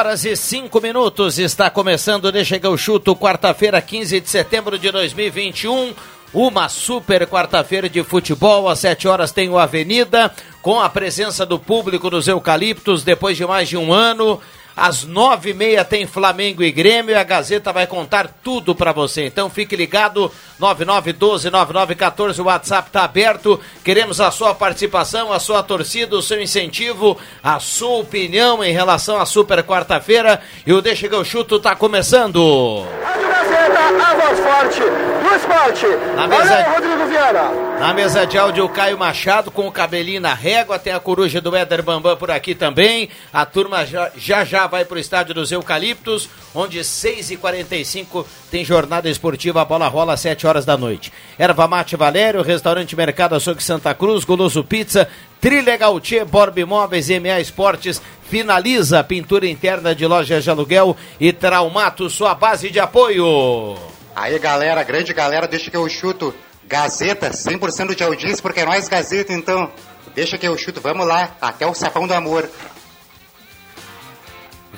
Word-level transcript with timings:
Horas 0.00 0.24
e 0.24 0.34
cinco 0.34 0.80
minutos 0.80 1.38
está 1.38 1.68
começando 1.68 2.32
Deixa 2.32 2.58
eu 2.62 2.74
chuto, 2.78 3.14
quarta-feira, 3.14 3.82
15 3.82 4.18
de 4.18 4.30
setembro 4.30 4.78
de 4.78 4.90
2021. 4.90 5.92
Uma 6.32 6.70
super 6.70 7.26
quarta-feira 7.26 7.86
de 7.86 8.02
futebol. 8.02 8.66
Às 8.66 8.78
sete 8.78 9.06
horas 9.06 9.30
tem 9.30 9.50
o 9.50 9.58
Avenida, 9.58 10.34
com 10.62 10.80
a 10.80 10.88
presença 10.88 11.44
do 11.44 11.58
público 11.58 12.08
dos 12.08 12.26
Eucaliptos, 12.26 13.04
depois 13.04 13.36
de 13.36 13.44
mais 13.44 13.68
de 13.68 13.76
um 13.76 13.92
ano. 13.92 14.40
Às 14.76 15.04
nove 15.04 15.50
e 15.50 15.54
meia 15.54 15.84
tem 15.84 16.06
Flamengo 16.06 16.62
e 16.62 16.70
Grêmio 16.72 17.12
e 17.12 17.14
a 17.18 17.22
Gazeta 17.22 17.72
vai 17.72 17.86
contar 17.86 18.28
tudo 18.42 18.74
para 18.74 18.92
você. 18.92 19.26
Então 19.26 19.50
fique 19.50 19.76
ligado, 19.76 20.30
9912-9914, 20.60 22.38
o 22.38 22.44
WhatsApp 22.44 22.88
está 22.88 23.04
aberto. 23.04 23.60
Queremos 23.84 24.20
a 24.20 24.30
sua 24.30 24.54
participação, 24.54 25.32
a 25.32 25.38
sua 25.38 25.62
torcida, 25.62 26.16
o 26.16 26.22
seu 26.22 26.40
incentivo, 26.40 27.18
a 27.42 27.58
sua 27.60 27.98
opinião 27.98 28.62
em 28.62 28.72
relação 28.72 29.20
à 29.20 29.26
super 29.26 29.62
quarta-feira. 29.62 30.40
E 30.66 30.72
o 30.72 30.80
Deixa 30.80 31.08
que 31.08 31.14
eu 31.14 31.24
chuto 31.24 31.56
está 31.56 31.74
começando. 31.76 32.84
Rádio 33.04 33.28
Gazeta, 33.28 33.80
a 33.80 34.14
voz 34.14 34.40
forte 34.40 34.80
do 34.80 35.34
esporte. 35.36 35.86
Na 36.16 36.26
mesa- 36.26 36.54
aí, 36.56 36.74
Rodrigo 36.74 37.06
Viana. 37.06 37.50
Na 37.78 37.94
mesa 37.94 38.26
de 38.26 38.36
áudio, 38.36 38.64
o 38.64 38.68
Caio 38.68 38.98
Machado 38.98 39.50
com 39.50 39.66
o 39.66 39.72
cabelinho 39.72 40.20
na 40.20 40.34
régua. 40.34 40.78
Tem 40.78 40.92
a 40.92 41.00
coruja 41.00 41.40
do 41.40 41.54
Éder 41.56 41.82
Bambam 41.82 42.16
por 42.16 42.30
aqui 42.30 42.54
também. 42.54 43.08
A 43.32 43.46
turma 43.46 43.86
já 43.86 44.10
já, 44.16 44.44
já 44.44 44.59
vai 44.66 44.84
para 44.84 44.96
o 44.96 45.00
estádio 45.00 45.34
dos 45.34 45.52
Eucaliptos, 45.52 46.28
onde 46.54 46.80
6h45 46.80 48.24
tem 48.50 48.64
jornada 48.64 49.08
esportiva. 49.08 49.60
A 49.62 49.64
bola 49.64 49.88
rola 49.88 50.14
às 50.14 50.20
7 50.20 50.46
horas 50.46 50.64
da 50.64 50.76
noite. 50.76 51.12
Erva 51.38 51.68
Mate 51.68 51.96
Valério, 51.96 52.42
Restaurante 52.42 52.96
Mercado 52.96 53.34
Açougue 53.34 53.62
Santa 53.62 53.94
Cruz, 53.94 54.24
Goloso 54.24 54.62
Pizza, 54.64 55.08
Trilha 55.40 55.76
Gautier, 55.76 56.24
Borb 56.24 56.58
Imóveis 56.58 57.08
e 57.10 57.18
MA 57.18 57.40
Esportes. 57.40 58.00
Finaliza 58.28 59.00
a 59.00 59.04
pintura 59.04 59.46
interna 59.46 59.94
de 59.94 60.06
lojas 60.06 60.44
de 60.44 60.50
aluguel 60.50 60.96
e 61.18 61.32
Traumato, 61.32 62.08
sua 62.08 62.34
base 62.34 62.70
de 62.70 62.78
apoio. 62.78 63.76
Aí 64.14 64.38
galera, 64.38 64.82
grande 64.82 65.12
galera, 65.12 65.48
deixa 65.48 65.70
que 65.70 65.76
eu 65.76 65.88
chuto. 65.88 66.34
Gazeta, 66.66 67.30
100% 67.30 67.96
de 67.96 68.04
audiência, 68.04 68.40
porque 68.40 68.60
é 68.60 68.64
nós 68.64 68.86
Gazeta 68.88 69.32
então. 69.32 69.68
Deixa 70.14 70.38
que 70.38 70.46
eu 70.46 70.56
chuto, 70.56 70.80
vamos 70.80 71.06
lá, 71.06 71.36
até 71.40 71.66
o 71.66 71.74
sapão 71.74 72.06
do 72.06 72.14
amor. 72.14 72.48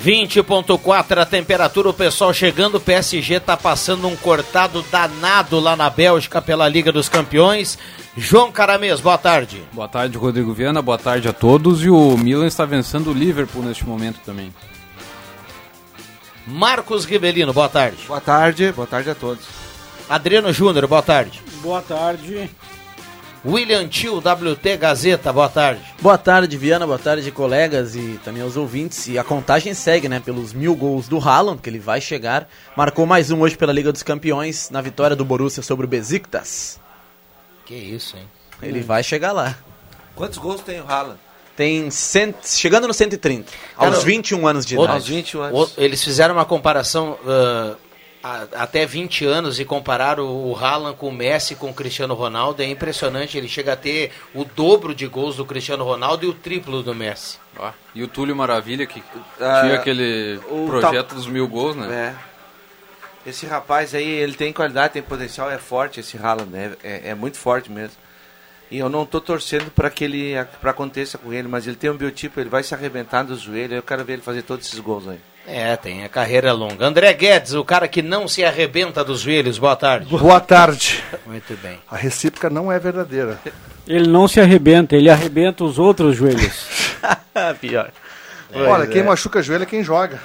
20.4 0.01 1.17
a 1.19 1.25
temperatura, 1.25 1.89
o 1.89 1.93
pessoal 1.93 2.33
chegando, 2.33 2.75
o 2.75 2.79
PSG 2.81 3.39
tá 3.39 3.55
passando 3.55 4.07
um 4.07 4.15
cortado 4.15 4.83
danado 4.91 5.59
lá 5.59 5.75
na 5.75 5.89
Bélgica 5.89 6.41
pela 6.41 6.67
Liga 6.67 6.91
dos 6.91 7.07
Campeões. 7.07 7.77
João 8.17 8.51
Caramês, 8.51 8.99
boa 8.99 9.17
tarde. 9.17 9.63
Boa 9.71 9.87
tarde, 9.87 10.17
Rodrigo 10.17 10.53
Viana. 10.53 10.81
Boa 10.81 10.97
tarde 10.97 11.27
a 11.27 11.33
todos. 11.33 11.83
E 11.83 11.89
o 11.89 12.17
Milan 12.17 12.47
está 12.47 12.65
vencendo 12.65 13.11
o 13.11 13.13
Liverpool 13.13 13.63
neste 13.63 13.85
momento 13.85 14.19
também. 14.25 14.53
Marcos 16.45 17.05
Rivelino, 17.05 17.53
boa 17.53 17.69
tarde. 17.69 17.97
Boa 18.07 18.19
tarde, 18.19 18.71
boa 18.71 18.87
tarde 18.87 19.09
a 19.09 19.15
todos. 19.15 19.45
Adriano 20.09 20.51
Júnior, 20.51 20.85
boa 20.85 21.01
tarde. 21.01 21.41
Boa 21.61 21.81
tarde. 21.81 22.49
William 23.45 23.85
Tio, 23.89 24.19
WT 24.19 24.77
Gazeta, 24.77 25.33
boa 25.33 25.49
tarde. 25.49 25.81
Boa 26.01 26.17
tarde, 26.17 26.57
Viana. 26.57 26.87
Boa 26.87 26.97
tarde, 26.97 27.29
colegas 27.29 27.93
e 27.93 28.17
também 28.23 28.41
aos 28.41 28.55
ouvintes. 28.55 29.07
E 29.07 29.19
a 29.19 29.23
contagem 29.23 29.73
segue, 29.73 30.07
né? 30.07 30.21
Pelos 30.23 30.53
mil 30.53 30.73
gols 30.75 31.09
do 31.09 31.17
Haaland, 31.19 31.61
que 31.61 31.69
ele 31.69 31.79
vai 31.79 31.99
chegar. 31.99 32.47
Marcou 32.75 33.05
mais 33.05 33.31
um 33.31 33.41
hoje 33.41 33.57
pela 33.57 33.73
Liga 33.73 33.91
dos 33.91 34.01
Campeões, 34.01 34.69
na 34.69 34.79
vitória 34.79 35.13
do 35.13 35.25
Borussia 35.25 35.61
sobre 35.61 35.85
o 35.85 35.89
Besiktas. 35.89 36.79
Que 37.65 37.75
isso, 37.75 38.15
hein? 38.15 38.23
Ele 38.61 38.79
vai 38.79 39.03
chegar 39.03 39.33
lá. 39.33 39.57
Quantos 40.15 40.37
gols 40.37 40.61
tem 40.61 40.79
o 40.79 40.87
Haaland? 40.87 41.19
Tem 41.55 41.91
cent... 41.91 42.35
chegando 42.45 42.87
no 42.87 42.93
130, 42.93 43.51
Cara, 43.77 43.87
aos 43.93 44.03
21 44.03 44.47
anos 44.47 44.65
de 44.65 44.75
outro- 44.77 44.95
idade. 44.95 45.03
Aos 45.11 45.15
21 45.15 45.39
O- 45.39 45.43
anos. 45.43 45.73
Eles 45.77 46.01
fizeram 46.03 46.33
uma 46.33 46.45
comparação 46.45 47.17
ah, 47.27 47.75
a- 48.23 48.47
até 48.53 48.85
20 48.85 49.25
anos 49.25 49.59
e 49.59 49.65
compararam 49.65 50.25
o 50.25 50.55
Haaland 50.57 50.95
com 50.97 51.09
o 51.09 51.11
Messi, 51.13 51.55
com 51.55 51.69
o 51.69 51.73
Cristiano 51.73 52.13
Ronaldo. 52.13 52.61
É 52.61 52.65
impressionante, 52.65 53.37
ele 53.37 53.47
chega 53.49 53.73
a 53.73 53.75
ter 53.75 54.11
o 54.33 54.45
dobro 54.45 54.95
de 54.95 55.05
gols 55.07 55.35
do 55.35 55.45
Cristiano 55.45 55.83
Ronaldo 55.83 56.25
e 56.25 56.29
o 56.29 56.33
triplo 56.33 56.81
do 56.81 56.95
Messi. 56.95 57.37
Ó, 57.57 57.71
E 57.93 58.01
o 58.01 58.07
Túlio 58.07 58.35
Maravilha, 58.35 58.85
que 58.87 59.03
Ah, 59.39 59.61
tinha 59.61 59.75
aquele 59.75 60.39
o 60.49 60.67
projeto 60.67 61.13
dos 61.15 61.27
mil 61.27 61.47
gols, 61.47 61.75
né? 61.75 62.15
É. 63.25 63.29
Esse 63.29 63.45
rapaz 63.45 63.95
aí, 63.95 64.05
ele 64.07 64.33
tem 64.33 64.51
qualidade, 64.51 64.93
tem 64.93 65.01
potencial, 65.01 65.49
é 65.49 65.57
forte 65.57 65.99
esse 65.99 66.17
Haaland, 66.17 66.49
né? 66.51 66.73
É, 66.83 67.09
é 67.09 67.15
muito 67.15 67.37
forte 67.37 67.71
mesmo. 67.71 67.95
E 68.71 68.79
eu 68.79 68.89
não 68.89 69.05
tô 69.05 69.21
torcendo 69.21 69.69
para 69.71 69.89
que 69.89 70.03
ele 70.03 70.33
para 70.59 70.71
aconteça 70.71 71.17
com 71.17 71.31
ele, 71.31 71.47
mas 71.47 71.67
ele 71.67 71.75
tem 71.75 71.89
um 71.89 71.95
biotipo, 71.97 72.39
ele 72.39 72.49
vai 72.49 72.63
se 72.63 72.73
arrebentar 72.73 73.23
do 73.23 73.37
joelho, 73.37 73.75
eu 73.75 73.83
quero 73.83 74.03
ver 74.03 74.13
ele 74.13 74.21
fazer 74.21 74.41
todos 74.41 74.65
esses 74.67 74.79
gols 74.79 75.07
aí. 75.07 75.19
É, 75.45 75.75
tem 75.75 76.05
a 76.05 76.09
carreira 76.09 76.53
longa. 76.53 76.85
André 76.85 77.11
Guedes, 77.13 77.53
o 77.53 77.65
cara 77.65 77.87
que 77.87 78.01
não 78.01 78.27
se 78.29 78.45
arrebenta 78.45 79.03
dos 79.03 79.21
joelhos. 79.21 79.57
Boa 79.57 79.75
tarde. 79.75 80.07
Boa 80.17 80.39
tarde. 80.39 81.03
Muito 81.25 81.53
bem. 81.61 81.79
A 81.91 81.97
recíproca 81.97 82.49
não 82.49 82.71
é 82.71 82.79
verdadeira. 82.79 83.37
Ele 83.85 84.07
não 84.07 84.25
se 84.27 84.39
arrebenta, 84.39 84.95
ele 84.95 85.09
arrebenta 85.09 85.65
os 85.65 85.77
outros 85.77 86.15
joelhos. 86.15 86.65
Pior. 87.59 87.91
Olha, 88.55 88.65
Pois 88.77 88.89
quem 88.89 89.01
é. 89.01 89.03
machuca 89.03 89.41
joelho 89.41 89.63
é 89.63 89.65
quem 89.65 89.83
joga. 89.83 90.21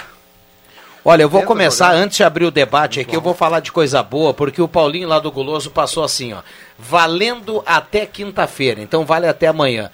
Olha, 1.05 1.23
eu 1.23 1.29
vou 1.29 1.41
Tenta 1.41 1.49
começar, 1.49 1.89
jogar. 1.93 1.99
antes 2.05 2.17
de 2.19 2.23
abrir 2.25 2.45
o 2.45 2.51
debate 2.51 3.01
aqui, 3.01 3.17
eu 3.17 3.21
vou 3.21 3.35
falar 3.35 3.61
de 3.61 3.73
coisa 3.73 4.03
boa, 4.03 4.33
porque 4.35 4.61
o 4.61 4.69
Paulinho 4.69 5.09
lá 5.09 5.19
do 5.19 5.33
Guloso 5.33 5.71
passou 5.71 6.05
assim, 6.05 6.33
ó. 6.35 6.43
Valendo 6.79 7.63
até 7.67 8.05
quinta-feira, 8.07 8.81
então 8.83 9.05
vale 9.07 9.27
até 9.27 9.47
amanhã. 9.49 9.91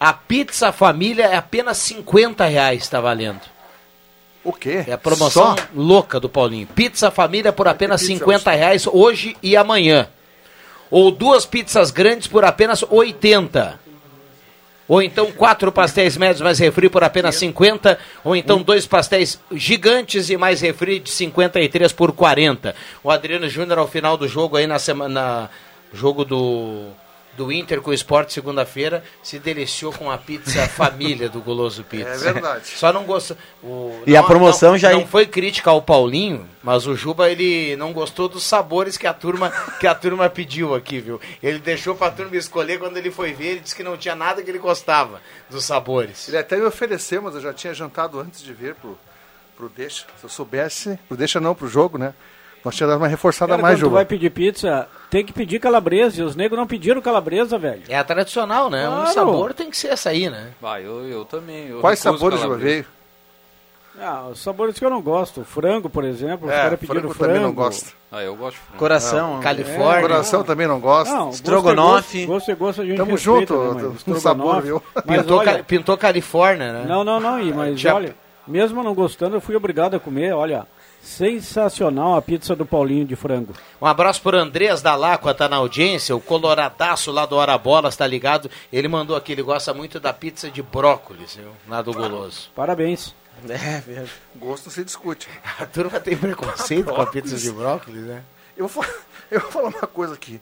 A 0.00 0.12
pizza 0.12 0.72
família 0.72 1.24
é 1.26 1.36
apenas 1.36 1.78
50 1.78 2.44
reais, 2.46 2.88
tá 2.88 3.00
valendo. 3.00 3.40
O 4.46 4.52
quê? 4.52 4.84
É 4.86 4.92
a 4.92 4.98
promoção 4.98 5.56
Só? 5.56 5.56
louca 5.74 6.20
do 6.20 6.28
Paulinho. 6.28 6.68
Pizza 6.68 7.10
família 7.10 7.52
por 7.52 7.66
apenas 7.66 8.00
pizza 8.00 8.18
50 8.20 8.50
reais 8.52 8.86
hoje 8.86 9.36
e 9.42 9.56
amanhã. 9.56 10.08
Ou 10.88 11.10
duas 11.10 11.44
pizzas 11.44 11.90
grandes 11.90 12.28
por 12.28 12.44
apenas 12.44 12.84
80. 12.88 13.80
Ou 14.86 15.02
então 15.02 15.32
quatro 15.32 15.72
pastéis 15.72 16.16
médios 16.16 16.42
mais 16.42 16.60
refri 16.60 16.88
por 16.88 17.02
apenas 17.02 17.34
50. 17.34 17.98
Ou 18.22 18.36
então 18.36 18.62
dois 18.62 18.86
pastéis 18.86 19.40
gigantes 19.50 20.30
e 20.30 20.36
mais 20.36 20.60
refri 20.60 21.00
de 21.00 21.10
53 21.10 21.92
por 21.92 22.12
40. 22.12 22.72
O 23.02 23.10
Adriano 23.10 23.48
Júnior 23.48 23.80
ao 23.80 23.88
final 23.88 24.16
do 24.16 24.28
jogo 24.28 24.56
aí 24.56 24.68
na 24.68 24.78
semana. 24.78 25.50
Jogo 25.92 26.24
do 26.24 26.86
do 27.36 27.52
Inter 27.52 27.80
com 27.80 27.90
o 27.90 27.94
Sport 27.94 28.30
segunda-feira, 28.30 29.04
se 29.22 29.38
deliciou 29.38 29.92
com 29.92 30.10
a 30.10 30.16
pizza 30.18 30.66
família 30.68 31.28
do 31.28 31.40
Goloso 31.40 31.84
Pizza. 31.84 32.08
É 32.08 32.16
verdade. 32.32 32.66
Só 32.66 32.92
não 32.92 33.04
gostou. 33.04 33.36
o- 33.62 34.02
E 34.06 34.16
a 34.16 34.22
promoção 34.22 34.70
não, 34.72 34.78
já- 34.78 34.92
Não 34.92 35.06
foi 35.06 35.26
crítica 35.26 35.70
ao 35.70 35.82
Paulinho, 35.82 36.48
mas 36.62 36.86
o 36.86 36.96
Juba 36.96 37.30
ele 37.30 37.76
não 37.76 37.92
gostou 37.92 38.28
dos 38.28 38.42
sabores 38.44 38.96
que 38.96 39.06
a 39.06 39.12
turma 39.14 39.50
que 39.78 39.86
a 39.86 39.94
turma 39.94 40.28
pediu 40.30 40.74
aqui, 40.74 40.98
viu? 41.00 41.20
Ele 41.42 41.58
deixou 41.58 41.94
pra 41.94 42.10
turma 42.10 42.36
escolher 42.36 42.78
quando 42.78 42.96
ele 42.96 43.10
foi 43.10 43.32
ver, 43.32 43.46
ele 43.48 43.60
disse 43.60 43.74
que 43.76 43.82
não 43.82 43.96
tinha 43.96 44.14
nada 44.14 44.42
que 44.42 44.50
ele 44.50 44.58
gostava 44.58 45.20
dos 45.50 45.64
sabores. 45.64 46.28
Ele 46.28 46.38
até 46.38 46.56
me 46.56 46.64
ofereceu, 46.64 47.20
mas 47.22 47.34
eu 47.34 47.40
já 47.40 47.52
tinha 47.52 47.74
jantado 47.74 48.18
antes 48.18 48.42
de 48.42 48.52
vir 48.52 48.74
pro, 48.74 48.98
pro 49.56 49.68
Deixa. 49.68 50.04
Se 50.18 50.24
eu 50.24 50.30
soubesse, 50.30 50.98
pro 51.08 51.16
Deixa 51.16 51.40
não, 51.40 51.54
pro 51.54 51.68
jogo, 51.68 51.98
né? 51.98 52.14
Nós 52.64 52.74
tinha 52.74 52.86
dado 52.88 52.98
uma 52.98 53.06
reforçada 53.08 53.50
Cara, 53.50 53.62
mais, 53.62 53.78
Juba. 53.78 53.94
vai 53.96 54.04
pedir 54.04 54.30
pizza, 54.30 54.88
tem 55.08 55.24
que 55.24 55.32
pedir 55.32 55.60
calabresa. 55.60 56.20
E 56.20 56.24
os 56.24 56.34
negros 56.34 56.58
não 56.58 56.66
pediram 56.66 57.00
calabresa, 57.00 57.56
velho. 57.56 57.82
É 57.88 57.96
a 57.96 58.02
tradicional, 58.02 58.68
né? 58.68 58.88
Um 58.88 58.92
Claro. 58.92 59.12
sabor 59.12 59.54
tem 59.54 59.70
que 59.70 59.76
ser 59.76 59.88
essa 59.88 60.10
aí, 60.10 60.28
né? 60.28 60.48
Vai, 60.60 60.84
eu, 60.84 61.06
eu 61.08 61.24
também. 61.24 61.68
eu 61.68 61.80
Quais 61.80 62.00
sabores, 62.00 62.40
calabresa. 62.40 62.64
veio? 62.68 62.84
Ah, 63.98 64.26
os 64.30 64.40
sabores 64.42 64.78
que 64.78 64.84
eu 64.84 64.90
não 64.90 65.00
gosto. 65.00 65.42
Frango, 65.44 65.88
por 65.88 66.04
exemplo. 66.04 66.48
os 66.48 66.52
É, 66.52 66.56
caras 66.56 66.78
pediram 66.78 67.00
frango 67.00 67.14
frango. 67.14 67.32
também 67.32 67.42
não 67.46 67.54
gosta. 67.54 67.92
Ah, 68.12 68.22
eu 68.22 68.36
gosto 68.36 68.56
de 68.56 68.62
frango. 68.62 68.78
Coração. 68.78 69.40
Califórnia. 69.40 70.02
Coração 70.02 70.44
também 70.44 70.66
não 70.66 70.78
gosta. 70.80 71.14
Não, 71.14 71.30
Estrogonofe. 71.30 72.26
Gosto 72.26 72.50
é 72.50 72.54
gosto, 72.54 72.58
gosto 72.58 72.82
a 72.82 72.84
gente 72.84 72.96
Tamo 72.98 73.12
respeita, 73.12 73.54
junto, 73.54 73.74
né, 73.74 73.82
no 74.06 74.12
mas 74.14 74.22
sabor, 74.22 74.60
viu? 74.62 74.82
Pintou, 75.06 75.38
olha, 75.38 75.52
Ca- 75.58 75.64
pintou 75.64 75.96
Califórnia, 75.96 76.72
né? 76.74 76.84
Não, 76.86 77.02
não, 77.04 77.18
não, 77.18 77.42
mas 77.56 77.80
Já- 77.80 77.94
olha, 77.94 78.14
mesmo 78.46 78.82
não 78.82 78.92
gostando, 78.94 79.36
eu 79.36 79.40
fui 79.40 79.56
obrigado 79.56 79.94
a 79.94 80.00
comer, 80.00 80.34
olha, 80.34 80.66
sensacional 81.06 82.16
a 82.16 82.22
pizza 82.22 82.54
do 82.56 82.66
Paulinho 82.66 83.04
de 83.06 83.16
frango. 83.16 83.54
Um 83.80 83.86
abraço 83.86 84.20
pro 84.20 84.36
Andrés 84.36 84.82
da 84.82 84.94
Lacua, 84.94 85.32
tá 85.32 85.48
na 85.48 85.56
audiência, 85.56 86.14
o 86.16 86.20
coloradaço 86.20 87.10
lá 87.12 87.24
do 87.24 87.36
Hora 87.36 87.56
Bolas, 87.56 87.96
tá 87.96 88.06
ligado? 88.06 88.50
Ele 88.72 88.88
mandou 88.88 89.16
aqui, 89.16 89.32
ele 89.32 89.42
gosta 89.42 89.72
muito 89.72 90.00
da 90.00 90.12
pizza 90.12 90.50
de 90.50 90.62
brócolis, 90.62 91.36
viu? 91.36 91.52
Lá 91.68 91.80
do 91.80 91.92
Goloso. 91.92 92.50
Parabéns. 92.54 93.14
É, 93.48 93.80
verdade. 93.80 94.10
Gosto 94.34 94.66
não 94.66 94.72
se 94.72 94.84
discute. 94.84 95.28
A 95.58 95.66
turma 95.66 96.00
tem 96.00 96.16
preconceito 96.16 96.92
com 96.92 97.00
a 97.00 97.06
pizza 97.06 97.36
de 97.36 97.52
brócolis, 97.52 98.02
né? 98.02 98.22
Eu 98.56 98.66
vou, 98.66 98.84
eu 99.30 99.40
vou 99.40 99.50
falar 99.50 99.68
uma 99.68 99.86
coisa 99.86 100.14
aqui. 100.14 100.40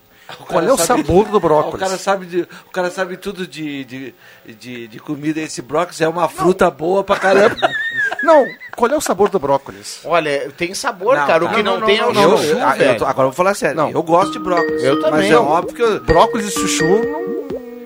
Qual 0.49 0.63
é 0.63 0.73
o 0.73 0.77
sabor 0.79 1.29
do 1.29 1.37
O 1.37 1.41
brócolis? 1.41 1.81
cara 1.81 1.99
sabe, 1.99 2.25
de, 2.25 2.41
o 2.67 2.71
cara 2.71 2.91
sabe 2.91 3.17
tudo 3.19 3.47
de, 3.47 3.85
de, 3.85 4.15
de, 4.47 4.89
de 4.89 4.99
comida. 4.99 5.41
Esse 5.41 5.61
brócolis 5.61 6.01
é 6.01 6.09
uma 6.09 6.29
fruta 6.29 6.71
boa 6.71 7.05
pra 7.05 7.19
caramba. 7.19 7.57
Não, 8.25 8.47
qual 8.77 8.91
é 8.91 8.97
o 8.97 9.01
sabor 9.01 9.29
do 9.29 9.39
brócolis? 9.39 10.01
Olha, 10.05 10.51
tem 10.57 10.75
sabor, 10.75 11.17
Não, 11.17 11.27
cara. 11.27 11.45
tá. 11.45 11.51
o 11.53 11.55
que 11.55 11.63
não, 11.63 11.73
Não, 11.75 11.81
não, 11.81 11.87
tem 11.87 11.99
é 11.99 12.07
o 12.07 12.15
chuchu, 12.15 12.49
eu- 12.49 12.57
velho. 12.71 12.85
eu 12.85 12.97
tô- 12.97 13.05
agora 13.05 13.27
eu 13.27 13.31
vou 13.31 13.33
falar 13.33 13.55
sério. 13.55 13.77
Não. 13.77 13.91
Eu 13.91 14.03
gosto 14.03 14.33
de 14.33 14.39
brócolis. 14.39 14.83
Eu 14.83 15.01
também. 15.01 15.21
Mas 15.21 15.31
é 15.31 15.37
óbvio 15.37 15.75
que 15.77 15.83
eu, 15.83 16.01
Brócolis 16.01 16.47
e 16.49 16.51
chuchu 16.51 16.85
não... 16.85 17.35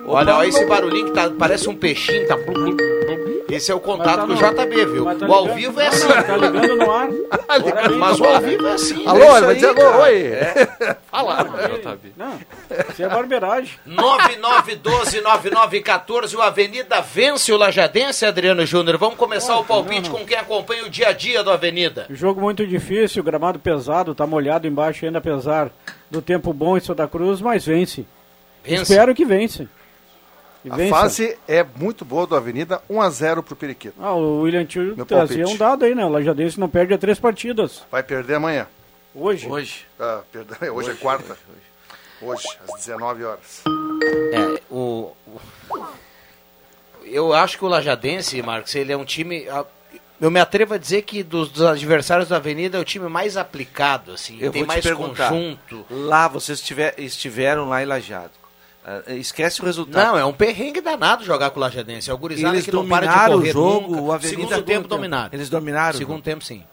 Olha, 0.07 0.35
olha 0.37 0.47
esse 0.47 0.65
barulhinho 0.65 1.05
que 1.05 1.11
tá, 1.11 1.29
parece 1.37 1.69
um 1.69 1.75
peixinho, 1.75 2.27
tá... 2.27 2.35
Esse 3.47 3.71
é 3.71 3.75
o 3.75 3.79
contato 3.79 4.27
Mas 4.27 4.39
com 4.39 4.53
tá 4.55 4.63
o 4.63 4.65
JB, 4.67 4.85
viu? 4.85 5.05
Tá 5.05 5.25
o 5.27 5.33
ao 5.33 5.41
ligando- 5.43 5.55
vivo 5.57 5.79
é 5.81 5.87
assim. 5.87 6.07
Tá 6.07 6.37
ligando 6.37 6.75
no 6.77 6.91
ar. 6.91 7.07
Mas 7.97 8.19
o 8.19 8.23
ao 8.25 8.41
vivo 8.41 8.67
é 8.67 8.71
assim. 8.73 9.07
Alô, 9.07 9.19
ele 9.21 9.31
Isso 9.33 9.45
vai 9.45 9.55
dizer 9.55 9.67
alô, 9.79 10.01
oi. 10.03 10.31
Fala, 11.11 11.43
JB. 11.43 12.13
Não, 12.15 12.33
isso 13.03 13.11
é 13.11 13.15
barbeiragem. 13.15 13.73
9912-9914, 13.87 16.35
o 16.35 16.41
Avenida 16.41 17.01
vence 17.01 17.51
o 17.51 17.57
Lajadense, 17.57 18.25
Adriano 18.25 18.65
Júnior. 18.65 18.97
Vamos 18.97 19.17
começar 19.17 19.57
o 19.57 19.63
palpite 19.63 20.09
com 20.09 20.25
quem 20.25 20.37
acompanha 20.37 20.85
o 20.85 20.89
dia 20.89 21.09
a 21.09 21.13
dia 21.13 21.43
do 21.43 21.51
Avenida. 21.51 22.07
Jogo 22.09 22.41
muito 22.41 22.65
difícil, 22.65 23.23
gramado 23.23 23.59
pesado, 23.59 24.15
tá 24.15 24.25
molhado 24.27 24.67
embaixo 24.67 25.05
ainda, 25.05 25.19
apesar 25.19 25.69
do 26.09 26.21
tempo 26.21 26.51
bom 26.53 26.77
em 26.77 26.81
Santa 26.81 27.07
Cruz, 27.07 27.41
mas 27.41 27.65
vence. 27.65 28.05
Vence. 28.63 28.83
Espero 28.83 29.13
que 29.15 29.25
vence. 29.25 29.67
E 30.65 30.69
A 30.69 30.75
vença. 30.75 30.93
fase 30.95 31.37
é 31.47 31.65
muito 31.77 32.03
boa 32.03 32.27
do 32.27 32.35
Avenida, 32.35 32.81
1x0 32.89 33.41
pro 33.43 33.55
Periquito. 33.55 33.95
Ah, 34.01 34.13
o 34.13 34.41
William 34.41 34.65
Tio 34.65 34.93
trazia 35.05 35.37
palpite. 35.37 35.55
um 35.55 35.57
dado 35.57 35.85
aí, 35.85 35.95
né? 35.95 36.05
O 36.05 36.09
Lajadense 36.09 36.59
não 36.59 36.67
perde 36.67 36.93
a 36.93 36.97
três 36.97 37.17
partidas. 37.17 37.83
Vai 37.89 38.03
perder 38.03 38.35
amanhã. 38.35 38.67
Hoje. 39.15 39.47
hoje. 39.47 39.85
Ah, 39.97 40.19
perdão, 40.31 40.57
hoje, 40.75 40.91
é 40.91 40.93
quarta. 40.95 41.31
Hoje, 41.31 41.68
às 42.67 42.85
19 42.85 43.23
horas. 43.23 43.63
É, 44.33 44.61
o, 44.69 45.11
o- 45.27 45.39
eu 47.05 47.33
acho 47.33 47.57
que 47.57 47.65
o 47.65 47.67
Lajadense, 47.67 48.41
Marcos, 48.41 48.75
ele 48.75 48.91
é 48.91 48.97
um 48.97 49.05
time. 49.05 49.45
Eu 50.21 50.29
me 50.29 50.39
atrevo 50.39 50.73
a 50.73 50.77
dizer 50.77 51.03
que 51.03 51.23
dos, 51.23 51.49
dos 51.49 51.61
adversários 51.65 52.27
da 52.29 52.35
Avenida 52.35 52.77
é 52.77 52.81
o 52.81 52.85
time 52.85 53.07
mais 53.07 53.37
aplicado, 53.37 54.11
assim. 54.11 54.37
Eu 54.39 54.51
tem 54.51 54.63
vou 54.63 54.67
te 54.67 54.67
mais 54.67 54.83
perguntar. 54.83 55.29
conjunto. 55.29 55.85
Lá, 55.89 56.27
vocês 56.27 56.59
estiver- 56.59 56.93
estiveram 56.97 57.69
lá 57.69 57.81
em 57.81 57.85
Lajado. 57.85 58.31
Ah, 58.85 59.01
esquece 59.13 59.61
o 59.61 59.65
resultado. 59.65 60.05
Não, 60.05 60.17
é 60.17 60.25
um 60.25 60.33
perrengue 60.33 60.81
danado 60.81 61.23
jogar 61.23 61.49
com 61.51 61.57
o 61.59 61.61
Lajadense. 61.61 62.09
É 62.09 62.13
o 62.13 62.17
gurizada 62.17 62.53
Eles 62.55 62.65
que 62.65 62.71
não 62.71 62.87
para 62.87 63.05
de 63.07 63.11
dominaram 63.13 63.33
correr 63.37 63.49
o 63.49 63.53
jogo, 63.53 63.87
nunca. 63.91 64.01
o 64.01 64.11
Avenida... 64.11 64.41
Segundo 64.47 64.65
tempo 64.65 64.87
dominaram. 64.87 65.29
Eles 65.33 65.49
dominaram. 65.49 65.97
Segundo 65.97 66.21
tempo, 66.21 66.43
sim. 66.43 66.63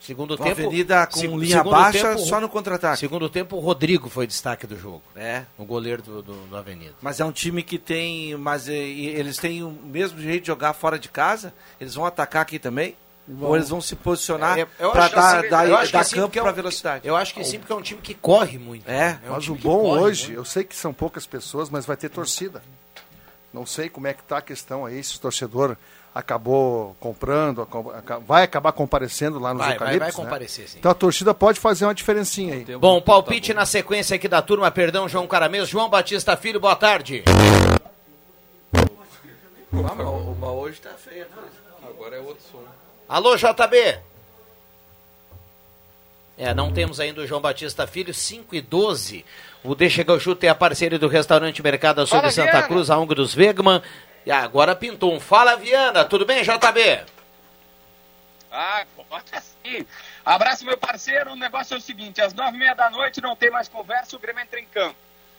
Segundo 0.00 0.32
O 0.32 0.36
tempo. 0.38 0.50
Avenida 0.50 1.06
com 1.06 1.20
seg- 1.20 1.30
linha 1.36 1.62
baixa, 1.62 2.08
tempo, 2.16 2.20
só 2.20 2.40
no 2.40 2.48
contra-ataque. 2.48 2.98
Segundo 3.00 3.28
tempo, 3.28 3.56
o 3.56 3.60
Rodrigo 3.60 4.08
foi 4.08 4.26
destaque 4.26 4.66
do 4.66 4.74
jogo. 4.78 5.02
É. 5.14 5.44
O 5.58 5.64
goleiro 5.66 6.00
do, 6.02 6.22
do, 6.22 6.32
do 6.46 6.56
Avenida. 6.56 6.94
Mas 7.02 7.20
é 7.20 7.24
um 7.24 7.30
time 7.32 7.62
que 7.62 7.78
tem. 7.78 8.34
Mas 8.36 8.66
eh, 8.66 8.72
e 8.72 9.06
eles 9.08 9.36
têm 9.36 9.62
o 9.62 9.70
mesmo 9.70 10.18
jeito 10.18 10.42
de 10.42 10.46
jogar 10.46 10.72
fora 10.72 10.98
de 10.98 11.10
casa? 11.10 11.52
Eles 11.78 11.94
vão 11.94 12.06
atacar 12.06 12.40
aqui 12.42 12.58
também? 12.58 12.96
Ou 13.42 13.54
eles 13.54 13.68
vão 13.68 13.80
se 13.80 13.94
posicionar 13.94 14.58
É, 14.58 14.64
para 14.64 15.08
dar, 15.08 15.38
assim, 15.38 15.48
dar, 15.50 15.86
dar 15.88 16.04
sim, 16.04 16.16
campo 16.16 16.36
é 16.36 16.40
um- 16.40 16.44
para 16.44 16.52
velocidade? 16.52 17.06
Eu 17.06 17.14
acho 17.14 17.32
que 17.34 17.44
sim, 17.44 17.58
porque 17.60 17.72
é 17.72 17.76
um 17.76 17.82
time 17.82 18.00
que 18.00 18.14
corre 18.14 18.58
muito. 18.58 18.88
É, 18.90 19.18
um 19.26 19.30
Mas 19.32 19.48
o 19.48 19.54
bom 19.54 19.82
corre 19.82 20.00
hoje, 20.00 20.24
muito. 20.28 20.38
eu 20.40 20.44
sei 20.46 20.64
que 20.64 20.74
são 20.74 20.92
poucas 20.92 21.26
pessoas, 21.26 21.70
mas 21.70 21.84
vai 21.86 21.96
ter 21.96 22.08
torcida. 22.08 22.60
Não 23.52 23.66
sei 23.66 23.88
como 23.88 24.06
é 24.08 24.14
que 24.14 24.22
está 24.22 24.38
a 24.38 24.42
questão 24.42 24.84
aí, 24.86 25.04
se 25.04 25.16
o 25.16 25.20
torcedor 25.20 25.76
acabou 26.14 26.96
comprando, 26.98 27.66
vai 28.26 28.42
acabar 28.42 28.72
comparecendo 28.72 29.38
lá 29.38 29.54
nos 29.54 29.64
Vai, 29.64 29.78
vai, 29.78 29.98
vai 29.98 30.08
né? 30.08 30.12
comparecer, 30.12 30.68
sim. 30.68 30.78
Então 30.78 30.90
a 30.90 30.94
torcida 30.94 31.32
pode 31.32 31.60
fazer 31.60 31.84
uma 31.84 31.94
diferencinha 31.94 32.54
aí. 32.54 32.64
Bom, 32.76 33.00
palpite 33.00 33.54
na 33.54 33.64
sequência 33.64 34.16
aqui 34.16 34.26
da 34.26 34.42
turma, 34.42 34.70
perdão, 34.70 35.08
João 35.08 35.26
Caramês. 35.26 35.68
João 35.68 35.88
Batista 35.88 36.36
Filho, 36.36 36.58
boa 36.58 36.74
tarde. 36.76 37.22
Mas 39.72 40.50
hoje 40.50 40.80
tá 40.80 40.90
feio. 40.90 41.26
Agora 41.88 42.16
é 42.16 42.20
outro 42.20 42.42
som. 42.50 42.58
Alô, 43.08 43.36
JB. 43.36 43.98
É, 46.36 46.54
não 46.54 46.72
temos 46.72 46.98
ainda 46.98 47.20
o 47.20 47.26
João 47.26 47.40
Batista 47.40 47.86
Filho, 47.86 48.14
5 48.14 48.54
e 48.54 48.60
12. 48.62 49.24
O 49.62 49.74
Deixa 49.74 50.02
chuto 50.18 50.42
é 50.44 50.48
a 50.48 50.54
parceria 50.54 50.98
do 50.98 51.06
restaurante 51.06 51.62
Mercado 51.62 52.00
Açougue 52.00 52.32
Fala, 52.32 52.32
Santa. 52.32 52.62
Cruz, 52.62 52.88
a 52.88 52.98
Ung 52.98 53.14
dos 53.14 53.36
Wegman. 53.36 53.82
E 54.24 54.30
agora 54.30 54.76
pintou 54.76 55.12
um 55.12 55.20
Fala 55.20 55.56
Viana, 55.56 56.04
tudo 56.04 56.26
bem, 56.26 56.42
JB? 56.42 57.04
Ah, 58.52 58.84
pode 59.08 59.30
sim. 59.62 59.86
Abraço, 60.24 60.64
meu 60.64 60.76
parceiro. 60.76 61.32
O 61.32 61.36
negócio 61.36 61.74
é 61.74 61.78
o 61.78 61.80
seguinte: 61.80 62.20
às 62.20 62.34
nove 62.34 62.56
e 62.56 62.58
meia 62.58 62.74
da 62.74 62.90
noite 62.90 63.20
não 63.20 63.36
tem 63.36 63.50
mais 63.50 63.68
conversa, 63.68 64.16
o 64.16 64.18
Grêmio 64.18 64.42
entra 64.42 64.58
em 64.58 64.66
campo. 64.66 64.96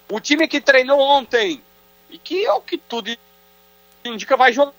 O 0.09 0.19
time 0.19 0.47
que 0.47 0.61
treinou 0.61 0.99
ontem 0.99 1.61
e 2.09 2.17
que 2.17 2.45
é 2.45 2.53
o 2.53 2.61
que 2.61 2.77
tudo 2.77 3.15
indica 4.03 4.37
vai 4.37 4.53
jogar. 4.53 4.73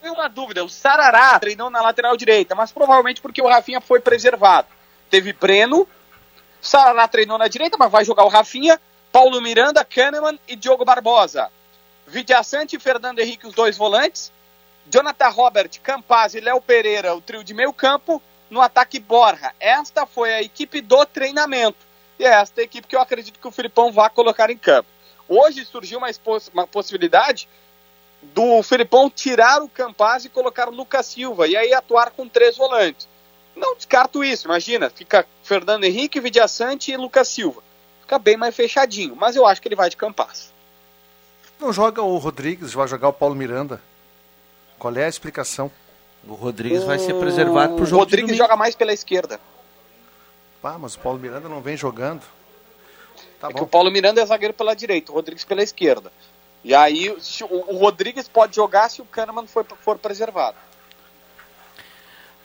Tem 0.00 0.10
uma 0.10 0.28
dúvida: 0.28 0.64
o 0.64 0.68
Sarará 0.68 1.38
treinou 1.40 1.70
na 1.70 1.80
lateral 1.80 2.16
direita, 2.16 2.54
mas 2.54 2.70
provavelmente 2.70 3.20
porque 3.20 3.40
o 3.40 3.48
Rafinha 3.48 3.80
foi 3.80 4.00
preservado. 4.00 4.68
Teve 5.08 5.32
Breno, 5.32 5.88
Sarará 6.60 7.08
treinou 7.08 7.38
na 7.38 7.48
direita, 7.48 7.76
mas 7.78 7.90
vai 7.90 8.04
jogar 8.04 8.24
o 8.24 8.28
Rafinha, 8.28 8.80
Paulo 9.10 9.40
Miranda, 9.40 9.84
Kahneman 9.84 10.38
e 10.46 10.54
Diogo 10.54 10.84
Barbosa. 10.84 11.50
Vidiaçante 12.06 12.76
e 12.76 12.80
Fernando 12.80 13.18
Henrique, 13.18 13.46
os 13.46 13.54
dois 13.54 13.76
volantes. 13.76 14.32
Jonathan 14.90 15.28
Robert, 15.28 15.70
Campaz 15.82 16.34
e 16.34 16.40
Léo 16.40 16.60
Pereira, 16.60 17.14
o 17.14 17.20
trio 17.20 17.42
de 17.42 17.54
meio 17.54 17.72
campo, 17.72 18.22
no 18.50 18.60
ataque 18.60 19.00
Borja. 19.00 19.52
Esta 19.58 20.06
foi 20.06 20.32
a 20.34 20.42
equipe 20.42 20.80
do 20.80 21.04
treinamento. 21.06 21.86
E 22.18 22.24
é 22.24 22.28
esta 22.28 22.60
a 22.60 22.64
equipe 22.64 22.86
que 22.86 22.94
eu 22.94 23.00
acredito 23.00 23.40
que 23.40 23.48
o 23.48 23.50
Filipão 23.50 23.90
vai 23.90 24.08
colocar 24.10 24.50
em 24.50 24.58
campo. 24.58 24.88
Hoje 25.28 25.64
surgiu 25.64 25.98
uma, 25.98 26.08
uma 26.52 26.66
possibilidade 26.66 27.48
do 28.22 28.62
Filipão 28.62 29.10
tirar 29.10 29.62
o 29.62 29.68
Campaz 29.68 30.24
e 30.24 30.28
colocar 30.28 30.68
o 30.68 30.74
Lucas 30.74 31.06
Silva, 31.06 31.46
e 31.48 31.56
aí 31.56 31.72
atuar 31.74 32.10
com 32.10 32.28
três 32.28 32.56
volantes. 32.56 33.08
Não 33.56 33.74
descarto 33.74 34.24
isso, 34.24 34.46
imagina, 34.46 34.90
fica 34.90 35.26
Fernando 35.42 35.84
Henrique, 35.84 36.20
Vidiaçante 36.20 36.92
e 36.92 36.96
Lucas 36.96 37.28
Silva. 37.28 37.62
Fica 38.00 38.18
bem 38.18 38.36
mais 38.36 38.54
fechadinho, 38.54 39.16
mas 39.16 39.36
eu 39.36 39.46
acho 39.46 39.60
que 39.60 39.68
ele 39.68 39.76
vai 39.76 39.88
de 39.90 39.96
Campaz. 39.96 40.53
Não 41.64 41.72
joga 41.72 42.02
o 42.02 42.18
Rodrigues, 42.18 42.74
vai 42.74 42.86
jogar 42.86 43.08
o 43.08 43.12
Paulo 43.14 43.34
Miranda. 43.34 43.80
Qual 44.78 44.94
é 44.96 45.06
a 45.06 45.08
explicação? 45.08 45.70
O 46.28 46.34
Rodrigues 46.34 46.84
vai 46.84 46.98
ser 46.98 47.14
preservado 47.14 47.74
pro 47.74 47.84
O 47.84 47.86
jogo 47.86 48.00
Rodrigues 48.02 48.26
de 48.26 48.32
domingo. 48.32 48.44
joga 48.44 48.54
mais 48.54 48.74
pela 48.74 48.92
esquerda. 48.92 49.40
Ah, 50.62 50.76
mas 50.78 50.94
o 50.94 50.98
Paulo 50.98 51.18
Miranda 51.18 51.48
não 51.48 51.62
vem 51.62 51.74
jogando. 51.74 52.20
Tá 53.40 53.48
É 53.48 53.52
que 53.54 53.58
bom. 53.60 53.64
o 53.64 53.66
Paulo 53.66 53.90
Miranda 53.90 54.20
é 54.20 54.26
zagueiro 54.26 54.52
pela 54.52 54.74
direita, 54.74 55.10
o 55.10 55.14
Rodrigues 55.14 55.44
pela 55.46 55.62
esquerda. 55.62 56.12
E 56.62 56.74
aí 56.74 57.08
o, 57.08 57.18
o 57.74 57.78
Rodrigues 57.78 58.28
pode 58.28 58.56
jogar 58.56 58.90
se 58.90 59.00
o 59.00 59.06
Kahneman 59.06 59.46
for, 59.46 59.64
for 59.80 59.96
preservado. 59.98 60.58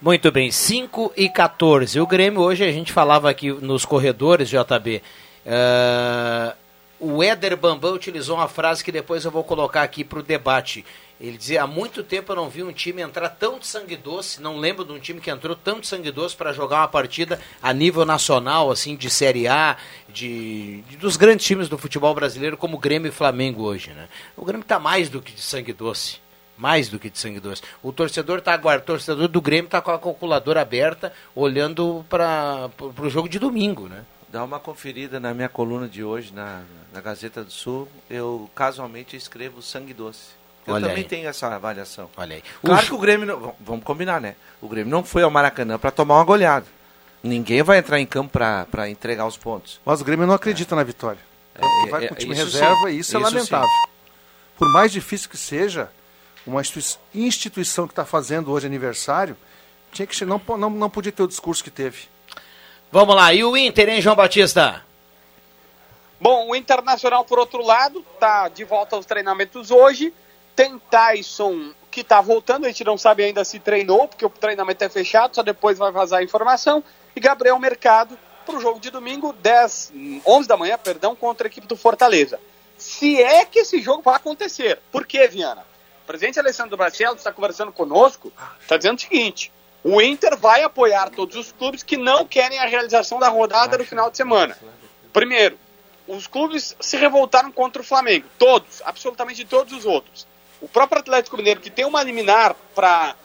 Muito 0.01 0.31
bem, 0.31 0.49
5 0.49 1.11
e 1.17 1.27
14. 1.29 1.99
O 1.99 2.07
Grêmio 2.07 2.39
hoje 2.39 2.63
a 2.63 2.71
gente 2.71 2.93
falava 2.93 3.29
aqui 3.29 3.51
nos 3.51 3.83
corredores, 3.83 4.47
JB. 4.49 5.01
eh, 5.45 6.55
o 6.99 7.23
Éder 7.23 7.55
Bambam 7.55 7.93
utilizou 7.93 8.35
uma 8.37 8.47
frase 8.47 8.83
que 8.83 8.91
depois 8.91 9.23
eu 9.25 9.31
vou 9.31 9.43
colocar 9.43 9.83
aqui 9.83 10.03
para 10.03 10.19
o 10.19 10.23
debate. 10.23 10.85
Ele 11.19 11.37
dizia: 11.37 11.63
há 11.63 11.67
muito 11.67 12.01
tempo 12.03 12.31
eu 12.31 12.35
não 12.37 12.49
vi 12.49 12.63
um 12.63 12.71
time 12.71 13.01
entrar 13.01 13.27
tão 13.29 13.59
de 13.59 13.67
sangue 13.67 13.97
doce, 13.97 14.41
não 14.41 14.57
lembro 14.57 14.85
de 14.85 14.91
um 14.93 14.99
time 14.99 15.19
que 15.19 15.29
entrou 15.29 15.55
tão 15.55 15.79
de 15.79 15.87
sangue 15.87 16.11
doce 16.11 16.35
para 16.35 16.53
jogar 16.53 16.77
uma 16.77 16.87
partida 16.87 17.39
a 17.61 17.73
nível 17.73 18.05
nacional, 18.05 18.71
assim, 18.71 18.95
de 18.95 19.09
Série 19.09 19.47
A, 19.47 19.75
de, 20.07 20.81
de- 20.83 20.97
dos 20.97 21.17
grandes 21.17 21.45
times 21.45 21.67
do 21.67 21.77
futebol 21.77 22.13
brasileiro, 22.15 22.55
como 22.55 22.77
o 22.77 22.79
Grêmio 22.79 23.09
e 23.09 23.11
Flamengo 23.11 23.63
hoje. 23.63 23.89
Né? 23.91 24.07
O 24.37 24.45
Grêmio 24.45 24.63
está 24.63 24.79
mais 24.79 25.09
do 25.09 25.21
que 25.21 25.33
de 25.33 25.41
sangue 25.41 25.73
doce. 25.73 26.19
Mais 26.57 26.89
do 26.89 26.99
que 26.99 27.09
de 27.09 27.17
sangue 27.17 27.39
doce. 27.39 27.61
O 27.81 27.91
torcedor 27.93 28.41
tá 28.41 28.53
aguardando, 28.53 28.83
o 28.83 28.87
torcedor 28.87 29.27
do 29.29 29.41
Grêmio 29.41 29.65
está 29.67 29.81
com 29.81 29.91
a 29.91 29.99
calculadora 29.99 30.61
aberta, 30.61 31.11
olhando 31.33 32.05
para 32.09 32.69
o 32.97 33.09
jogo 33.09 33.29
de 33.29 33.39
domingo, 33.39 33.87
né? 33.87 34.03
Dá 34.31 34.43
uma 34.43 34.59
conferida 34.59 35.19
na 35.19 35.33
minha 35.33 35.49
coluna 35.49 35.87
de 35.87 36.03
hoje, 36.03 36.31
na, 36.33 36.61
na 36.93 37.01
Gazeta 37.01 37.43
do 37.43 37.51
Sul. 37.51 37.87
Eu 38.09 38.49
casualmente 38.53 39.15
escrevo 39.15 39.61
sangue 39.61 39.93
doce. 39.93 40.37
Eu 40.67 40.75
Olha 40.75 40.87
também 40.87 41.03
aí. 41.03 41.09
tenho 41.09 41.27
essa 41.27 41.47
avaliação. 41.47 42.09
Olha 42.15 42.35
aí. 42.35 42.43
Claro 42.63 42.85
que 42.85 42.93
o 42.93 42.97
Grêmio. 42.99 43.25
Não, 43.25 43.55
vamos 43.59 43.83
combinar, 43.83 44.21
né? 44.21 44.35
O 44.61 44.67
Grêmio 44.67 44.91
não 44.91 45.03
foi 45.03 45.23
ao 45.23 45.31
Maracanã 45.31 45.79
para 45.79 45.89
tomar 45.89 46.15
uma 46.15 46.23
goleada. 46.23 46.67
Ninguém 47.23 47.63
vai 47.63 47.79
entrar 47.79 47.99
em 47.99 48.05
campo 48.05 48.31
para 48.71 48.89
entregar 48.89 49.25
os 49.25 49.35
pontos. 49.35 49.81
Mas 49.83 49.99
o 49.99 50.05
Grêmio 50.05 50.27
não 50.27 50.35
acredita 50.35 50.75
na 50.75 50.83
vitória. 50.83 51.19
É, 51.55 51.89
Vai 51.89 52.05
é, 52.05 52.07
com 52.07 52.13
o 52.13 52.17
time 52.17 52.33
isso 52.33 52.43
reserva 52.45 52.87
sim, 52.87 52.95
e 52.95 52.99
isso 52.99 53.17
é 53.17 53.19
isso 53.19 53.29
lamentável. 53.33 53.67
Por 54.57 54.71
mais 54.71 54.91
difícil 54.91 55.29
que 55.29 55.37
seja, 55.37 55.89
uma 56.45 56.61
institui- 56.61 56.99
instituição 57.13 57.87
que 57.87 57.91
está 57.91 58.05
fazendo 58.05 58.51
hoje 58.51 58.67
aniversário, 58.67 59.35
tinha 59.91 60.05
que 60.05 60.23
não, 60.23 60.41
não, 60.57 60.69
não 60.69 60.89
podia 60.89 61.11
ter 61.11 61.23
o 61.23 61.27
discurso 61.27 61.63
que 61.63 61.71
teve. 61.71 62.07
Vamos 62.91 63.15
lá, 63.15 63.31
e 63.31 63.43
o 63.43 63.55
Inter, 63.55 63.87
hein, 63.87 64.01
João 64.01 64.15
Batista? 64.15 64.83
Bom, 66.19 66.49
o 66.49 66.55
Internacional, 66.55 67.23
por 67.23 67.37
outro 67.37 67.63
lado, 67.63 68.03
está 68.13 68.47
de 68.47 68.63
volta 68.63 68.95
aos 68.95 69.05
treinamentos 69.05 69.69
hoje. 69.69 70.11
Tem 70.55 70.79
Tyson, 70.89 71.71
que 71.91 72.01
está 72.01 72.19
voltando, 72.19 72.65
a 72.65 72.67
gente 72.67 72.83
não 72.83 72.97
sabe 72.97 73.23
ainda 73.23 73.45
se 73.45 73.59
treinou, 73.59 74.07
porque 74.07 74.25
o 74.25 74.29
treinamento 74.29 74.83
é 74.83 74.89
fechado, 74.89 75.35
só 75.35 75.43
depois 75.43 75.77
vai 75.77 75.91
vazar 75.91 76.19
a 76.19 76.23
informação. 76.23 76.83
E 77.15 77.19
Gabriel 77.19 77.59
Mercado 77.59 78.17
para 78.43 78.57
o 78.57 78.59
jogo 78.59 78.79
de 78.79 78.89
domingo, 78.89 79.33
10, 79.33 79.93
11 80.25 80.47
da 80.47 80.57
manhã, 80.57 80.75
perdão, 80.75 81.15
contra 81.15 81.47
a 81.47 81.49
equipe 81.49 81.67
do 81.67 81.77
Fortaleza. 81.77 82.39
Se 82.75 83.21
é 83.21 83.45
que 83.45 83.59
esse 83.59 83.79
jogo 83.81 84.01
vai 84.01 84.15
acontecer. 84.15 84.79
Por 84.91 85.05
quê, 85.05 85.27
Viana? 85.27 85.61
O 86.03 86.07
presidente 86.07 86.39
Alessandro 86.39 86.75
Barcelos 86.75 87.17
está 87.17 87.31
conversando 87.31 87.71
conosco, 87.71 88.33
está 88.59 88.77
dizendo 88.77 88.97
o 88.97 89.01
seguinte: 89.01 89.51
o 89.83 90.01
Inter 90.01 90.37
vai 90.37 90.63
apoiar 90.63 91.09
todos 91.09 91.35
os 91.35 91.51
clubes 91.51 91.83
que 91.83 91.97
não 91.97 92.25
querem 92.25 92.59
a 92.59 92.65
realização 92.65 93.19
da 93.19 93.29
rodada 93.29 93.77
no 93.77 93.85
final 93.85 94.11
de 94.11 94.17
semana. 94.17 94.57
Primeiro, 95.13 95.57
os 96.07 96.27
clubes 96.27 96.75
se 96.79 96.97
revoltaram 96.97 97.51
contra 97.51 97.81
o 97.81 97.85
Flamengo. 97.85 98.27
Todos, 98.37 98.81
absolutamente 98.83 99.45
todos 99.45 99.73
os 99.73 99.85
outros. 99.85 100.27
O 100.61 100.67
próprio 100.67 100.99
Atlético 100.99 101.37
Mineiro, 101.37 101.61
que 101.61 101.69
tem 101.69 101.85
uma 101.85 102.03
liminar 102.03 102.55
para 102.75 103.15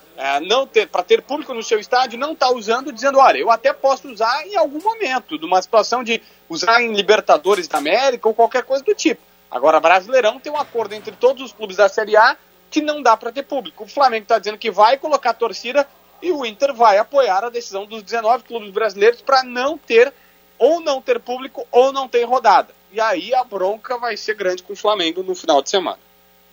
não 0.43 0.67
ter, 0.67 0.87
para 0.87 1.03
ter 1.03 1.23
público 1.23 1.53
no 1.53 1.63
seu 1.63 1.81
estádio, 1.81 2.19
não 2.19 2.33
está 2.33 2.49
usando, 2.51 2.93
dizendo, 2.93 3.19
olha, 3.19 3.39
eu 3.39 3.51
até 3.51 3.73
posso 3.73 4.09
usar 4.09 4.47
em 4.47 4.57
algum 4.57 4.81
momento, 4.81 5.37
numa 5.39 5.61
situação 5.61 6.05
de 6.05 6.23
usar 6.49 6.81
em 6.83 6.93
Libertadores 6.93 7.67
da 7.67 7.79
América 7.79 8.29
ou 8.29 8.35
qualquer 8.35 8.63
coisa 8.63 8.85
do 8.85 8.95
tipo. 8.95 9.21
Agora, 9.51 9.81
Brasileirão 9.81 10.39
tem 10.39 10.53
um 10.53 10.57
acordo 10.57 10.95
entre 10.95 11.13
todos 11.17 11.43
os 11.43 11.53
clubes 11.53 11.77
da 11.77 11.89
Série 11.89 12.17
A 12.17 12.37
que 12.71 12.81
não 12.81 13.03
dá 13.03 13.17
para 13.17 13.33
ter 13.33 13.43
público. 13.43 13.85
O 13.85 13.89
Flamengo 13.89 14.25
está 14.25 14.39
dizendo 14.39 14.59
que 14.59 14.71
vai 14.71 14.97
colocar 14.99 15.31
a 15.31 15.35
torcida 15.35 15.87
e 16.25 16.33
o 16.33 16.47
Inter 16.47 16.73
vai 16.73 16.97
apoiar 16.97 17.45
a 17.45 17.51
decisão 17.51 17.85
dos 17.85 18.03
19 18.03 18.45
clubes 18.45 18.71
brasileiros 18.71 19.21
para 19.21 19.43
não 19.43 19.77
ter 19.77 20.11
ou 20.59 20.81
não 20.81 21.03
ter 21.03 21.21
público 21.21 21.67
ou 21.71 21.93
não 21.93 22.09
ter 22.09 22.25
rodada. 22.25 22.75
E 22.91 22.99
aí 22.99 23.35
a 23.35 23.45
bronca 23.45 23.99
vai 23.99 24.17
ser 24.17 24.35
grande 24.35 24.63
com 24.63 24.73
o 24.73 24.77
Flamengo 24.77 25.23
no 25.23 25.35
final 25.35 25.61
de 25.61 25.69
semana. 25.69 25.99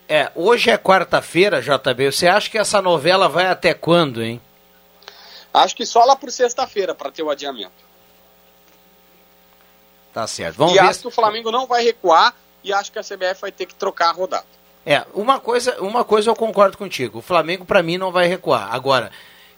É, 0.06 0.30
hoje 0.34 0.68
é 0.68 0.76
quarta-feira, 0.76 1.62
JB. 1.62 2.12
Você 2.12 2.28
acha 2.28 2.50
que 2.50 2.58
essa 2.58 2.82
novela 2.82 3.30
vai 3.30 3.46
até 3.46 3.72
quando, 3.72 4.22
hein? 4.22 4.42
Acho 5.54 5.74
que 5.74 5.86
só 5.86 6.04
lá 6.04 6.14
por 6.16 6.30
sexta-feira 6.30 6.94
para 6.94 7.10
ter 7.10 7.22
o 7.22 7.30
adiamento. 7.30 7.72
Tá 10.12 10.26
certo. 10.26 10.56
Vamos 10.56 10.74
e 10.74 10.78
ver. 10.80 10.84
acho 10.84 11.00
que 11.00 11.08
o 11.08 11.10
Flamengo 11.10 11.50
não 11.50 11.66
vai 11.66 11.82
recuar 11.82 12.34
e 12.62 12.74
acho 12.74 12.92
que 12.92 12.98
a 12.98 13.02
CBF 13.02 13.40
vai 13.40 13.52
ter 13.52 13.64
que 13.64 13.74
trocar 13.74 14.10
a 14.10 14.12
rodada. 14.12 14.44
É, 14.84 15.02
uma 15.14 15.40
coisa, 15.40 15.80
uma 15.80 16.04
coisa 16.04 16.28
eu 16.28 16.36
concordo 16.36 16.76
contigo. 16.76 17.20
O 17.20 17.22
Flamengo, 17.22 17.64
pra 17.64 17.82
mim, 17.82 17.96
não 17.96 18.12
vai 18.12 18.26
recuar. 18.26 18.74
Agora, 18.74 19.10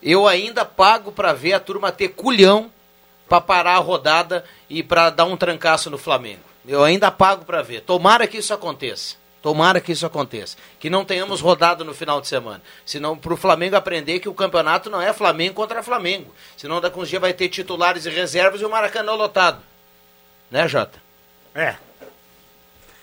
eu 0.04 0.28
ainda 0.28 0.64
pago 0.64 1.10
pra 1.10 1.32
ver 1.32 1.54
a 1.54 1.60
turma 1.60 1.90
ter 1.90 2.08
culhão 2.10 2.70
pra 3.28 3.40
parar 3.40 3.76
a 3.76 3.78
rodada 3.78 4.44
e 4.68 4.82
pra 4.82 5.08
dar 5.10 5.24
um 5.24 5.36
trancaço 5.36 5.88
no 5.90 5.96
Flamengo. 5.98 6.42
Eu 6.66 6.84
ainda 6.84 7.10
pago 7.10 7.44
pra 7.44 7.62
ver. 7.62 7.80
Tomara 7.80 8.26
que 8.26 8.38
isso 8.38 8.52
aconteça. 8.54 9.16
Tomara 9.42 9.80
que 9.80 9.92
isso 9.92 10.06
aconteça. 10.06 10.56
Que 10.80 10.88
não 10.88 11.04
tenhamos 11.04 11.40
rodada 11.42 11.84
no 11.84 11.92
final 11.92 12.20
de 12.20 12.28
semana. 12.28 12.62
Senão, 12.86 13.16
pro 13.16 13.36
Flamengo 13.36 13.76
aprender 13.76 14.18
que 14.20 14.28
o 14.28 14.34
campeonato 14.34 14.88
não 14.88 15.02
é 15.02 15.12
Flamengo 15.12 15.54
contra 15.54 15.82
Flamengo. 15.82 16.34
Senão, 16.56 16.80
daqui 16.80 16.98
uns 16.98 17.08
dias 17.10 17.20
vai 17.20 17.34
ter 17.34 17.48
titulares 17.50 18.06
e 18.06 18.10
reservas 18.10 18.60
e 18.60 18.64
o 18.64 18.70
Maracanã 18.70 19.12
lotado. 19.12 19.60
Né, 20.50 20.66
Jota? 20.66 20.98
É. 21.54 21.76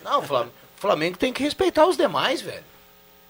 Não, 0.03 0.19
o 0.19 0.23
Flam- 0.23 0.47
o 0.77 0.81
Flamengo 0.81 1.17
tem 1.17 1.31
que 1.31 1.43
respeitar 1.43 1.85
os 1.85 1.95
demais, 1.97 2.41
velho. 2.41 2.63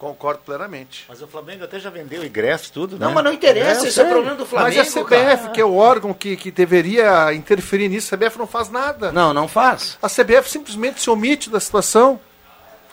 Concordo 0.01 0.41
plenamente. 0.43 1.05
Mas 1.07 1.21
o 1.21 1.27
Flamengo 1.27 1.63
até 1.63 1.79
já 1.79 1.91
vendeu 1.91 2.25
ingresso, 2.25 2.73
tudo, 2.73 2.97
né? 2.97 3.05
Não, 3.05 3.13
mas 3.13 3.23
não 3.23 3.31
interessa, 3.31 3.83
eu 3.85 3.87
esse 3.89 4.01
é 4.01 4.03
o 4.03 4.09
problema 4.09 4.35
do 4.35 4.47
Flamengo. 4.47 4.75
Mas 4.75 4.87
a 4.95 4.99
CBF, 4.99 5.37
cara. 5.43 5.49
que 5.49 5.61
é 5.61 5.63
o 5.63 5.75
órgão 5.75 6.11
que, 6.11 6.35
que 6.35 6.49
deveria 6.49 7.31
interferir 7.35 7.87
nisso, 7.87 8.15
a 8.15 8.17
CBF 8.17 8.39
não 8.39 8.47
faz 8.47 8.67
nada. 8.71 9.11
Não, 9.11 9.31
não 9.31 9.47
faz. 9.47 9.99
A 10.01 10.07
CBF 10.09 10.49
simplesmente 10.49 10.99
se 10.99 11.07
omite 11.07 11.51
da 11.51 11.59
situação. 11.59 12.19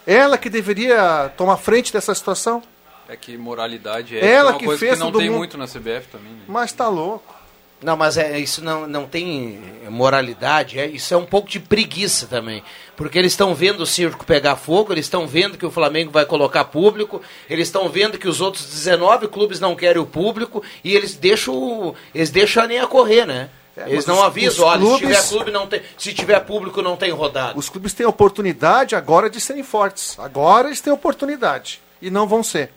Ela 0.07 0.37
que 0.37 0.51
deveria 0.51 1.33
tomar 1.35 1.57
frente 1.57 1.91
dessa 1.95 2.15
situação. 2.15 2.63
É 3.09 3.17
que 3.17 3.39
moralidade 3.39 4.19
é 4.19 4.31
Ela 4.31 4.51
uma 4.51 4.59
que 4.59 4.67
coisa 4.67 4.79
fez 4.81 4.93
que 4.93 4.99
não 4.99 5.11
tem 5.11 5.31
mundo- 5.31 5.39
muito 5.39 5.57
na 5.57 5.65
CBF 5.67 6.09
também. 6.13 6.31
Né? 6.31 6.41
Mas 6.47 6.73
tá 6.73 6.89
louco. 6.89 7.35
Não, 7.81 7.97
mas 7.97 8.17
é, 8.17 8.39
isso 8.41 8.63
não, 8.63 8.89
não 8.89 9.07
tem 9.07 9.61
moralidade, 9.89 10.81
é, 10.81 10.87
isso 10.87 11.15
é 11.15 11.17
um 11.17 11.25
pouco 11.25 11.49
de 11.49 11.61
preguiça 11.61 12.27
também. 12.27 12.63
Porque 12.97 13.17
eles 13.19 13.33
estão 13.33 13.55
vendo 13.55 13.81
o 13.83 13.87
circo 13.87 14.25
pegar 14.25 14.57
fogo, 14.57 14.93
eles 14.93 15.07
estão 15.07 15.29
vendo 15.29 15.57
que 15.57 15.65
o 15.65 15.71
Flamengo 15.71 16.11
vai 16.11 16.27
colocar 16.27 16.65
público, 16.65 17.23
eles 17.49 17.69
estão 17.69 17.89
vendo 17.89 18.19
que 18.19 18.27
os 18.27 18.41
outros 18.41 18.65
19 18.67 19.29
clubes 19.29 19.61
não 19.61 19.77
querem 19.77 20.03
o 20.03 20.07
público 20.07 20.63
e 20.83 20.95
eles 20.95 21.15
deixam, 21.15 21.95
eles 22.13 22.31
deixam 22.31 22.65
a 22.65 22.67
linha 22.67 22.87
correr, 22.87 23.25
né? 23.25 23.49
É, 23.77 23.89
eles 23.93 24.07
não 24.07 24.25
avisam, 24.25 24.67
olha, 24.67 24.81
clubes- 24.81 24.99
se 24.99 25.07
tiver 25.07 25.29
clube 25.29 25.51
não 25.53 25.67
tem, 25.69 25.83
se 25.97 26.13
tiver 26.13 26.41
público 26.41 26.83
não 26.83 26.97
tem 26.97 27.13
rodada. 27.13 27.57
Os 27.57 27.69
clubes 27.69 27.93
têm 27.95 28.05
oportunidade 28.05 28.97
agora 28.97 29.31
de 29.31 29.41
serem 29.41 29.63
fortes. 29.63 30.19
Agora 30.19 30.67
eles 30.67 30.81
têm 30.81 30.93
oportunidade. 30.93 31.81
E 32.03 32.11
não 32.11 32.27
vão 32.27 32.43
ser. 32.43 32.73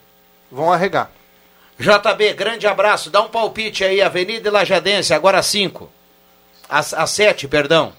Vão 0.50 0.72
arregar. 0.72 1.10
JB, 1.82 2.34
grande 2.34 2.66
abraço. 2.66 3.10
Dá 3.10 3.20
um 3.22 3.28
palpite 3.28 3.84
aí, 3.84 4.00
Avenida 4.00 4.48
e 4.48 4.52
Lajadense, 4.52 5.12
agora 5.12 5.42
5. 5.42 5.90
Às 6.68 7.10
7, 7.10 7.46
perdão. 7.48 7.92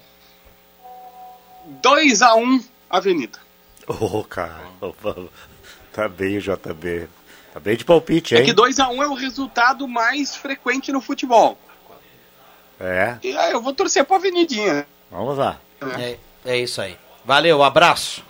2 1.82 2.22
a 2.22 2.34
1 2.34 2.64
Avenida. 2.90 3.38
Ô, 3.86 4.24
cara. 4.24 4.62
Tá 5.92 6.08
bem 6.08 6.38
o 6.38 6.40
JB. 6.40 7.08
Tá 7.52 7.60
bem 7.60 7.76
de 7.76 7.84
palpite, 7.84 8.34
É 8.34 8.40
hein? 8.40 8.44
que 8.46 8.52
2 8.52 8.80
a 8.80 8.88
1 8.88 9.02
é 9.02 9.06
o 9.06 9.14
resultado 9.14 9.86
mais 9.86 10.34
frequente 10.34 10.90
no 10.90 11.00
futebol. 11.00 11.56
É, 12.80 13.16
E 13.22 13.36
aí 13.38 13.52
eu 13.52 13.62
vou 13.62 13.72
torcer 13.72 14.04
pra 14.04 14.16
Avenidinha. 14.16 14.84
vamos 15.10 15.38
lá. 15.38 15.60
É, 15.98 16.18
é 16.44 16.58
isso 16.58 16.80
aí. 16.80 16.98
Valeu, 17.24 17.62
abraço. 17.62 18.24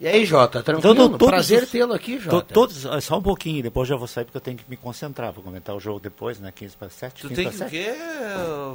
E 0.00 0.06
aí, 0.06 0.24
Jota, 0.24 0.62
tranquilo? 0.62 0.92
Então, 0.94 1.08
todos 1.18 1.26
Prazer 1.28 1.66
tê-lo 1.66 1.92
aqui, 1.92 2.18
To- 2.18 2.22
Jota. 2.30 2.54
todos, 2.54 2.86
ah, 2.86 3.00
só 3.00 3.18
um 3.18 3.22
pouquinho, 3.22 3.60
depois 3.64 3.88
já 3.88 3.96
vou 3.96 4.06
sair 4.06 4.24
porque 4.24 4.36
eu 4.36 4.40
tenho 4.40 4.56
que 4.56 4.62
me 4.68 4.76
concentrar. 4.76 5.32
Vou 5.32 5.42
comentar 5.42 5.74
o 5.74 5.80
jogo 5.80 5.98
depois, 5.98 6.38
né? 6.38 6.52
15 6.54 6.76
para 6.76 6.88
7. 6.88 7.22
Tu 7.22 7.28
15 7.28 7.34
tem 7.34 7.44
para 7.50 7.52
que 7.52 7.56
o 7.56 7.68
7. 7.68 7.70
quê, 7.70 7.94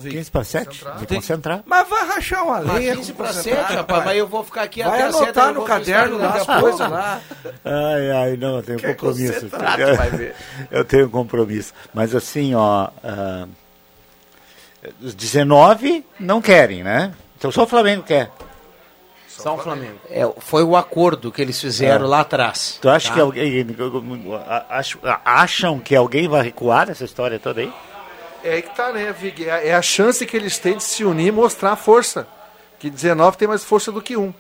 Vic? 0.02 0.16
15 0.18 0.32
para 0.32 0.44
7. 0.44 0.86
Me 1.00 1.06
Tem- 1.06 1.18
concentrar. 1.22 1.64
Mas 1.66 1.88
vai 1.88 2.06
rachar 2.08 2.44
uma 2.46 2.60
lenha. 2.60 2.94
15 2.98 3.12
com 3.14 3.18
para 3.20 3.28
concentrado, 3.34 3.68
7, 3.68 3.78
rapaz, 3.78 4.06
mas 4.06 4.18
eu 4.18 4.28
vou 4.28 4.44
ficar 4.44 4.64
aqui 4.64 4.84
Vai 4.84 4.94
até 4.96 5.04
as 5.04 5.16
7. 5.16 5.24
anotar 5.24 5.48
eu 5.48 5.54
no 5.54 5.64
caderno 5.64 6.16
Instagram 6.26 6.46
das 6.46 6.60
coisas 6.62 6.90
lá. 6.90 7.22
Ai, 7.64 8.12
ai, 8.12 8.38
não, 8.38 8.58
eu 8.58 8.64
tenho 8.64 8.80
Quer 8.80 8.96
compromisso. 8.98 9.34
concentrar, 9.34 9.78
tu 9.78 9.96
vai 9.96 10.10
ver. 10.10 10.36
eu 10.70 10.84
tenho 10.84 11.10
compromisso. 11.10 11.74
Mas 11.94 12.14
assim, 12.14 12.54
ó. 12.54 12.90
ah, 13.02 13.48
os 15.02 15.16
19 15.16 16.06
não 16.20 16.42
querem, 16.42 16.84
né? 16.84 17.14
Então 17.38 17.50
só 17.50 17.64
o 17.64 17.68
Flamengo 17.68 18.04
quer. 18.04 18.30
Só 19.38 19.56
o 19.56 19.58
Flamengo. 19.58 19.96
É, 20.10 20.30
foi 20.40 20.64
o 20.64 20.76
acordo 20.78 21.32
que 21.32 21.42
eles 21.42 21.60
fizeram 21.60 22.06
É. 22.06 22.08
lá 22.08 22.20
atrás. 22.22 22.78
Tu 22.82 22.88
acha 22.90 23.10
tá? 23.10 23.14
que 23.16 23.20
alguém. 23.20 23.66
Acham 25.26 25.80
que 25.80 25.96
alguém 25.96 26.28
vai 26.28 26.44
recuar 26.44 26.88
nessa 26.88 27.04
história 27.04 27.40
toda 27.40 27.62
aí? 27.62 27.72
É 28.44 28.54
aí 28.54 28.62
que 28.62 28.76
tá, 28.76 28.92
né, 28.92 29.14
Vig? 29.18 29.48
É 29.50 29.70
é 29.70 29.74
a 29.74 29.82
chance 29.82 30.26
que 30.26 30.36
eles 30.36 30.58
têm 30.58 30.78
de 30.78 30.84
se 30.84 31.04
unir 31.04 31.28
e 31.28 31.32
mostrar 31.32 31.76
força. 31.76 32.28
Que 32.80 32.90
19 32.90 33.38
tem 33.38 33.48
mais 33.48 33.64
força 33.64 33.92
do 33.92 34.02
que 34.02 34.18
um. 34.18 34.34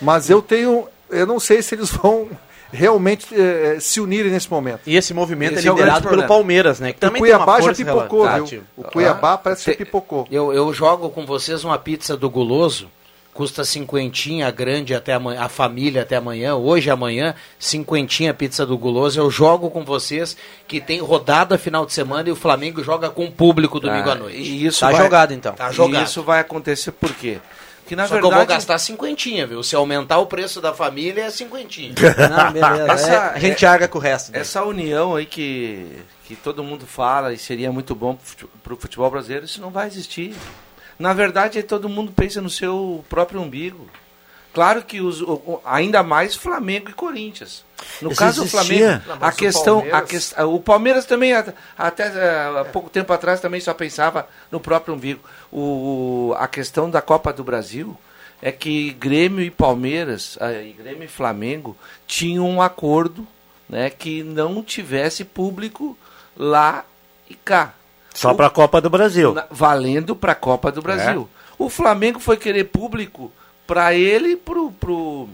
Mas 0.00 0.30
eu 0.30 0.40
tenho. 0.40 0.86
Eu 1.10 1.26
não 1.26 1.38
sei 1.40 1.60
se 1.60 1.74
eles 1.74 1.90
vão 1.90 2.28
realmente 2.72 3.26
eh, 3.34 3.76
se 3.80 4.00
unirem 4.00 4.30
nesse 4.30 4.50
momento. 4.50 4.80
E 4.86 4.96
esse 4.96 5.12
movimento 5.12 5.54
Esse 5.58 5.66
é 5.66 5.68
é 5.68 5.72
o 5.72 5.74
liderado 5.74 6.02
pelo 6.02 6.10
problema. 6.10 6.28
Palmeiras, 6.28 6.80
né? 6.80 6.92
Que 6.92 6.98
O 6.98 7.00
também 7.00 7.22
tem 7.22 7.32
uma 7.32 7.38
Cuiabá 7.38 7.60
já 7.60 7.66
força 7.66 7.84
pipocou, 7.84 8.22
relativa. 8.22 8.46
viu? 8.48 8.62
O 8.76 8.84
Cuiabá 8.90 9.36
parece 9.36 9.64
que 9.64 9.76
pipocou. 9.84 10.26
Eu, 10.30 10.52
eu 10.52 10.72
jogo 10.72 11.10
com 11.10 11.26
vocês 11.26 11.64
uma 11.64 11.76
pizza 11.78 12.16
do 12.16 12.30
Guloso, 12.30 12.88
custa 13.34 13.64
cinquentinha, 13.64 14.50
grande 14.50 14.94
até 14.94 15.14
amanhã, 15.14 15.40
a 15.42 15.48
família 15.48 16.02
até 16.02 16.16
amanhã, 16.16 16.54
hoje 16.54 16.90
amanhã, 16.90 17.34
cinquentinha 17.58 18.34
pizza 18.34 18.66
do 18.66 18.76
Guloso. 18.76 19.18
Eu 19.18 19.30
jogo 19.30 19.70
com 19.70 19.84
vocês 19.84 20.36
que 20.68 20.80
tem 20.80 21.00
rodada 21.00 21.56
final 21.56 21.86
de 21.86 21.92
semana 21.94 22.28
e 22.28 22.32
o 22.32 22.36
Flamengo 22.36 22.82
joga 22.84 23.08
com 23.10 23.24
o 23.24 23.32
público 23.32 23.80
domingo 23.80 24.10
Ah, 24.10 24.12
à 24.12 24.16
noite. 24.16 24.36
E 24.38 24.66
isso 24.66 24.80
Tá 24.80 24.90
vai- 24.90 25.02
jogado, 25.02 25.32
então. 25.32 25.54
Tá 25.54 25.70
e 25.70 25.72
jogado. 25.74 26.04
isso 26.04 26.22
vai 26.22 26.40
acontecer 26.40 26.92
por 26.92 27.12
quê? 27.14 27.38
Porque 27.80 27.96
na 27.96 28.04
Só 28.06 28.10
que 28.14 28.18
eu 28.18 28.22
vou 28.22 28.30
verdade 28.30 28.50
gastar 28.58 28.78
cinquentinha, 28.78 29.44
viu? 29.46 29.60
Se 29.62 29.74
aumentar 29.74 30.18
o 30.18 30.26
preço 30.26 30.60
da 30.60 30.72
família, 30.72 31.22
é 31.24 31.30
cinquentinha. 31.30 31.94
Não, 32.30 32.52
beleza. 32.52 32.92
Essa- 32.92 33.12
É, 33.12 33.18
a 33.34 33.38
gente 33.38 33.66
arga 33.66 33.88
com 33.88 33.98
o 33.98 34.00
resto. 34.00 34.30
né? 34.30 34.38
essa 34.40 34.62
união 34.62 35.16
aí 35.16 35.26
que, 35.26 35.86
que 36.26 36.36
todo 36.36 36.62
mundo 36.62 36.86
fala 36.86 37.32
e 37.32 37.38
seria 37.38 37.72
muito 37.72 37.94
bom 37.94 38.16
para 38.62 38.74
o 38.74 38.76
futebol 38.76 39.10
brasileiro, 39.10 39.46
isso 39.46 39.60
não 39.60 39.70
vai 39.70 39.88
existir. 39.88 40.34
Na 41.02 41.12
verdade, 41.12 41.62
todo 41.64 41.88
mundo 41.88 42.12
pensa 42.12 42.40
no 42.40 42.48
seu 42.48 43.04
próprio 43.08 43.40
umbigo. 43.40 43.88
Claro 44.54 44.82
que 44.82 45.00
os, 45.00 45.20
ainda 45.64 46.02
mais 46.02 46.36
Flamengo 46.36 46.90
e 46.90 46.92
Corinthians. 46.92 47.64
No 48.00 48.10
Isso 48.12 48.18
caso 48.18 48.42
do. 48.44 48.48
Flamengo, 48.48 49.02
Não, 49.08 49.16
a 49.20 49.32
questão, 49.32 49.78
a 49.78 49.82
Palmeiras- 49.82 50.08
ques- 50.10 50.34
o 50.38 50.60
Palmeiras 50.60 51.04
também 51.06 51.32
a- 51.32 51.52
até 51.76 52.04
eh, 52.06 52.60
há 52.60 52.64
pouco 52.66 52.88
tempo 52.88 53.12
atrás 53.12 53.40
também 53.40 53.60
só 53.60 53.74
pensava 53.74 54.28
no 54.50 54.60
próprio 54.60 54.94
umbigo. 54.94 55.20
O, 55.50 56.34
a 56.38 56.46
questão 56.46 56.88
da 56.88 57.02
Copa 57.02 57.32
do 57.32 57.42
Brasil 57.42 57.96
é 58.40 58.52
que 58.52 58.92
Grêmio 58.92 59.42
e 59.42 59.50
Palmeiras, 59.50 60.36
ah, 60.40 60.52
e 60.52 60.72
Grêmio 60.72 61.04
e 61.04 61.08
Flamengo 61.08 61.76
tinham 62.06 62.48
um 62.48 62.60
acordo, 62.62 63.26
né, 63.68 63.88
que 63.90 64.22
não 64.22 64.62
tivesse 64.62 65.24
público 65.24 65.96
lá 66.36 66.84
e 67.28 67.34
cá. 67.34 67.74
Só 68.14 68.34
para 68.34 68.46
a 68.46 68.50
Copa 68.50 68.80
do 68.80 68.90
Brasil. 68.90 69.32
na- 69.34 69.46
valendo 69.50 70.14
para 70.14 70.32
a 70.32 70.36
Copa 70.36 70.70
do 70.70 70.82
Brasil. 70.82 71.28
O 71.58 71.68
Flamengo 71.68 72.18
foi 72.18 72.36
querer 72.36 72.64
público 72.64 73.32
para 73.66 73.94
ele 73.94 74.36
pro, 74.36 74.70
pro, 74.72 75.28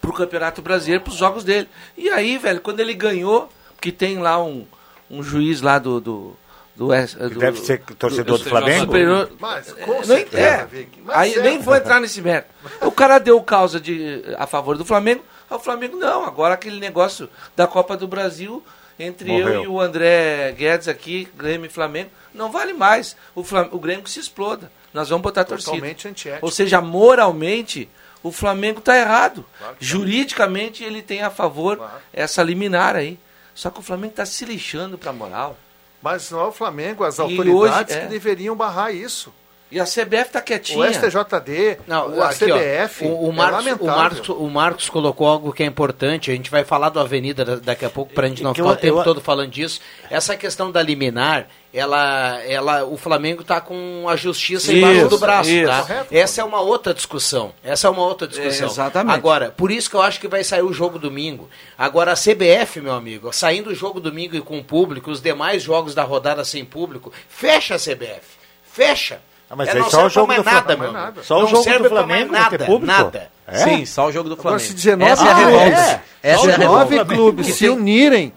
pro 0.00 0.12
Campeonato 0.12 0.60
Brasileiro, 0.62 1.02
pros 1.04 1.16
jogos 1.16 1.42
dele. 1.44 1.68
E 1.96 2.08
aí, 2.10 2.38
velho, 2.38 2.60
quando 2.60 2.80
ele 2.80 2.94
ganhou, 2.94 3.48
que 3.80 3.90
tem 3.90 4.18
lá 4.18 4.42
um, 4.42 4.66
um 5.10 5.22
juiz 5.22 5.60
lá 5.62 5.78
do. 5.78 6.00
do, 6.00 6.36
do, 6.76 6.88
do 6.88 7.38
Deve 7.38 7.58
ser 7.60 7.80
torcedor 7.98 8.38
do, 8.38 8.44
Flamengo. 8.44 8.86
superior. 8.86 9.30
Mas, 9.40 9.68
É, 9.76 9.82
com 9.84 10.04
certeza, 10.04 10.42
é, 10.42 10.68
aí 11.08 11.34
é. 11.34 11.42
nem 11.42 11.58
vou 11.58 11.74
entrar 11.74 12.00
nesse 12.00 12.20
mérito. 12.20 12.48
O 12.82 12.92
cara 12.92 13.18
deu 13.18 13.40
causa 13.42 13.80
de, 13.80 14.22
a 14.38 14.46
favor 14.46 14.76
do 14.78 14.84
Flamengo, 14.84 15.24
o 15.48 15.58
Flamengo 15.58 15.96
não. 15.96 16.24
Agora 16.24 16.54
aquele 16.54 16.78
negócio 16.78 17.28
da 17.56 17.66
Copa 17.66 17.96
do 17.96 18.06
Brasil 18.06 18.62
entre 19.02 19.30
eu 19.32 19.44
Morreu. 19.44 19.64
e 19.64 19.66
o 19.68 19.80
André 19.80 20.52
Guedes 20.52 20.88
aqui, 20.88 21.28
Grêmio 21.36 21.66
e 21.66 21.72
Flamengo, 21.72 22.10
não 22.34 22.50
vale 22.50 22.72
mais. 22.72 23.16
O, 23.34 23.42
Flam 23.42 23.68
o 23.72 23.78
Grêmio 23.78 24.04
que 24.04 24.10
se 24.10 24.20
exploda. 24.20 24.70
Nós 24.92 25.08
vamos 25.08 25.22
botar 25.22 25.42
a 25.42 25.44
torcida. 25.44 25.72
Totalmente. 25.72 26.08
Ou 26.42 26.50
seja, 26.50 26.80
moralmente, 26.80 27.88
o 28.22 28.32
Flamengo 28.32 28.80
está 28.80 28.96
errado. 28.98 29.44
Juridicamente, 29.78 30.84
ele 30.84 31.02
tem 31.02 31.22
a 31.22 31.30
favor 31.30 31.80
essa 32.12 32.42
liminar 32.42 32.96
aí. 32.96 33.18
Só 33.54 33.70
que 33.70 33.80
o 33.80 33.82
Flamengo 33.82 34.12
está 34.12 34.26
se 34.26 34.44
lixando 34.44 34.96
para 34.98 35.12
moral. 35.12 35.56
Mas 36.02 36.30
não 36.30 36.40
é 36.40 36.44
o 36.44 36.52
Flamengo, 36.52 37.04
as 37.04 37.18
E 37.18 37.22
autoridades 37.22 37.94
hoje, 37.94 38.00
é. 38.00 38.02
que 38.02 38.08
deveriam 38.08 38.56
barrar 38.56 38.90
isso. 38.94 39.32
E 39.70 39.78
a 39.78 39.84
CBF 39.84 40.26
está 40.26 40.40
quietinha. 40.40 40.78
O 40.80 40.84
STJD, 40.84 41.78
Não, 41.86 42.16
o- 42.16 42.22
a 42.22 42.30
aqui, 42.30 42.50
ó, 42.50 42.56
CBF, 42.58 43.04
o, 43.04 43.26
o 43.26 43.30
é 43.30 43.32
Marcos, 43.32 43.54
o, 43.54 43.64
lamentável. 43.64 43.86
Marcos, 43.96 44.28
o 44.30 44.48
Marcos 44.50 44.90
colocou 44.90 45.26
algo 45.28 45.52
que 45.52 45.62
é 45.62 45.66
importante. 45.66 46.30
A 46.30 46.34
gente 46.34 46.50
vai 46.50 46.64
falar 46.64 46.88
do 46.88 46.98
Avenida 46.98 47.44
da- 47.44 47.54
daqui 47.56 47.84
a 47.84 47.90
pouco 47.90 48.12
para 48.12 48.26
a 48.26 48.28
gente 48.28 48.42
não 48.42 48.52
Que 48.52 48.60
ficar 48.60 48.68
eu- 48.70 48.74
o 48.74 48.76
tempo 48.76 48.98
eu- 48.98 49.04
todo 49.04 49.20
falando 49.20 49.50
disso. 49.50 49.80
Essa 50.10 50.36
questão 50.36 50.72
da 50.72 50.82
liminar, 50.82 51.46
ela, 51.72 52.40
ela, 52.44 52.84
o 52.84 52.96
Flamengo 52.96 53.42
está 53.42 53.60
com 53.60 54.06
a 54.08 54.16
justiça 54.16 54.72
embaixo 54.72 55.00
Isso, 55.02 55.08
do 55.08 55.18
braço, 55.18 55.48
isso. 55.50 55.66
tá? 55.70 55.82
Correto. 55.82 56.06
Essa 56.16 56.40
é 56.40 56.44
uma 56.44 56.60
outra 56.60 56.92
discussão. 56.92 57.52
Essa 57.62 57.86
é 57.86 57.90
uma 57.90 58.02
outra 58.02 58.26
discussão. 58.26 58.66
É, 58.66 58.70
exatamente. 58.72 59.14
Agora, 59.14 59.50
por 59.56 59.70
isso 59.70 59.88
que 59.88 59.94
eu 59.94 60.02
acho 60.02 60.18
que 60.18 60.26
vai 60.26 60.42
sair 60.42 60.62
o 60.62 60.72
jogo 60.72 60.98
domingo. 60.98 61.48
Agora 61.78 62.10
a 62.10 62.16
CBF, 62.16 62.80
meu 62.80 62.92
amigo, 62.94 63.32
saindo 63.32 63.70
o 63.70 63.74
jogo 63.74 64.00
domingo 64.00 64.34
e 64.34 64.40
com 64.40 64.60
público, 64.64 65.12
os 65.12 65.22
demais 65.22 65.62
jogos 65.62 65.94
da 65.94 66.02
rodada 66.02 66.44
sem 66.44 66.64
público, 66.64 67.12
fecha 67.28 67.76
a 67.76 67.78
CBF. 67.78 68.40
Fecha. 68.64 69.20
Ah, 69.50 69.56
mas 69.56 69.68
aí 69.68 69.74
não 69.80 69.84
só 69.84 69.90
serve 69.90 70.06
o 70.06 70.10
jogo 70.10 70.32
do 70.34 70.44
nada, 70.44 70.62
Flamengo. 70.62 70.92
meu 70.92 71.02
amigo. 71.02 71.24
Só 71.24 71.38
o 71.38 71.40
Não 71.42 71.48
jogo 71.48 71.62
serve 71.64 71.82
do 71.82 71.88
Flamengo 71.88 72.32
nada, 72.32 72.58
público? 72.64 72.86
nada. 72.86 73.30
É? 73.48 73.56
Sim, 73.64 73.84
só 73.84 74.06
o 74.06 74.12
jogo 74.12 74.28
do 74.28 74.34
Agora, 74.34 74.58
Flamengo. 74.60 74.68
se 74.68 74.74
19 74.74 75.10
Essa 75.12 75.24
é 75.24 75.30
a 75.30 75.34
clubes, 75.34 75.50
revolta. 75.58 75.76
É. 76.22 76.30
Essa 76.30 76.46
é 76.46 76.50
a 76.50 76.54
se 76.56 76.64
9 76.64 76.90
revolta. 76.96 77.14
clubes 77.14 77.46
Que 77.46 77.52
se 77.52 77.68
unirem 77.68 78.32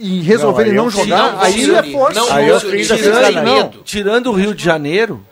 e 0.00 0.20
resolverem 0.22 0.72
Não, 0.72 0.84
aí 0.88 0.90
não, 0.90 1.00
é 1.00 1.04
jogar, 1.04 1.32
não 1.34 1.40
aí 1.40 1.74
é 1.74 1.92
força. 1.92 2.20
Não 2.20 2.32
Aí 2.32 2.48
eu 2.48 2.58
sem 2.60 2.80
escala, 2.80 3.42
medo. 3.42 3.82
Tirando 3.84 4.26
o 4.26 4.32
Rio 4.32 4.52
de 4.54 4.64
Janeiro, 4.64 5.24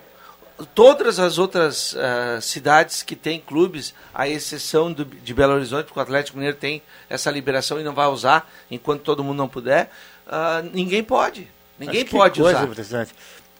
todas 0.74 1.18
as 1.18 1.36
outras 1.38 1.96
ah, 1.98 2.40
cidades 2.40 3.02
que 3.02 3.16
têm 3.16 3.40
clubes, 3.40 3.92
à 4.14 4.28
exceção 4.28 4.92
do- 4.92 5.04
de 5.04 5.34
Belo 5.34 5.54
Horizonte, 5.54 5.86
porque 5.86 5.98
o 5.98 6.02
Atlético 6.02 6.36
Mineiro 6.38 6.56
tem 6.56 6.80
essa 7.10 7.30
liberação 7.30 7.80
e 7.80 7.82
não 7.82 7.92
vai 7.92 8.06
usar 8.06 8.48
enquanto 8.70 9.02
todo 9.02 9.24
mundo 9.24 9.36
não 9.38 9.48
puder, 9.48 9.90
ah, 10.28 10.62
ninguém 10.72 11.02
pode. 11.02 11.48
Ninguém 11.76 12.04
pode 12.04 12.40
coisa 12.40 12.64
usar. 12.70 13.06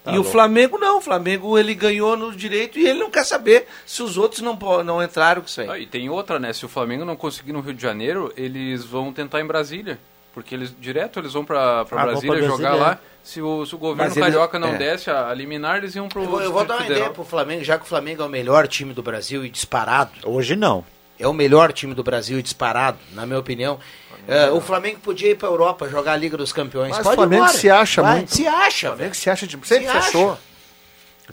Tá 0.04 0.10
e 0.10 0.14
o 0.14 0.16
louco. 0.18 0.30
Flamengo 0.30 0.78
não, 0.78 0.98
o 0.98 1.00
Flamengo 1.00 1.58
ele 1.58 1.74
ganhou 1.74 2.14
no 2.16 2.30
direito 2.30 2.78
e 2.78 2.86
ele 2.86 2.98
não 3.00 3.10
quer 3.10 3.24
saber 3.24 3.66
se 3.86 4.02
os 4.02 4.18
outros 4.18 4.42
não, 4.42 4.54
não 4.84 5.02
entraram 5.02 5.40
com 5.40 5.48
isso 5.48 5.62
aí. 5.62 5.68
Ah, 5.70 5.78
e 5.78 5.86
tem 5.86 6.10
outra, 6.10 6.38
né? 6.38 6.52
Se 6.52 6.64
o 6.66 6.68
Flamengo 6.68 7.04
não 7.06 7.16
conseguir 7.16 7.52
no 7.54 7.60
Rio 7.60 7.72
de 7.74 7.80
Janeiro, 7.82 8.30
eles 8.36 8.84
vão 8.84 9.12
tentar 9.12 9.40
em 9.40 9.46
Brasília. 9.46 9.98
Porque 10.34 10.54
eles 10.54 10.74
direto 10.80 11.20
eles 11.20 11.32
vão 11.32 11.44
pra, 11.44 11.84
pra 11.84 12.02
Ah, 12.02 12.06
Brasília 12.06 12.42
jogar 12.42 12.56
Brasília, 12.56 12.74
lá. 12.74 12.98
Se 13.22 13.40
o, 13.40 13.64
se 13.64 13.74
o 13.74 13.78
governo 13.78 14.12
eles- 14.12 14.22
carioca 14.22 14.58
não 14.58 14.74
é. 14.74 14.76
desse 14.76 15.08
a, 15.08 15.28
a 15.28 15.32
liminar, 15.34 15.76
eles 15.78 15.94
iam 15.94 16.08
pro 16.08 16.22
Eu 16.24 16.28
vou, 16.28 16.42
eu 16.42 16.52
vou 16.52 16.64
dar 16.64 16.74
uma 16.74 16.78
Distrito 16.80 16.86
ideia 16.86 17.04
Federal. 17.08 17.14
pro 17.14 17.24
Flamengo, 17.24 17.64
já 17.64 17.78
que 17.78 17.84
o 17.84 17.88
Flamengo 17.88 18.22
é 18.22 18.26
o 18.26 18.28
melhor 18.28 18.66
time 18.68 18.92
do 18.92 19.02
Brasil 19.02 19.44
e 19.44 19.48
disparado. 19.48 20.10
Hoje 20.24 20.56
não. 20.56 20.84
É 21.18 21.26
o 21.28 21.32
melhor 21.32 21.72
time 21.72 21.94
do 21.94 22.02
Brasil 22.02 22.38
e 22.38 22.42
disparado, 22.42 22.98
na 23.12 23.24
minha 23.24 23.38
opinião. 23.38 23.78
É, 24.26 24.50
o 24.50 24.60
Flamengo 24.60 24.98
podia 25.00 25.30
ir 25.30 25.36
pra 25.36 25.48
Europa 25.48 25.88
jogar 25.88 26.12
a 26.12 26.16
Liga 26.16 26.36
dos 26.36 26.52
Campeões. 26.52 26.90
Mas 26.90 27.00
o 27.00 27.02
Pode 27.02 27.12
ir 27.14 27.16
Flamengo 27.16 27.42
embora. 27.44 27.58
se 27.58 27.70
acha 27.70 28.02
Vai, 28.02 28.16
muito. 28.16 28.34
Se 28.34 28.46
acha, 28.46 28.86
O 28.88 28.90
velho. 28.90 28.96
Flamengo 28.96 29.14
se 29.14 29.30
acha 29.30 29.46
de. 29.46 29.52
Sempre 29.52 29.84
Se 29.84 29.90
acha. 29.90 29.98
achou. 30.08 30.38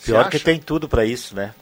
Pior 0.03 0.23
Você 0.25 0.29
que 0.29 0.35
acha? 0.37 0.45
tem 0.45 0.59
tudo 0.59 0.87
para 0.89 1.05
isso, 1.05 1.35
né? 1.35 1.53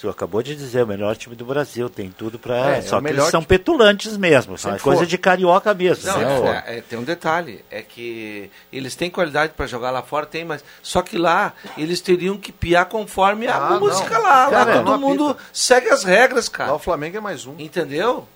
O 0.00 0.04
senhor 0.08 0.12
acabou 0.12 0.42
de 0.42 0.56
dizer, 0.56 0.82
o 0.82 0.86
melhor 0.86 1.14
time 1.14 1.36
do 1.36 1.44
Brasil, 1.44 1.90
tem 1.90 2.10
tudo 2.10 2.38
para. 2.38 2.76
É, 2.76 2.78
é 2.78 2.80
Só 2.80 2.96
o 2.98 3.02
que 3.02 3.08
eles 3.08 3.24
são 3.26 3.42
petulantes 3.44 4.16
mesmo, 4.16 4.56
são 4.56 4.70
Sempre 4.70 4.82
coisa 4.82 5.00
for. 5.02 5.06
de 5.06 5.18
carioca 5.18 5.74
mesmo. 5.74 6.10
Não, 6.10 6.44
né? 6.44 6.64
é, 6.66 6.78
é, 6.78 6.80
tem 6.80 6.98
um 6.98 7.02
detalhe, 7.04 7.62
é 7.70 7.82
que 7.82 8.50
eles 8.72 8.96
têm 8.96 9.10
qualidade 9.10 9.52
para 9.54 9.66
jogar 9.66 9.90
lá 9.90 10.00
fora, 10.00 10.24
tem, 10.24 10.42
mas 10.42 10.64
só 10.82 11.02
que 11.02 11.18
lá 11.18 11.52
eles 11.76 12.00
teriam 12.00 12.38
que 12.38 12.50
piar 12.50 12.86
conforme 12.86 13.46
a 13.46 13.56
Ah, 13.56 13.78
música 13.78 14.14
não. 14.14 14.22
lá. 14.22 14.44
Lá 14.46 14.50
Cara, 14.50 14.72
todo 14.78 14.90
não 14.90 14.98
mundo 14.98 15.28
apita. 15.32 15.44
segue 15.52 15.90
as 15.90 16.02
regras, 16.02 16.48
cara. 16.48 16.70
Lá 16.70 16.76
o 16.76 16.80
Flamengo 16.80 17.18
é 17.18 17.20
mais 17.20 17.44
um. 17.44 17.54
Entendeu? 17.58 18.26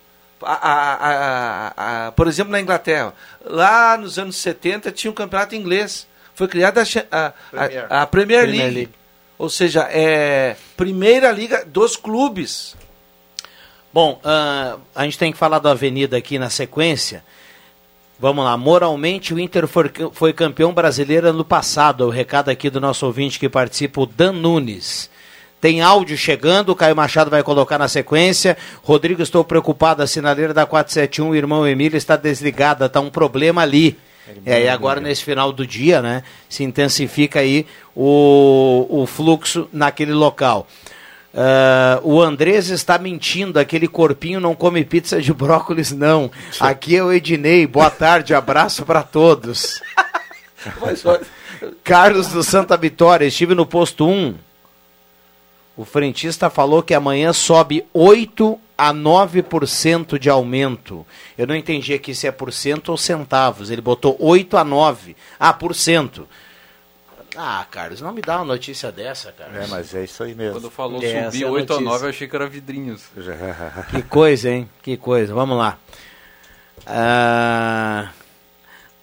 A- 0.42 0.52
a- 0.52 0.94
a- 0.94 1.72
a- 1.76 2.06
a- 2.08 2.12
por 2.12 2.28
exemplo, 2.28 2.52
na 2.52 2.60
Inglaterra, 2.60 3.14
lá 3.42 3.96
nos 3.96 4.18
anos 4.18 4.36
70 4.36 4.92
tinha 4.92 5.10
um 5.10 5.14
campeonato 5.14 5.54
inglês. 5.54 6.06
Foi 6.34 6.46
criada 6.46 6.82
a, 6.82 6.84
cha- 6.84 7.06
a, 7.10 7.26
a- 7.28 8.06
Premier. 8.06 8.06
Premier, 8.06 8.08
Premier 8.44 8.70
League. 8.74 8.90
Ou 9.38 9.48
seja, 9.48 9.88
é 9.90 10.56
primeira 10.76 11.30
liga 11.32 11.64
dos 11.64 11.96
clubes. 11.96 12.76
Bom, 13.92 14.20
ah, 14.24 14.76
a 14.94 15.04
gente 15.04 15.18
tem 15.18 15.32
que 15.32 15.38
falar 15.38 15.58
do 15.58 15.68
Avenida 15.68 16.16
aqui 16.16 16.38
na 16.38 16.50
sequência. 16.50 17.24
Vamos 18.18 18.44
lá, 18.44 18.56
moralmente 18.56 19.34
o 19.34 19.40
Inter 19.40 19.66
foi, 19.66 19.90
foi 20.12 20.32
campeão 20.32 20.72
brasileiro 20.72 21.28
ano 21.28 21.44
passado. 21.44 22.06
O 22.06 22.10
recado 22.10 22.48
aqui 22.48 22.70
do 22.70 22.80
nosso 22.80 23.06
ouvinte 23.06 23.38
que 23.38 23.48
participa, 23.48 24.00
o 24.00 24.06
Dan 24.06 24.32
Nunes. 24.32 25.10
Tem 25.60 25.80
áudio 25.80 26.16
chegando, 26.16 26.70
o 26.70 26.76
Caio 26.76 26.94
Machado 26.94 27.30
vai 27.30 27.42
colocar 27.42 27.78
na 27.78 27.88
sequência. 27.88 28.56
Rodrigo, 28.82 29.22
estou 29.22 29.42
preocupado, 29.42 30.02
a 30.02 30.06
sinaleira 30.06 30.52
da 30.52 30.66
471, 30.66 31.28
o 31.28 31.34
irmão 31.34 31.66
Emílio 31.66 31.96
está 31.96 32.16
desligada, 32.16 32.86
está 32.86 33.00
um 33.00 33.10
problema 33.10 33.62
ali. 33.62 33.96
É, 34.46 34.64
e 34.64 34.68
agora 34.68 35.00
nesse 35.00 35.22
final 35.22 35.52
do 35.52 35.66
dia, 35.66 36.00
né, 36.00 36.22
se 36.48 36.64
intensifica 36.64 37.40
aí 37.40 37.66
o, 37.94 38.86
o 38.88 39.06
fluxo 39.06 39.68
naquele 39.72 40.12
local. 40.12 40.66
Ah, 41.36 42.00
o 42.04 42.22
Andrés 42.22 42.70
está 42.70 42.96
mentindo, 42.96 43.58
aquele 43.58 43.88
corpinho 43.88 44.38
não 44.38 44.54
come 44.54 44.84
pizza 44.84 45.20
de 45.20 45.32
brócolis, 45.32 45.90
não. 45.90 46.30
Aqui 46.60 46.96
é 46.96 47.02
o 47.02 47.12
Ednei, 47.12 47.66
boa 47.66 47.90
tarde, 47.90 48.34
abraço 48.34 48.84
para 48.86 49.02
todos. 49.02 49.82
Carlos 51.82 52.28
do 52.28 52.42
Santa 52.42 52.76
Vitória, 52.76 53.26
estive 53.26 53.54
no 53.54 53.66
posto 53.66 54.06
1. 54.06 54.34
O 55.76 55.84
frentista 55.84 56.48
falou 56.48 56.84
que 56.84 56.94
amanhã 56.94 57.32
sobe 57.32 57.84
8 57.92 58.60
a 58.78 58.94
9% 58.94 60.18
de 60.18 60.30
aumento. 60.30 61.04
Eu 61.36 61.48
não 61.48 61.56
entendi 61.56 61.92
aqui 61.92 62.14
se 62.14 62.28
é 62.28 62.32
por 62.32 62.52
cento 62.52 62.90
ou 62.90 62.96
centavos. 62.96 63.70
Ele 63.70 63.80
botou 63.80 64.16
8 64.20 64.56
a 64.56 64.62
9. 64.62 65.16
Ah, 65.38 65.52
por 65.52 65.74
cento. 65.74 66.28
Ah, 67.36 67.66
Carlos, 67.70 68.00
não 68.00 68.12
me 68.12 68.20
dá 68.20 68.36
uma 68.36 68.44
notícia 68.44 68.92
dessa, 68.92 69.32
cara. 69.32 69.64
É, 69.64 69.66
mas 69.66 69.94
é 69.94 70.04
isso 70.04 70.22
aí 70.22 70.34
mesmo. 70.34 70.60
Quando 70.60 70.70
falou 70.70 71.00
subir 71.00 71.14
é 71.14 71.24
a 71.24 71.50
8 71.50 71.72
a 71.72 71.76
notícia. 71.76 71.80
9, 71.80 72.04
eu 72.04 72.10
achei 72.10 72.28
que 72.28 72.36
era 72.36 72.46
vidrinhos. 72.46 73.04
Que 73.90 74.02
coisa, 74.02 74.50
hein? 74.50 74.68
Que 74.82 74.96
coisa. 74.96 75.34
Vamos 75.34 75.58
lá. 75.58 75.78
Ah, 76.86 78.10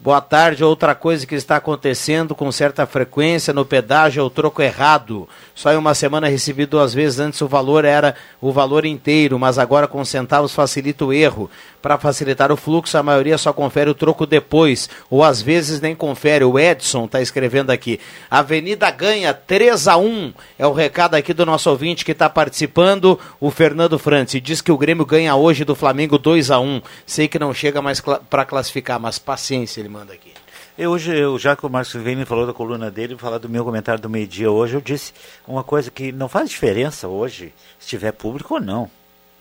boa 0.02 0.20
tarde. 0.20 0.64
Outra 0.64 0.96
coisa 0.96 1.28
que 1.28 1.36
está 1.36 1.58
acontecendo 1.58 2.34
com 2.34 2.52
certa 2.52 2.86
frequência 2.86 3.54
no 3.54 3.64
pedágio 3.64 4.22
é 4.22 4.24
o 4.24 4.30
troco 4.30 4.62
errado. 4.62 5.30
Só 5.54 5.72
em 5.72 5.78
uma 5.78 5.94
semana 5.94 6.28
recebi 6.28 6.66
duas 6.66 6.94
vezes. 6.94 7.20
Antes 7.20 7.42
o 7.42 7.48
valor 7.48 7.86
era 7.86 8.16
o 8.42 8.52
valor 8.52 8.86
inteiro, 8.86 9.38
mas 9.38 9.60
agora 9.60 9.88
com 9.88 10.04
centavos 10.04 10.54
facilita 10.54 11.06
o 11.06 11.14
erro. 11.14 11.50
Para 11.82 11.98
facilitar 11.98 12.52
o 12.52 12.58
fluxo, 12.58 12.98
a 12.98 13.04
maioria 13.04 13.38
só 13.38 13.52
confere 13.52 13.90
o 13.90 13.96
troco 13.96 14.28
depois, 14.28 14.88
ou 15.10 15.24
às 15.24 15.42
vezes 15.42 15.82
nem 15.82 15.96
confere. 15.96 16.46
O 16.46 16.60
Edson 16.60 17.06
está 17.06 17.22
escrevendo 17.22 17.72
aqui. 17.72 18.00
Avenida 18.30 18.90
ganha 18.92 19.34
3 19.34 19.88
a 19.88 19.98
1 19.98 20.34
É 20.60 20.68
o 20.68 20.74
recado 20.74 21.16
aqui 21.16 21.34
do 21.34 21.46
nosso 21.46 21.70
ouvinte 21.70 22.06
que 22.06 22.12
está 22.12 22.30
participando, 22.30 23.20
o 23.40 23.50
Fernando 23.50 23.98
Franci. 23.98 24.40
Diz 24.40 24.62
que 24.62 24.72
o 24.72 24.78
Grêmio 24.78 25.06
ganha 25.06 25.36
hoje 25.36 25.66
do 25.66 25.76
Flamengo 25.76 26.18
2 26.18 26.52
a 26.52 26.60
1 26.60 26.82
Sei 27.06 27.28
que 27.28 27.40
não 27.40 27.54
chega 27.54 27.82
mais 27.82 28.00
cla 28.00 28.22
para 28.30 28.46
classificar, 28.46 29.00
mas 29.00 29.18
paciência, 29.18 29.80
ele 29.80 29.91
manda 29.92 30.14
aqui. 30.14 30.34
Eu, 30.78 30.92
hoje, 30.92 31.16
eu, 31.16 31.38
já 31.38 31.56
que 31.56 31.66
o 31.66 31.70
Marcos 31.70 31.94
Vini 31.94 32.26
falou 32.26 32.48
da 32.48 32.54
coluna 32.54 32.90
dele, 32.90 33.18
falar 33.18 33.38
do 33.38 33.50
meu 33.50 33.66
comentário 33.66 34.02
do 34.02 34.10
meio-dia 34.10 34.50
hoje. 34.50 34.76
Eu 34.76 34.82
disse 34.82 35.14
uma 35.46 35.64
coisa 35.64 35.92
que 35.92 36.12
não 36.12 36.30
faz 36.30 36.50
diferença 36.50 37.08
hoje, 37.08 37.54
se 37.78 37.90
tiver 37.90 38.14
público 38.14 38.54
ou 38.54 38.62
não. 38.62 38.90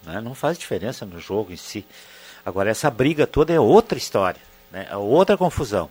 Né? 0.02 0.20
Não 0.20 0.34
faz 0.34 0.58
diferença 0.58 1.06
no 1.06 1.20
jogo 1.20 1.52
em 1.52 1.56
si. 1.56 1.86
Agora, 2.44 2.68
essa 2.68 2.90
briga 2.90 3.26
toda 3.26 3.52
é 3.52 3.60
outra 3.60 3.96
história, 3.96 4.40
né? 4.72 4.88
é 4.90 4.96
outra 4.96 5.36
confusão. 5.36 5.88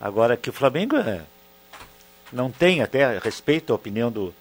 Agora, 0.00 0.36
que 0.36 0.50
o 0.50 0.52
Flamengo 0.52 0.96
é, 0.96 1.22
não 2.32 2.50
tem, 2.50 2.82
até 2.82 3.18
respeito 3.18 3.72
à 3.72 3.76
opinião 3.76 4.12
do, 4.12 4.32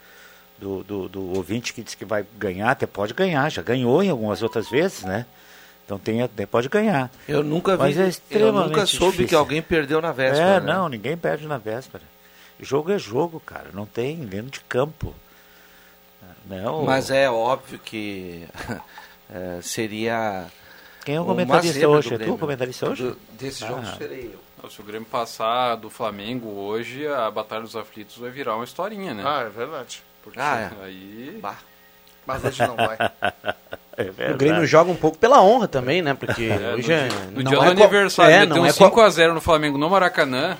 do, 0.60 0.84
do, 0.84 1.10
do 1.10 1.34
ouvinte 1.36 1.74
que 1.74 1.82
diz 1.82 1.96
que 1.96 2.06
vai 2.06 2.26
ganhar, 2.38 2.72
até 2.72 2.86
pode 2.86 3.14
ganhar, 3.14 3.50
já 3.50 3.62
ganhou 3.62 4.04
em 4.04 4.10
algumas 4.10 4.44
outras 4.44 4.70
vezes, 4.70 5.04
né? 5.04 5.26
Então 5.86 6.00
tem, 6.00 6.22
até 6.22 6.46
pode 6.48 6.68
ganhar. 6.68 7.12
Eu 7.28 7.44
nunca 7.44 7.74
vi, 7.78 7.84
Mas 7.84 7.98
é 7.98 8.04
eu 8.04 8.08
extremamente 8.08 8.70
nunca 8.70 8.86
soube 8.88 9.12
difícil. 9.12 9.28
que 9.30 9.36
alguém 9.36 9.62
perdeu 9.62 10.02
na 10.02 10.12
véspera. 10.12 10.44
É, 10.56 10.60
né? 10.60 10.74
não, 10.74 10.90
ninguém 10.90 11.16
perde 11.16 11.46
na 11.48 11.58
véspera. 11.60 12.04
Jogo 12.60 12.92
é 12.92 12.98
jogo, 12.98 13.40
cara. 13.40 13.68
Não 13.74 13.86
tem 13.86 14.18
dentro 14.18 14.50
de 14.52 14.62
campo. 14.62 15.14
Não, 16.48 16.84
Mas 16.84 17.10
é 17.10 17.30
óbvio 17.30 17.80
que 17.80 18.48
é, 19.32 19.60
seria. 19.62 20.46
Quem 21.04 21.16
é 21.16 21.22
o 21.22 21.26
comentarista 21.26 21.88
hoje? 21.88 22.14
É 22.14 22.18
tu 22.18 22.34
o 22.34 22.38
comentarista 22.38 22.90
hoje? 22.90 23.04
Do- 23.04 23.18
desse 23.32 23.60
jogo 23.62 23.82
Ah. 23.84 23.96
serei 23.98 24.32
eu. 24.34 24.70
Se 24.70 24.82
o 24.82 24.84
Grêmio 24.84 25.08
passar 25.08 25.76
do 25.76 25.92
Flamengo 25.92 26.48
hoje, 26.50 27.06
a 27.08 27.30
Batalha 27.30 27.62
dos 27.62 27.76
Aflitos 27.76 28.18
vai 28.18 28.32
virar 28.32 28.56
uma 28.56 28.64
historinha, 28.64 29.14
né? 29.14 29.22
Ah, 29.24 29.42
é 29.42 29.50
verdade. 29.50 30.02
Porque 30.24 30.40
Ah, 30.40 30.72
é. 30.82 30.86
aí... 30.86 31.38
Bah. 31.40 31.60
Mas 32.26 32.44
hoje 32.44 32.62
não 32.68 32.76
vai. 32.76 32.98
É 33.98 34.32
O. 34.32 34.36
Grêmio 34.36 34.66
joga 34.66 34.92
um 34.92 34.96
pouco 34.96 35.18
pela 35.18 35.42
honra 35.42 35.70
também, 35.70 36.02
né? 36.02 36.14
Porque 36.14 36.44
É, 36.52 36.74
hoje 36.76 36.88
no 36.90 36.94
é, 36.94 37.08
dia, 37.08 37.18
no 37.32 37.44
não 37.44 37.50
dia 37.52 37.58
é 37.60 37.74
do 37.74 37.82
aniversário, 37.84 38.36
é, 38.36 38.46
não 38.46 38.62
um 38.64 38.66
é 38.66 38.74
qual- 38.74 38.92
5x0 38.92 39.34
no 39.34 39.40
Flamengo 39.40 39.78
no 39.78 39.90
Maracanã. 39.90 40.58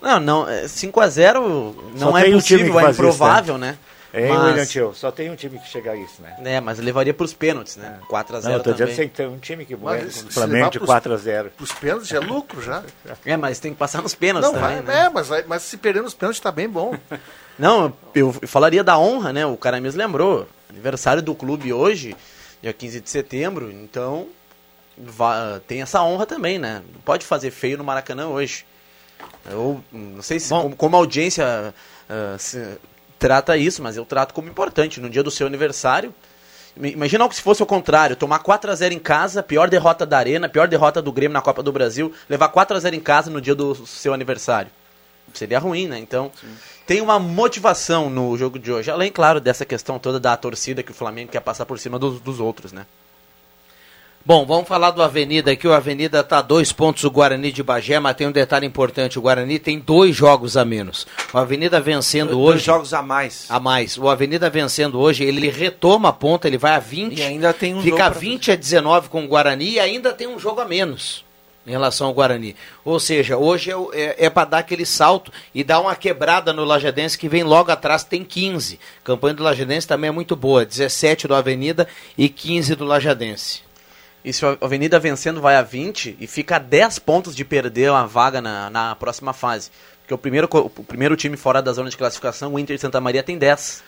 Não, 0.00 0.20
não, 0.20 0.48
é 0.48 0.66
5x0 0.68 1.74
não 1.98 2.12
Só 2.12 2.18
é 2.18 2.28
um 2.28 2.32
possível, 2.34 2.72
que 2.72 2.78
é 2.78 2.82
isso, 2.82 2.90
improvável, 2.92 3.58
né? 3.58 3.76
É, 4.12 4.28
Mas- 4.28 4.44
William 4.44 4.64
Tio, 4.66 4.94
só 4.94 5.10
tem 5.10 5.28
um 5.28 5.34
time 5.34 5.58
que 5.58 5.68
chega 5.68 5.90
a 5.90 5.96
isso, 5.96 6.22
né? 6.22 6.36
É, 6.44 6.60
mas 6.60 6.78
levaria 6.78 7.12
para 7.12 7.24
os 7.24 7.34
pênaltis, 7.34 7.76
né? 7.76 7.98
4x0 8.08 8.44
Não, 8.44 8.52
eu 8.52 8.58
tô 8.62 8.70
também. 8.72 8.86
dizendo 8.86 9.08
que 9.08 9.16
tem 9.16 9.26
um 9.26 9.38
time 9.38 9.66
que 9.66 9.76
se 10.10 10.24
o 10.24 10.30
Flamengo 10.30 10.70
de 10.70 10.78
pros- 10.78 10.86
4 10.88 11.12
a 11.12 11.16
0 11.16 11.50
Os 11.60 11.72
pênaltis 11.72 12.12
é 12.12 12.20
lucro 12.20 12.62
já. 12.62 12.84
É, 13.24 13.36
mas 13.36 13.58
tem 13.58 13.72
que 13.72 13.78
passar 13.78 14.00
nos 14.00 14.14
pênaltis 14.14 14.48
Não, 14.52 14.60
também, 14.60 14.80
vai, 14.80 14.94
né? 14.94 15.06
é, 15.06 15.08
mas, 15.08 15.26
vai- 15.26 15.44
mas 15.44 15.62
se 15.62 15.76
perder 15.76 16.04
nos 16.04 16.14
pênaltis 16.14 16.38
tá 16.40 16.52
bem 16.52 16.68
bom. 16.68 16.94
Não, 17.58 17.92
eu 18.14 18.32
eu 18.40 18.48
falaria 18.48 18.84
da 18.84 18.96
honra, 18.96 19.32
né? 19.32 19.44
O 19.44 19.56
cara 19.56 19.80
mesmo 19.80 19.98
lembrou. 20.00 20.46
Aniversário 20.76 21.22
do 21.22 21.34
clube 21.34 21.72
hoje, 21.72 22.14
dia 22.62 22.72
15 22.72 23.00
de 23.00 23.08
setembro, 23.10 23.72
então 23.72 24.26
va- 24.98 25.60
tem 25.66 25.80
essa 25.82 26.02
honra 26.02 26.26
também, 26.26 26.58
né? 26.58 26.82
Não 26.92 27.00
pode 27.00 27.24
fazer 27.24 27.50
feio 27.50 27.78
no 27.78 27.84
Maracanã 27.84 28.28
hoje. 28.28 28.64
Eu 29.50 29.82
não 29.90 30.20
sei 30.22 30.38
se 30.38 30.50
como, 30.50 30.76
como 30.76 30.96
a 30.96 30.98
audiência 30.98 31.74
ah, 32.10 32.36
se- 32.38 32.76
trata 33.18 33.56
isso, 33.56 33.82
mas 33.82 33.96
eu 33.96 34.04
trato 34.04 34.34
como 34.34 34.48
importante. 34.48 35.00
No 35.00 35.08
dia 35.08 35.22
do 35.22 35.30
seu 35.30 35.46
aniversário, 35.46 36.14
im- 36.76 36.88
imagina 36.90 37.24
algo 37.24 37.34
se 37.34 37.40
fosse 37.40 37.62
o 37.62 37.66
contrário, 37.66 38.14
tomar 38.16 38.40
4 38.40 38.70
a 38.70 38.74
0 38.74 38.92
em 38.92 38.98
casa, 38.98 39.42
pior 39.42 39.70
derrota 39.70 40.04
da 40.04 40.18
Arena, 40.18 40.46
pior 40.48 40.68
derrota 40.68 41.00
do 41.00 41.10
Grêmio 41.10 41.32
na 41.32 41.40
Copa 41.40 41.62
do 41.62 41.72
Brasil, 41.72 42.12
levar 42.28 42.48
4 42.50 42.76
a 42.76 42.80
0 42.80 42.94
em 42.94 43.00
casa 43.00 43.30
no 43.30 43.40
dia 43.40 43.54
do 43.54 43.74
seu 43.86 44.12
aniversário. 44.12 44.70
Seria 45.34 45.58
ruim, 45.58 45.86
né? 45.86 45.98
Então, 45.98 46.30
tem 46.86 47.00
uma 47.00 47.18
motivação 47.18 48.08
no 48.08 48.36
jogo 48.36 48.58
de 48.58 48.72
hoje. 48.72 48.90
Além, 48.90 49.10
claro, 49.10 49.40
dessa 49.40 49.64
questão 49.64 49.98
toda 49.98 50.18
da 50.20 50.36
torcida 50.36 50.82
que 50.82 50.92
o 50.92 50.94
Flamengo 50.94 51.32
quer 51.32 51.40
passar 51.40 51.66
por 51.66 51.78
cima 51.78 51.98
dos, 51.98 52.20
dos 52.20 52.40
outros, 52.40 52.72
né? 52.72 52.86
Bom, 54.26 54.44
vamos 54.44 54.66
falar 54.66 54.90
do 54.90 55.00
Avenida 55.00 55.52
aqui. 55.52 55.68
O 55.68 55.72
Avenida 55.72 56.18
está 56.18 56.38
a 56.38 56.42
dois 56.42 56.72
pontos 56.72 57.04
o 57.04 57.10
Guarani 57.12 57.52
de 57.52 57.62
Bagé, 57.62 58.00
mas 58.00 58.16
tem 58.16 58.26
um 58.26 58.32
detalhe 58.32 58.66
importante. 58.66 59.20
O 59.20 59.22
Guarani 59.22 59.56
tem 59.60 59.78
dois 59.78 60.16
jogos 60.16 60.56
a 60.56 60.64
menos. 60.64 61.06
O 61.32 61.38
Avenida 61.38 61.80
vencendo 61.80 62.30
Dois 62.30 62.56
hoje... 62.56 62.64
jogos 62.64 62.92
a 62.92 63.02
mais. 63.02 63.46
A 63.48 63.60
mais. 63.60 63.96
O 63.96 64.08
Avenida 64.08 64.50
vencendo 64.50 64.98
hoje, 64.98 65.22
ele 65.22 65.48
retoma 65.48 66.08
a 66.08 66.12
ponta, 66.12 66.48
ele 66.48 66.58
vai 66.58 66.72
a 66.72 66.80
20. 66.80 67.16
E 67.16 67.22
ainda 67.22 67.52
tem 67.52 67.72
um 67.72 67.82
Fica 67.82 67.98
jogo 67.98 68.02
a 68.02 68.10
pra 68.10 68.18
20 68.18 68.50
a 68.50 68.56
19 68.56 69.08
com 69.08 69.24
o 69.24 69.28
Guarani 69.28 69.74
e 69.74 69.78
ainda 69.78 70.12
tem 70.12 70.26
um 70.26 70.40
jogo 70.40 70.60
a 70.60 70.64
menos 70.64 71.25
em 71.66 71.70
relação 71.70 72.06
ao 72.06 72.14
Guarani. 72.14 72.54
Ou 72.84 73.00
seja, 73.00 73.36
hoje 73.36 73.70
é, 73.70 73.74
é, 73.92 74.26
é 74.26 74.30
para 74.30 74.48
dar 74.48 74.58
aquele 74.58 74.86
salto 74.86 75.32
e 75.54 75.64
dar 75.64 75.80
uma 75.80 75.96
quebrada 75.96 76.52
no 76.52 76.64
Lajadense 76.64 77.18
que 77.18 77.28
vem 77.28 77.42
logo 77.42 77.70
atrás, 77.70 78.04
tem 78.04 78.24
15. 78.24 78.78
A 79.00 79.04
campanha 79.04 79.34
do 79.34 79.42
Lajadense 79.42 79.86
também 79.86 80.08
é 80.08 80.12
muito 80.12 80.36
boa, 80.36 80.64
17 80.64 81.26
do 81.26 81.34
Avenida 81.34 81.88
e 82.16 82.28
15 82.28 82.76
do 82.76 82.84
Lajadense. 82.84 83.66
E 84.24 84.32
se 84.32 84.44
a 84.44 84.56
Avenida 84.60 84.98
vencendo 84.98 85.40
vai 85.40 85.56
a 85.56 85.62
20 85.62 86.16
e 86.20 86.26
fica 86.26 86.56
a 86.56 86.58
10 86.58 86.98
pontos 87.00 87.34
de 87.34 87.44
perder 87.44 87.90
uma 87.90 88.06
vaga 88.06 88.40
na, 88.40 88.70
na 88.70 88.96
próxima 88.96 89.32
fase. 89.32 89.70
Porque 90.00 90.14
o 90.14 90.18
primeiro, 90.18 90.48
o 90.52 90.84
primeiro 90.84 91.16
time 91.16 91.36
fora 91.36 91.60
da 91.60 91.72
zona 91.72 91.90
de 91.90 91.96
classificação, 91.96 92.54
o 92.54 92.58
Inter 92.58 92.78
Santa 92.78 93.00
Maria, 93.00 93.22
tem 93.22 93.38
10. 93.38 93.82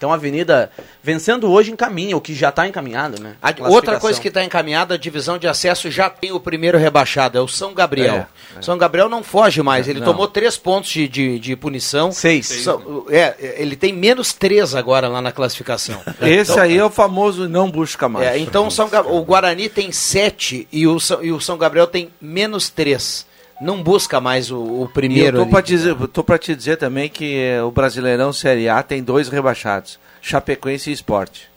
Então 0.00 0.10
a 0.10 0.14
Avenida, 0.14 0.70
vencendo 1.02 1.50
hoje, 1.52 1.70
encaminha, 1.70 2.16
o 2.16 2.22
que 2.22 2.34
já 2.34 2.48
está 2.48 2.66
encaminhado, 2.66 3.20
né? 3.20 3.34
A- 3.42 3.52
outra 3.68 4.00
coisa 4.00 4.18
que 4.18 4.28
está 4.28 4.42
encaminhada, 4.42 4.94
a 4.94 4.96
divisão 4.96 5.36
de 5.36 5.46
acesso 5.46 5.90
já 5.90 6.08
tem 6.08 6.32
o 6.32 6.40
primeiro 6.40 6.78
rebaixado, 6.78 7.36
é 7.36 7.40
o 7.42 7.46
São 7.46 7.74
Gabriel. 7.74 8.26
São 8.62 8.78
Gabriel 8.78 9.10
não 9.10 9.22
foge 9.22 9.62
mais, 9.62 9.86
ele 9.88 9.98
Não. 10.00 10.06
tomou 10.06 10.26
três 10.26 10.56
pontos 10.56 10.88
de, 10.90 11.06
de, 11.06 11.38
de 11.38 11.54
punição. 11.54 12.10
Seis. 12.12 12.46
São- 12.46 13.04
é, 13.10 13.34
ele 13.58 13.76
tem 13.76 13.92
menos 13.92 14.32
três 14.32 14.74
agora 14.74 15.06
lá 15.06 15.20
na 15.20 15.32
classificação. 15.32 16.00
Esse 16.22 16.52
Então- 16.52 16.62
aí 16.64 16.78
é 16.78 16.84
o 16.84 16.88
famoso 16.88 17.46
não 17.46 17.70
busca 17.70 18.08
mais. 18.08 18.26
É, 18.26 18.38
então 18.38 18.68
o, 18.68 18.70
São 18.70 18.88
o 19.04 19.22
Guarani 19.22 19.68
tem 19.68 19.92
sete 19.92 20.66
e 20.72 20.86
o, 20.86 20.98
São, 20.98 21.22
e 21.22 21.30
o 21.30 21.38
São 21.42 21.58
Gabriel 21.58 21.86
tem 21.86 22.08
menos 22.18 22.70
três. 22.70 23.28
Não 23.60 23.82
busca 23.82 24.20
mais 24.20 24.50
o, 24.50 24.58
o 24.58 24.84
E 24.84 24.88
primeiro. 24.92 25.46
dizer, 25.62 25.90
eu 25.90 26.08
tô 26.08 26.24
pra 26.24 26.38
te 26.38 26.54
dizer 26.56 26.76
também 26.76 27.08
que 27.08 27.36
eh, 27.36 27.62
o 27.62 27.70
Brasileirão 27.70 28.32
Série 28.32 28.68
A 28.68 28.82
tem 28.82 29.02
dois 29.02 29.28
rebaixados: 29.28 29.98
Chapecoense 30.22 30.90
e 30.90 30.92
Esporte. 30.92 31.50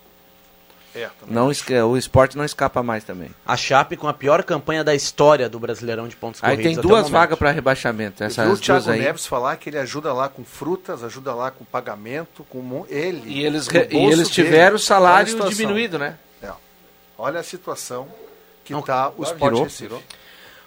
É. 0.96 1.10
Não, 1.28 1.50
o 1.90 1.98
Esporte 1.98 2.38
não 2.38 2.46
escapa 2.46 2.84
mais 2.84 3.04
também. 3.04 3.32
A 3.48 3.58
Chape 3.58 3.98
com 3.98 4.08
a 4.08 4.14
pior 4.14 4.44
campanha 4.44 4.84
da 4.84 4.94
história 4.94 5.50
do 5.50 5.58
Brasileirão 5.60 6.08
de 6.08 6.16
pontos 6.16 6.40
Aí 6.44 6.52
corridos. 6.52 6.64
tem 6.66 6.74
até 6.78 6.86
o 6.86 6.90
duas 6.90 7.10
vagas 7.10 7.40
para 7.40 7.50
rebaixamento. 7.50 8.22
Eu 8.22 8.28
vi 8.30 8.34
Essas 8.34 8.60
o 8.60 8.62
Thiago 8.62 8.92
aí. 8.92 9.00
Neves 9.00 9.26
falar 9.26 9.56
que 9.58 9.70
ele 9.72 9.80
ajuda 9.80 10.14
lá 10.14 10.30
com 10.30 10.44
frutas, 10.44 11.04
ajuda 11.04 11.34
lá 11.34 11.50
com 11.50 11.66
pagamento, 11.66 12.44
com 12.48 12.86
ele. 12.90 13.24
E 13.26 13.44
eles, 13.44 13.68
re- 13.68 13.88
e 13.90 13.98
eles 13.98 14.18
dele. 14.18 14.30
tiveram 14.30 14.62
o 14.64 14.68
Olha 14.68 14.76
a 14.76 14.80
salário 14.80 15.30
situação. 15.32 15.50
diminuído, 15.58 15.98
né? 15.98 16.16
É. 16.44 16.52
Olha 17.18 17.40
a 17.40 17.44
situação 17.44 18.08
que 18.64 18.74
Não, 18.74 18.82
está 18.82 19.10
o 19.18 19.24
Sport 19.24 19.40
virou, 19.52 19.64
Recife. 19.64 19.84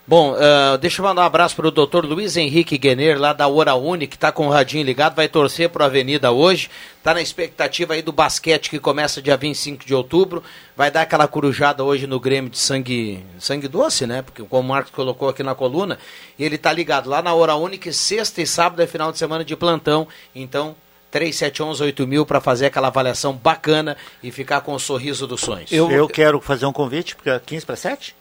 Bom, 0.09 0.37
ah, 0.39 0.77
deixa 0.77 1.03
eu 1.03 1.05
mandar 1.05 1.23
um 1.23 1.25
abraço 1.25 1.57
para 1.57 1.67
o 1.67 1.71
doutor 1.73 2.05
Luiz 2.05 2.37
Henrique 2.37 2.79
Guener, 2.79 3.19
lá 3.19 3.33
da 3.33 3.49
Hora 3.49 3.75
Uni, 3.75 4.07
que 4.07 4.15
está 4.15 4.31
com 4.31 4.47
o 4.47 4.51
radinho 4.51 4.85
ligado, 4.85 5.17
vai 5.17 5.29
torcer 5.29 5.69
para 5.69 5.85
a 5.85 5.89
Avenida 5.89 6.31
hoje. 6.31 6.71
Está 6.97 7.13
na 7.13 7.21
expectativa 7.21 7.95
aí 7.95 8.03
do 8.03 8.13
basquete 8.13 8.71
que 8.71 8.79
começa 8.79 9.21
dia 9.21 9.37
25 9.37 9.85
de 9.85 9.93
outubro. 9.93 10.45
Vai 10.77 10.93
dar 10.93 11.03
aquela 11.03 11.27
corujada 11.27 11.83
hoje 11.83 12.07
no 12.07 12.21
Grêmio 12.21 12.49
de 12.49 12.59
sangue, 12.59 13.25
sangue 13.41 13.67
doce, 13.67 14.07
né? 14.07 14.23
Porque 14.23 14.45
como 14.45 14.69
o 14.69 14.73
Marcos 14.73 14.93
colocou 14.93 15.29
aqui 15.29 15.43
na 15.43 15.57
coluna, 15.57 15.99
e 16.39 16.45
ele 16.45 16.57
tá 16.57 16.73
ligado 16.73 17.11
lá 17.11 17.21
na 17.21 17.35
Hora 17.35 17.57
Uni, 17.57 17.77
que 17.77 17.93
sexta 17.93 18.41
e 18.41 18.47
sábado 18.47 18.81
é 18.81 18.87
final 18.87 19.11
de 19.11 19.19
semana 19.19 19.45
de 19.45 19.57
plantão. 19.57 20.07
Então, 20.33 20.77
3711 21.11 22.07
mil 22.07 22.25
para 22.25 22.41
fazer 22.41 22.67
aquela 22.67 22.89
avaliação 22.89 23.33
bacana 23.33 23.97
e 24.23 24.31
ficar 24.31 24.61
com 24.61 24.73
o 24.73 24.79
sorriso 24.79 25.27
dos 25.27 25.41
sonhos. 25.41 25.73
Eu, 25.73 26.07
quero 26.09 26.41
fazer 26.41 26.67
um 26.67 26.73
convite, 26.73 27.17
porque 27.17 27.31
é 27.31 27.41
15 27.41 27.67
para 27.67 27.75
7? 27.75 28.15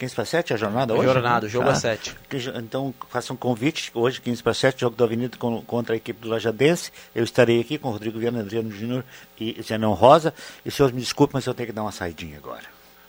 15 0.00 0.14
para 0.14 0.24
7 0.24 0.54
a 0.54 0.56
jornada 0.56 0.94
hoje? 0.94 1.04
Jornada, 1.04 1.46
o 1.46 1.48
jogo 1.48 1.66
Tá. 1.66 1.72
às 1.72 1.78
7. 1.78 2.16
Que 2.28 2.38
jo- 2.38 2.52
Então, 2.56 2.92
faça 3.08 3.32
um 3.32 3.36
convite, 3.36 3.90
hoje, 3.94 4.20
15 4.20 4.42
para 4.42 4.52
7, 4.54 4.80
jogo 4.80 4.96
da 4.96 5.04
Avenida 5.04 5.36
com- 5.38 5.62
contra 5.62 5.94
a 5.94 5.96
equipe 5.96 6.20
do 6.20 6.28
Lajadense. 6.28 6.90
Eu 7.14 7.22
estarei 7.22 7.60
aqui 7.60 7.76
com 7.78 7.88
o 7.88 7.92
Rodrigo 7.92 8.18
Viana, 8.18 8.40
Adriano 8.40 8.70
Júnior 8.72 9.04
e 9.38 9.60
Zenão 9.62 9.92
Rosa. 9.92 10.32
E 10.64 10.68
os 10.70 10.74
senhores 10.74 10.94
me 10.94 11.00
desculpem, 11.02 11.34
mas 11.34 11.46
eu 11.46 11.54
tenho 11.54 11.66
que 11.68 11.72
dar 11.72 11.82
uma 11.82 11.92
saidinha 11.92 12.38
agora. 12.38 12.64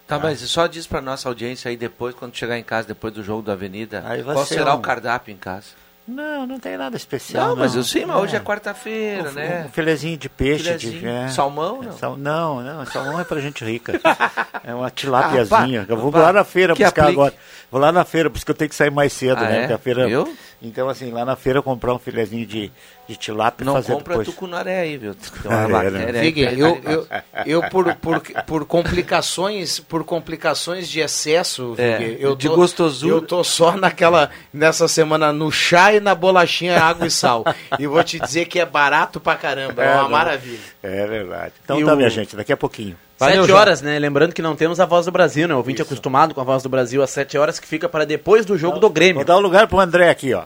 Tá, 0.05 0.19
mas 0.19 0.39
só 0.41 0.67
diz 0.67 0.85
pra 0.85 0.99
nossa 0.99 1.29
audiência 1.29 1.69
aí 1.69 1.77
depois, 1.77 2.13
quando 2.13 2.35
chegar 2.35 2.57
em 2.59 2.63
casa, 2.63 2.89
depois 2.89 3.13
do 3.13 3.23
jogo 3.23 3.41
da 3.41 3.53
Avenida, 3.53 4.03
qual 4.25 4.45
ser 4.45 4.55
será 4.55 4.75
um- 4.75 4.79
o 4.79 4.81
cardápio 4.81 5.31
em 5.33 5.37
casa? 5.37 5.67
Não, 6.07 6.45
não 6.47 6.59
tem 6.59 6.75
nada 6.77 6.97
especial. 6.97 7.49
Não, 7.49 7.55
mas 7.55 7.75
eu 7.75 7.83
sei, 7.83 8.05
mas 8.05 8.17
hoje 8.17 8.35
é 8.35 8.39
quarta-feira, 8.39 9.29
Um- 9.29 9.33
né? 9.33 9.65
Um 9.67 9.71
filezinho 9.71 10.17
de 10.17 10.27
peixe. 10.27 10.63
Filezinho. 10.65 10.99
De, 10.99 11.07
é. 11.07 11.27
Salmão, 11.29 11.81
não? 11.81 11.91
Sal- 11.97 12.17
não, 12.17 12.61
não, 12.61 12.85
salmão 12.87 13.19
é 13.19 13.23
pra 13.23 13.39
gente 13.39 13.63
rica. 13.63 13.99
É 14.63 14.75
uma 14.75 14.91
tilápiazinha. 14.91 15.81
Ah, 15.81 15.85
pá, 15.87 15.93
eu 15.93 15.97
vou 15.97 16.11
pá, 16.11 16.19
lá 16.19 16.33
na 16.33 16.43
feira 16.43 16.75
buscar 16.75 16.89
aplique. 16.89 17.19
agora. 17.19 17.33
Vou 17.71 17.81
lá 17.81 17.91
na 17.91 18.05
feira, 18.05 18.29
por 18.29 18.35
isso 18.37 18.45
que 18.45 18.51
eu 18.51 18.55
tenho 18.55 18.69
que 18.69 18.75
sair 18.75 18.91
mais 18.91 19.11
cedo, 19.11 19.39
Ah, 19.39 19.49
né? 19.49 19.55
é? 19.57 19.59
Porque 19.61 19.73
a 19.73 19.77
feira... 19.79 20.07
Viu? 20.07 20.37
Então, 20.63 20.87
assim, 20.87 21.09
lá 21.11 21.25
na 21.25 21.35
feira 21.35 21.59
comprar 21.59 21.91
um 21.91 21.97
filezinho 21.97 22.45
de, 22.45 22.71
de 23.07 23.15
tilápia 23.15 23.65
Não 23.65 23.73
fazer 23.73 23.93
compra 23.93 24.13
depois. 24.13 24.27
tucunaré 24.27 24.81
aí, 24.81 24.95
viu? 24.95 25.15
Tem 25.15 25.51
É, 25.51 25.55
uma 25.55 25.67
né? 25.67 25.89
bactéria 25.91 26.21
Figue, 26.21 26.41
eu, 26.43 26.81
eu, 26.83 27.07
eu 27.47 27.69
por, 27.69 27.95
por, 27.95 28.21
por 28.45 28.65
complicações 28.65 29.79
por 29.79 30.03
complicações 30.03 30.87
de 30.87 30.99
excesso, 30.99 31.73
É, 31.79 31.97
Figue, 31.97 32.17
eu 32.21 32.35
de 32.35 32.47
tô, 32.47 32.55
gostosura. 32.55 33.15
Eu 33.15 33.21
tô 33.21 33.43
só 33.43 33.75
naquela 33.75 34.29
nessa 34.53 34.87
semana 34.87 35.33
no 35.33 35.51
chá 35.51 35.93
e 35.93 35.99
na 35.99 36.13
bolachinha 36.13 36.79
água 36.79 37.07
e 37.07 37.11
sal. 37.11 37.43
e 37.79 37.87
vou 37.87 38.03
te 38.03 38.19
dizer 38.19 38.45
que 38.45 38.59
é 38.59 38.65
barato 38.65 39.19
pra 39.19 39.35
caramba, 39.35 39.83
é, 39.83 39.93
uma 39.95 40.03
não. 40.03 40.09
maravilha. 40.09 40.59
É 40.83 41.07
verdade. 41.07 41.53
Então 41.63 41.79
E 41.79 41.83
tá, 41.85 41.93
o- 41.93 41.97
minha 41.97 42.09
gente, 42.09 42.35
daqui 42.35 42.53
a 42.53 42.57
pouquinho. 42.57 42.95
Valeu, 43.21 43.43
Sete 43.43 43.51
horas, 43.51 43.81
né? 43.83 43.99
Lembrando 43.99 44.33
que 44.33 44.41
não 44.41 44.55
temos 44.55 44.79
a 44.79 44.85
voz 44.87 45.05
do 45.05 45.11
Brasil, 45.11 45.47
né? 45.47 45.53
O 45.53 45.57
ouvinte 45.57 45.79
acostumado 45.79 46.33
com 46.33 46.41
a 46.41 46.43
voz 46.43 46.63
do 46.63 46.69
Brasil 46.69 47.03
às 47.03 47.11
sete 47.11 47.37
horas, 47.37 47.59
que 47.59 47.67
fica 47.67 47.87
para 47.87 48.03
depois 48.03 48.47
do 48.47 48.57
jogo 48.57 48.79
do 48.79 48.89
Grêmio. 48.89 49.17
Vou 49.17 49.25
dar 49.25 49.37
o 49.37 49.39
lugar 49.39 49.67
pro 49.67 49.79
André 49.79 50.09
aqui, 50.09 50.33
ó. 50.33 50.45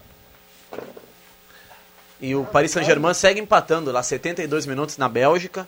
E 2.19 2.35
o 2.35 2.43
Paris 2.43 2.71
Saint-Germain 2.71 3.13
segue 3.13 3.39
empatando 3.39 3.93
lá 3.93 4.03
72 4.03 4.65
minutos 4.65 4.97
na 4.97 5.07
Bélgica. 5.07 5.65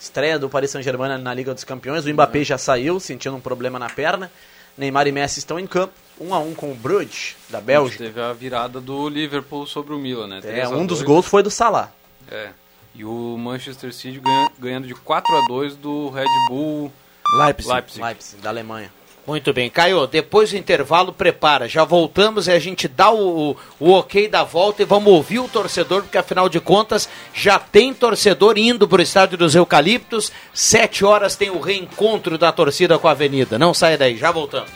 Estreia 0.00 0.36
do 0.36 0.48
Paris 0.48 0.72
Saint-Germain 0.72 1.18
na 1.18 1.32
Liga 1.32 1.54
dos 1.54 1.62
Campeões. 1.62 2.04
O 2.04 2.12
Mbappé 2.12 2.42
já 2.42 2.58
saiu, 2.58 2.98
sentindo 2.98 3.36
um 3.36 3.40
problema 3.40 3.78
na 3.78 3.88
perna. 3.88 4.28
Neymar 4.76 5.06
e 5.06 5.12
Messi 5.12 5.38
estão 5.38 5.60
em 5.60 5.66
campo. 5.66 5.94
Um 6.20 6.34
a 6.34 6.40
um 6.40 6.54
com 6.54 6.72
o 6.72 6.74
Bruges, 6.74 7.36
da 7.48 7.60
Bélgica. 7.60 8.02
Teve 8.02 8.20
a 8.20 8.32
virada 8.32 8.80
do 8.80 9.08
Liverpool 9.08 9.64
sobre 9.64 9.94
o 9.94 9.98
Milan, 9.98 10.26
né? 10.26 10.38
É, 10.38 10.40
3 10.40 10.64
a 10.64 10.68
um 10.70 10.84
dos 10.84 10.98
2. 10.98 11.02
gols 11.02 11.26
foi 11.26 11.44
do 11.44 11.52
Salah. 11.52 11.92
É. 12.28 12.48
E 12.98 13.04
o 13.04 13.36
Manchester 13.38 13.92
City 13.94 14.18
ganha- 14.18 14.50
ganhando 14.58 14.86
de 14.88 14.94
4 14.94 15.32
a 15.34 15.46
2 15.46 15.76
do 15.76 16.10
Red 16.10 16.26
Bull 16.48 16.92
Leipzig. 17.38 17.72
Leipzig. 17.72 18.02
Leipzig, 18.04 18.42
da 18.42 18.50
Alemanha. 18.50 18.92
Muito 19.24 19.52
bem. 19.52 19.68
Caio, 19.68 20.06
depois 20.06 20.50
do 20.50 20.56
intervalo, 20.56 21.12
prepara. 21.12 21.68
Já 21.68 21.84
voltamos 21.84 22.48
e 22.48 22.50
a 22.50 22.58
gente 22.58 22.88
dá 22.88 23.10
o, 23.10 23.50
o, 23.50 23.56
o 23.78 23.90
ok 23.92 24.26
da 24.26 24.42
volta 24.42 24.82
e 24.82 24.86
vamos 24.86 25.12
ouvir 25.12 25.38
o 25.38 25.46
torcedor, 25.46 26.00
porque 26.02 26.16
afinal 26.18 26.48
de 26.48 26.58
contas 26.58 27.08
já 27.34 27.58
tem 27.58 27.92
torcedor 27.94 28.56
indo 28.58 28.88
para 28.88 28.98
o 29.00 29.02
estádio 29.02 29.36
dos 29.38 29.54
Eucaliptos. 29.54 30.32
Sete 30.52 31.04
horas 31.04 31.36
tem 31.36 31.50
o 31.50 31.60
reencontro 31.60 32.36
da 32.38 32.50
torcida 32.50 32.98
com 32.98 33.06
a 33.06 33.10
Avenida. 33.10 33.58
Não 33.58 33.72
saia 33.74 33.98
daí, 33.98 34.16
já 34.16 34.30
voltamos. 34.32 34.70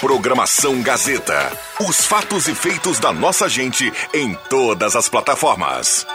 Programação 0.00 0.80
Gazeta. 0.80 1.52
Os 1.86 2.06
fatos 2.06 2.48
e 2.48 2.54
feitos 2.54 2.98
da 2.98 3.12
nossa 3.12 3.50
gente 3.50 3.92
em 4.14 4.34
todas 4.48 4.96
as 4.96 5.10
plataformas. 5.10 6.06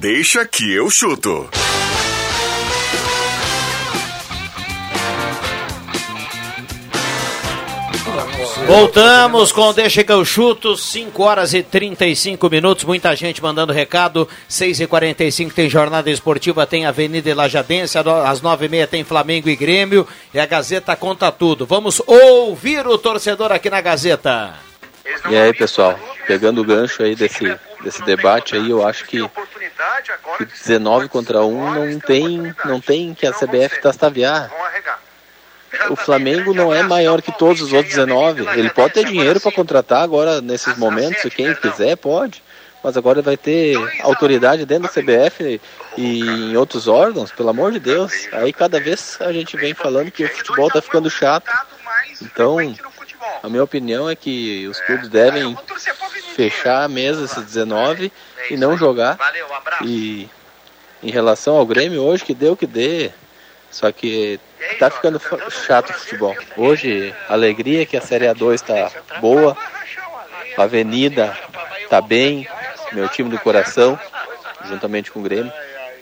Deixa 0.00 0.44
que 0.44 0.72
eu 0.74 0.90
chuto. 0.90 1.48
Voltamos 8.68 9.50
com 9.50 9.72
Deixa 9.72 10.04
que 10.04 10.12
eu 10.12 10.22
chuto, 10.26 10.76
5 10.76 11.22
horas 11.22 11.54
e 11.54 11.62
35 11.62 12.50
minutos, 12.50 12.84
muita 12.84 13.16
gente 13.16 13.42
mandando 13.42 13.72
recado, 13.72 14.28
6 14.46 14.80
e 14.80 14.86
45 14.86 15.54
tem 15.54 15.70
jornada 15.70 16.10
esportiva, 16.10 16.66
tem 16.66 16.84
Avenida 16.84 17.30
e 17.30 17.32
Lajadense, 17.32 17.96
às 17.96 18.42
9 18.42 18.66
e 18.66 18.68
meia 18.68 18.86
tem 18.86 19.02
Flamengo 19.04 19.48
e 19.48 19.56
Grêmio, 19.56 20.06
e 20.34 20.38
a 20.38 20.44
Gazeta 20.44 20.94
conta 20.94 21.32
tudo. 21.32 21.64
Vamos 21.64 22.02
ouvir 22.06 22.86
o 22.86 22.98
torcedor 22.98 23.52
aqui 23.52 23.70
na 23.70 23.80
Gazeta. 23.80 24.52
E 25.30 25.34
aí, 25.34 25.54
pessoal, 25.54 25.98
pegando 26.26 26.60
o 26.60 26.64
gancho 26.64 27.02
aí 27.02 27.16
desse, 27.16 27.58
desse 27.82 28.04
debate 28.04 28.54
aí, 28.54 28.68
eu 28.68 28.86
acho 28.86 29.06
que, 29.06 29.26
que 30.36 30.44
19 30.44 31.08
contra 31.08 31.40
1 31.40 31.74
não 31.74 31.98
tem, 32.00 32.54
não 32.66 32.80
tem 32.82 33.14
que 33.14 33.26
a 33.26 33.32
CBF 33.32 33.80
tastaviar. 33.80 34.50
O 35.90 35.96
Flamengo 35.96 36.54
não 36.54 36.72
é 36.72 36.82
maior 36.82 37.20
que 37.22 37.32
todos 37.32 37.60
os 37.60 37.72
outros 37.72 37.94
19. 37.94 38.46
Ele 38.58 38.70
pode 38.70 38.94
ter 38.94 39.04
dinheiro 39.04 39.40
para 39.40 39.52
contratar 39.52 40.02
agora 40.02 40.40
nesses 40.40 40.76
momentos, 40.76 41.32
quem 41.34 41.54
quiser 41.54 41.96
pode. 41.96 42.42
Mas 42.82 42.96
agora 42.96 43.20
vai 43.20 43.36
ter 43.36 43.76
autoridade 44.02 44.64
dentro 44.64 44.84
da 44.84 44.88
CBF 44.88 45.60
e 45.96 46.20
em 46.20 46.56
outros 46.56 46.86
órgãos, 46.86 47.32
pelo 47.32 47.48
amor 47.48 47.72
de 47.72 47.80
Deus. 47.80 48.12
Aí 48.32 48.52
cada 48.52 48.80
vez 48.80 49.16
a 49.20 49.32
gente 49.32 49.56
vem 49.56 49.74
falando 49.74 50.10
que 50.10 50.24
o 50.24 50.28
futebol 50.28 50.70
tá 50.70 50.80
ficando 50.80 51.10
chato. 51.10 51.50
Então, 52.22 52.56
a 53.42 53.48
minha 53.48 53.64
opinião 53.64 54.08
é 54.08 54.14
que 54.14 54.66
os 54.68 54.80
clubes 54.80 55.08
devem 55.08 55.56
fechar 56.34 56.84
a 56.84 56.88
mesa 56.88 57.24
esses 57.24 57.44
19 57.44 58.12
e 58.50 58.56
não 58.56 58.76
jogar. 58.76 59.18
E 59.84 60.28
em 61.02 61.10
relação 61.10 61.56
ao 61.56 61.66
Grêmio 61.66 62.02
hoje, 62.02 62.24
que 62.24 62.34
deu 62.34 62.52
o 62.52 62.56
que 62.56 62.66
dê. 62.66 63.10
Só 63.70 63.90
que 63.92 64.40
tá 64.78 64.90
ficando 64.90 65.20
chato 65.50 65.90
o 65.90 65.92
futebol. 65.92 66.36
Hoje, 66.56 67.14
a 67.28 67.32
alegria 67.32 67.82
é 67.82 67.86
que 67.86 67.96
a 67.96 68.00
Série 68.00 68.26
A2 68.26 68.54
está 68.54 68.90
boa, 69.20 69.56
a 70.56 70.62
Avenida 70.62 71.36
tá 71.88 72.00
bem, 72.00 72.48
meu 72.92 73.08
time 73.08 73.30
do 73.30 73.38
coração, 73.38 73.98
juntamente 74.66 75.10
com 75.10 75.20
o 75.20 75.22
Grêmio. 75.22 75.52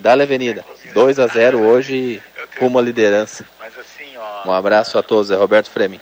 Dá-lhe 0.01 0.23
Avenida, 0.23 0.65
2 0.93 1.19
a 1.19 1.27
0 1.27 1.61
hoje, 1.61 2.23
rumo 2.61 2.79
à 2.79 2.83
liderança. 2.83 3.45
Um 4.45 4.53
abraço 4.53 4.99
a 4.99 5.03
todos, 5.03 5.31
é 5.31 5.37
Roberto 5.37 5.71
Fremin. 5.71 6.01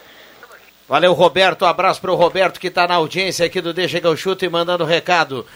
Valeu, 0.87 1.15
Roberto. 1.15 1.65
Um 1.65 1.69
abraço 1.69 2.01
pro 2.01 2.15
Roberto 2.15 2.61
que 2.61 2.71
tá 2.71 2.87
na 2.87 2.95
audiência 2.97 3.47
aqui 3.47 3.61
do 3.61 3.73
Deixa 3.73 4.01
que 4.01 4.07
eu 4.07 4.17
chuto 4.17 4.45
e 4.45 4.49
mandando 4.49 4.85
recado. 4.85 5.47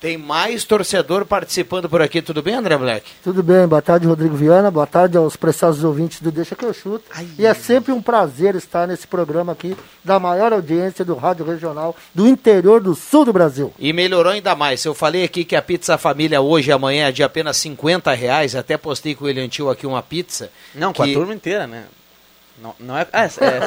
Tem 0.00 0.16
mais 0.16 0.62
torcedor 0.62 1.24
participando 1.26 1.88
por 1.88 2.00
aqui. 2.00 2.22
Tudo 2.22 2.40
bem, 2.40 2.54
André 2.54 2.76
Black? 2.78 3.04
Tudo 3.24 3.42
bem, 3.42 3.66
boa 3.66 3.82
tarde, 3.82 4.06
Rodrigo 4.06 4.36
Viana, 4.36 4.70
boa 4.70 4.86
tarde 4.86 5.16
aos 5.16 5.34
preciosos 5.34 5.82
ouvintes 5.82 6.20
do 6.20 6.30
Deixa 6.30 6.54
que 6.54 6.64
eu 6.64 6.72
chuto. 6.72 7.04
E 7.36 7.44
é 7.44 7.52
sempre 7.52 7.90
um 7.90 8.00
prazer 8.00 8.54
estar 8.54 8.86
nesse 8.86 9.08
programa 9.08 9.50
aqui, 9.50 9.76
da 10.04 10.20
maior 10.20 10.52
audiência 10.52 11.04
do 11.04 11.16
Rádio 11.16 11.44
Regional 11.44 11.96
do 12.14 12.28
interior 12.28 12.80
do 12.80 12.94
sul 12.94 13.24
do 13.24 13.32
Brasil. 13.32 13.72
E 13.76 13.92
melhorou 13.92 14.32
ainda 14.32 14.54
mais. 14.54 14.84
Eu 14.84 14.94
falei 14.94 15.24
aqui 15.24 15.44
que 15.44 15.56
a 15.56 15.62
pizza 15.62 15.98
família 15.98 16.40
hoje 16.40 16.70
e 16.70 16.72
amanhã 16.72 17.08
é 17.08 17.12
de 17.12 17.24
apenas 17.24 17.56
50 17.56 18.12
reais. 18.14 18.54
Até 18.54 18.76
postei 18.76 19.16
com 19.16 19.24
o 19.24 19.28
Elian 19.28 19.48
Tio 19.48 19.68
aqui 19.68 19.84
uma 19.84 20.00
pizza. 20.02 20.48
Não, 20.76 20.92
com 20.92 21.02
que- 21.02 21.10
a 21.10 21.14
turma 21.14 21.34
inteira, 21.34 21.66
né? 21.66 21.84
Não, 22.60 22.74
não 22.80 22.98
é, 22.98 23.06
ah, 23.12 23.24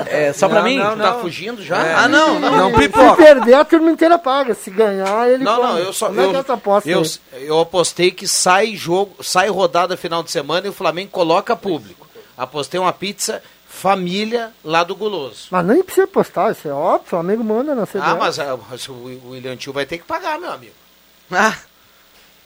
é, 0.07 0.27
é 0.27 0.33
só 0.33 0.49
pra 0.49 0.59
Não, 0.59 0.63
mim? 0.65 0.77
não, 0.77 0.97
Tá 0.97 1.13
fugindo 1.19 1.63
já? 1.63 2.03
Ah, 2.03 2.07
não, 2.09 2.39
não. 2.39 2.69
Se 2.77 2.89
perder, 3.15 3.53
a 3.53 3.63
turma 3.63 3.89
inteira 3.89 4.19
paga. 4.19 4.53
Se 4.53 4.69
ganhar, 4.69 5.29
ele 5.29 5.43
Não, 5.43 5.61
não, 5.61 5.69
come. 5.69 5.81
eu 5.81 5.93
só. 5.93 6.07
Como 6.07 6.19
é 6.19 6.23
que 6.27 6.29
é 6.31 6.35
Eu, 6.35 6.39
essa 6.41 6.53
aposta 6.53 6.89
eu, 6.89 7.01
aí? 7.01 7.47
eu 7.47 7.59
apostei 7.61 8.11
que 8.11 8.27
sai 8.27 8.75
jogo, 8.75 9.23
sai 9.23 9.47
rodada 9.47 9.95
final 9.95 10.21
de 10.21 10.29
semana 10.31 10.67
e 10.67 10.69
o 10.69 10.73
Flamengo 10.73 11.09
coloca 11.11 11.55
público. 11.55 12.05
Apostei 12.37 12.79
uma 12.79 12.91
pizza 12.91 13.41
família 13.65 14.51
lá 14.63 14.83
do 14.83 14.95
Guloso. 14.95 15.47
Mas 15.49 15.65
nem 15.65 15.81
precisa 15.81 16.05
postar, 16.07 16.51
isso 16.51 16.67
é 16.67 16.71
óbvio, 16.73 17.05
o 17.05 17.09
Flamengo 17.09 17.43
manda 17.43 17.73
na 17.73 17.85
CBF. 17.87 17.99
Ah, 18.01 18.15
mas, 18.15 18.39
ah, 18.39 18.57
mas 18.69 18.87
o 18.89 18.91
o 18.93 19.29
William 19.31 19.55
Tio 19.55 19.71
vai 19.71 19.85
ter 19.85 19.97
que 19.99 20.03
pagar, 20.03 20.37
meu 20.37 20.51
amigo. 20.51 20.73
Ah, 21.31 21.55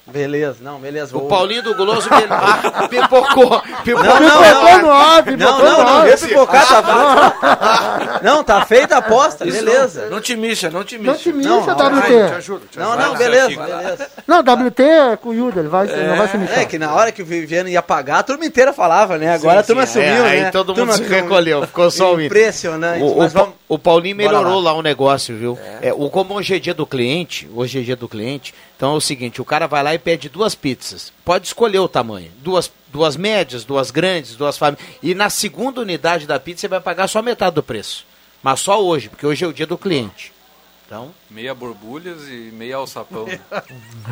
beleza, 0.08 0.58
não, 0.62 0.80
beleza. 0.80 1.16
O 1.16 1.22
vou- 1.22 1.30
Paulinho 1.30 1.64
do 1.64 1.76
Guloso 1.76 2.10
me... 2.10 2.16
ah, 2.30 2.88
pipocou. 2.88 3.62
Pipocou, 3.84 4.20
Não, 4.20 4.20
não, 4.20 4.44
Pipocou 4.44 4.82
no 4.82 4.92
ar, 4.92 5.16
não, 5.18 5.24
pipocou 5.24 5.64
não, 5.64 5.84
não, 5.84 5.98
ar. 6.00 6.08
ia 6.08 6.18
pipocar, 6.18 6.68
tá 6.68 8.20
Não, 8.24 8.44
tá 8.44 8.66
feita 8.66 8.96
a 8.96 8.98
aposta, 9.00 9.46
Isso 9.46 9.58
beleza. 9.58 10.08
Não 10.10 10.22
te 10.22 10.36
mixa, 10.36 10.70
não 10.70 10.84
te 10.84 10.98
mixa. 10.98 11.12
Não 11.12 11.18
te 11.18 11.34
mixa, 11.34 11.50
Não, 11.50 11.60
WT. 11.62 12.78
Não, 12.78 12.96
não, 12.96 13.16
beleza, 13.16 13.50
beleza. 13.50 14.08
Não, 14.28 14.40
WT 14.40 14.84
é 14.84 15.18
com 15.18 15.30
o 15.30 15.34
Yuda, 15.34 15.60
ele 15.60 15.70
vai, 15.70 15.88
ele 15.88 16.08
não 16.08 16.18
vai 16.18 16.28
se 16.28 16.38
mexer. 16.38 16.60
É 16.60 16.66
que 16.66 16.78
na 16.80 16.94
hora 16.94 17.12
que 17.12 17.22
o 17.22 17.26
Viviano 17.26 17.70
ia 17.70 17.82
pagar, 17.82 18.20
a 18.20 18.24
turma 18.24 18.46
inteira 18.46 18.74
falava, 18.74 19.18
né? 19.18 19.34
Agora 19.34 19.60
a 19.60 19.64
turma 19.64 19.86
sim, 19.86 19.94
sumiu, 19.94 20.08
é, 20.08 20.22
né? 20.22 20.46
aí 20.46 20.52
todo 20.52 20.70
mundo 20.70 20.78
Turma 20.78 20.94
se 20.94 21.04
recolheu, 21.04 21.66
ficou 21.66 21.90
só 21.92 22.14
o. 22.14 22.22
Impressionante. 22.22 23.04
O, 23.04 23.14
o, 23.14 23.18
mas 23.20 23.34
vamos... 23.34 23.56
O 23.68 23.80
Paulinho 23.80 24.16
melhorou 24.16 24.60
lá. 24.62 24.72
lá. 24.72 24.78
o 24.78 24.82
negócio, 24.84 25.36
viu? 25.36 25.58
É. 25.82 25.92
o, 25.92 26.10
como 26.10 26.36
hoje 26.36 26.56
é 26.56 26.60
dia 26.60 26.74
do 26.74 26.86
cliente, 26.86 27.50
hoje 27.54 27.80
é 27.80 27.82
dia 27.82 27.96
do 27.96 28.08
cliente, 28.08 28.54
então 28.78 28.94
é 28.94 28.98
o 28.98 29.02
seguinte, 29.02 29.42
o 29.42 29.46
cara 29.46 29.66
vai 29.66 29.82
lá 29.82 29.94
e 29.96 30.00
pede 30.00 30.30
duas 30.30 30.54
pizzas. 30.54 31.12
Pode 31.24 31.48
escolher 31.48 31.80
o 31.80 31.88
tamanho. 31.88 32.32
Duas, 32.38 32.72
duas 32.94 33.18
médias, 33.18 33.66
duas 33.66 33.90
grandes, 33.90 34.36
duas 34.36 34.58
famílias. 34.58 34.88
E 35.02 35.16
na 35.16 35.32
segunda 35.32 35.82
unidade 35.82 36.28
da 36.28 36.40
pizza 36.40 36.62
você 36.62 36.68
vai 36.68 36.80
pagar 36.80 37.08
só 37.08 37.22
metade 37.24 37.56
do 37.56 37.64
preço. 37.64 38.06
Mas 38.44 38.60
só 38.60 38.84
hoje, 38.84 39.10
porque 39.10 39.26
hoje 39.26 39.44
é 39.44 39.48
o 39.48 39.54
dia 39.54 39.66
do 39.66 39.78
cliente. 39.78 40.35
Então, 40.86 41.12
Meia 41.32 41.54
borbulhas 41.56 42.28
e 42.28 42.52
meia 42.54 42.76
alçapão. 42.78 43.26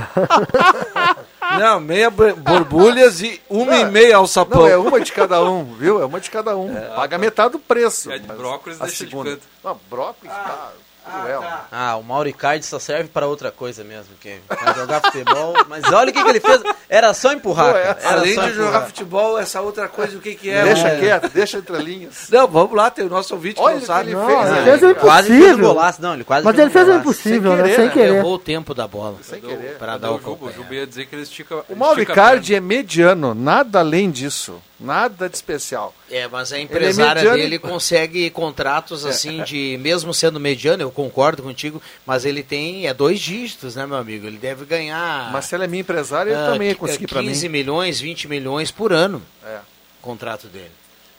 Não, 1.59 1.79
meia 1.79 2.09
bo- 2.09 2.35
borbulhas 2.35 3.21
e 3.21 3.41
uma 3.49 3.75
e 3.77 3.85
meia 3.85 4.17
ao 4.17 4.27
sapão. 4.27 4.61
Não, 4.63 4.67
é 4.67 4.77
uma 4.77 4.99
de 4.99 5.11
cada 5.11 5.43
um, 5.43 5.63
viu? 5.75 6.01
É 6.01 6.05
uma 6.05 6.19
de 6.19 6.31
cada 6.31 6.57
um. 6.57 6.73
Paga 6.95 7.17
metade 7.17 7.51
do 7.51 7.59
preço. 7.59 8.11
É 8.11 8.17
de 8.17 8.27
brócolis, 8.27 8.79
deixa 8.79 9.03
de 9.05 9.09
segunda- 9.11 9.31
canto. 9.31 9.43
Não, 9.63 9.79
brócolis, 9.89 10.33
tá. 10.33 10.71
Cruel. 11.03 11.43
Ah, 11.71 11.95
o 11.97 12.03
Mauricardi 12.03 12.65
só 12.65 12.79
serve 12.79 13.09
para 13.09 13.27
outra 13.27 13.51
coisa 13.51 13.83
mesmo, 13.83 14.15
que 14.21 14.37
pra 14.47 14.73
jogar 14.73 15.01
futebol. 15.01 15.53
Mas 15.67 15.83
olha 15.91 16.09
o 16.09 16.13
que, 16.13 16.23
que 16.23 16.29
ele 16.29 16.39
fez. 16.39 16.61
Era 16.89 17.13
só 17.13 17.33
empurrar. 17.33 17.71
Pô, 17.71 17.77
é. 17.77 17.97
Era 18.01 18.11
além 18.19 18.35
só 18.35 18.41
de 18.43 18.53
jogar 18.53 18.67
empurrar. 18.69 18.85
futebol, 18.87 19.37
essa 19.39 19.61
outra 19.61 19.87
coisa, 19.87 20.17
o 20.17 20.21
que, 20.21 20.35
que 20.35 20.49
é? 20.49 20.63
Deixa 20.63 20.87
É. 20.87 20.99
quieto, 20.99 21.29
deixa 21.29 21.57
entre 21.57 21.77
linhas. 21.77 22.27
Não, 22.31 22.47
vamos 22.47 22.75
lá, 22.75 22.89
tem 22.89 23.05
o 23.05 23.09
nosso 23.09 23.33
ouvinte 23.33 23.55
que 23.55 23.61
Olha 23.61 23.71
não 23.71 23.77
o 23.77 23.81
que 23.81 23.87
sabe. 23.87 24.09
ele 24.09 24.15
Não, 24.15 24.25
fez, 24.27 24.39
ele 24.39 24.49
né? 24.51 24.63
fez 24.77 24.83
o 24.91 24.95
Quase 24.95 25.27
fez 25.27 25.39
o 25.39 25.43
impossível. 25.45 25.67
golaço, 25.67 26.01
não, 26.01 26.13
ele 26.13 26.23
quase 26.23 26.45
Mas 26.45 26.55
fez 26.55 26.61
ele 26.61 26.69
um 26.69 26.73
fez 26.85 26.87
o 26.95 26.99
impossível, 26.99 27.51
Sem 27.51 27.57
né? 27.57 27.63
querer, 27.63 27.75
Sem 27.75 27.85
né? 27.85 27.91
querer. 27.93 28.11
Levou 28.11 28.33
o 28.33 28.39
tempo 28.39 28.73
da 28.73 28.87
bola. 28.87 29.15
Sem 29.21 29.41
querer. 29.41 29.77
Pra 29.77 29.97
dar 29.97 30.11
o 30.11 30.15
o 30.15 30.21
Juba? 30.21 30.45
O. 30.45 30.51
Juba 30.53 30.75
ia 30.75 30.87
dizer 30.87 31.05
que 31.07 31.15
ele 31.15 31.23
estica. 31.23 31.63
O 31.69 31.75
Mauricardi 31.75 32.55
é 32.55 32.59
mediano, 32.59 33.33
nada 33.33 33.79
além 33.79 34.09
disso. 34.11 34.61
Nada 34.79 35.29
de 35.29 35.35
especial. 35.35 35.93
É, 36.15 36.27
mas 36.27 36.51
a 36.53 36.57
Ele 36.57 36.61
é 36.61 36.65
empresária 36.65 37.21
mediano. 37.23 37.37
dele 37.37 37.57
consegue 37.59 38.29
contratos 38.29 39.03
assim 39.05 39.41
de, 39.43 39.77
mesmo 39.81 40.13
sendo 40.13 40.39
mediano, 40.39 40.83
eu 40.83 40.91
concordo 40.91 41.41
contigo, 41.41 41.81
mas 42.05 42.23
ele 42.23 42.43
tem, 42.43 42.85
é 42.87 42.93
dois 42.93 43.19
dígitos, 43.19 43.75
né, 43.75 43.85
meu 43.87 43.97
amigo? 43.97 44.27
Ele 44.27 44.37
deve 44.37 44.63
ganhar 44.65 45.31
Mas 45.31 45.45
se 45.45 45.55
ela 45.55 45.63
é 45.63 45.67
minha 45.67 45.81
empresária, 45.81 46.29
eu 46.31 46.39
ah, 46.39 46.51
também 46.51 46.67
ia 46.67 46.75
qui- 46.75 46.79
conseguir 46.81 47.07
pra 47.07 47.21
mim. 47.21 47.29
15 47.29 47.49
milhões, 47.49 47.99
20 47.99 48.27
milhões 48.27 48.69
por 48.69 48.93
ano, 48.93 49.21
É. 49.43 49.59
contrato 50.01 50.47
dele. 50.47 50.71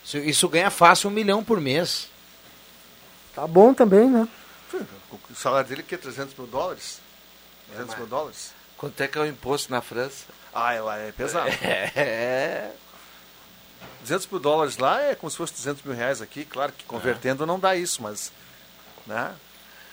Isso, 0.04 0.18
isso 0.18 0.48
ganha 0.48 0.70
fácil 0.70 1.09
um 1.11 1.12
milhão 1.12 1.42
por 1.42 1.61
mês. 1.61 2.09
Tá 3.35 3.46
bom 3.46 3.74
também, 3.74 4.09
né? 4.09 4.28
O 5.30 5.35
salário 5.35 5.68
dele 5.68 5.83
que 5.83 5.94
é 5.94 5.98
300 5.98 6.37
mil 6.38 6.46
dólares? 6.46 7.00
300 7.72 7.96
mil 7.96 8.07
dólares? 8.07 8.52
Quanto 8.76 9.00
é 9.00 9.09
que 9.09 9.18
é 9.18 9.20
o 9.22 9.26
imposto 9.26 9.72
na 9.72 9.80
França? 9.80 10.24
Ah, 10.54 10.72
ela 10.72 10.96
é 10.98 11.11
pesado. 11.11 11.48
É. 11.96 12.70
200 14.05 14.29
mil 14.31 14.40
dólares 14.40 14.79
lá 14.79 15.03
é 15.03 15.14
como 15.14 15.31
se 15.31 15.37
fosse 15.37 15.55
200 15.55 15.83
mil 15.83 15.95
reais 15.95 16.23
aqui. 16.23 16.45
Claro 16.45 16.73
que 16.73 16.85
convertendo 16.85 17.45
não 17.45 17.59
dá 17.59 17.75
isso, 17.75 18.03
mas... 18.03 18.31
Né? 19.07 19.35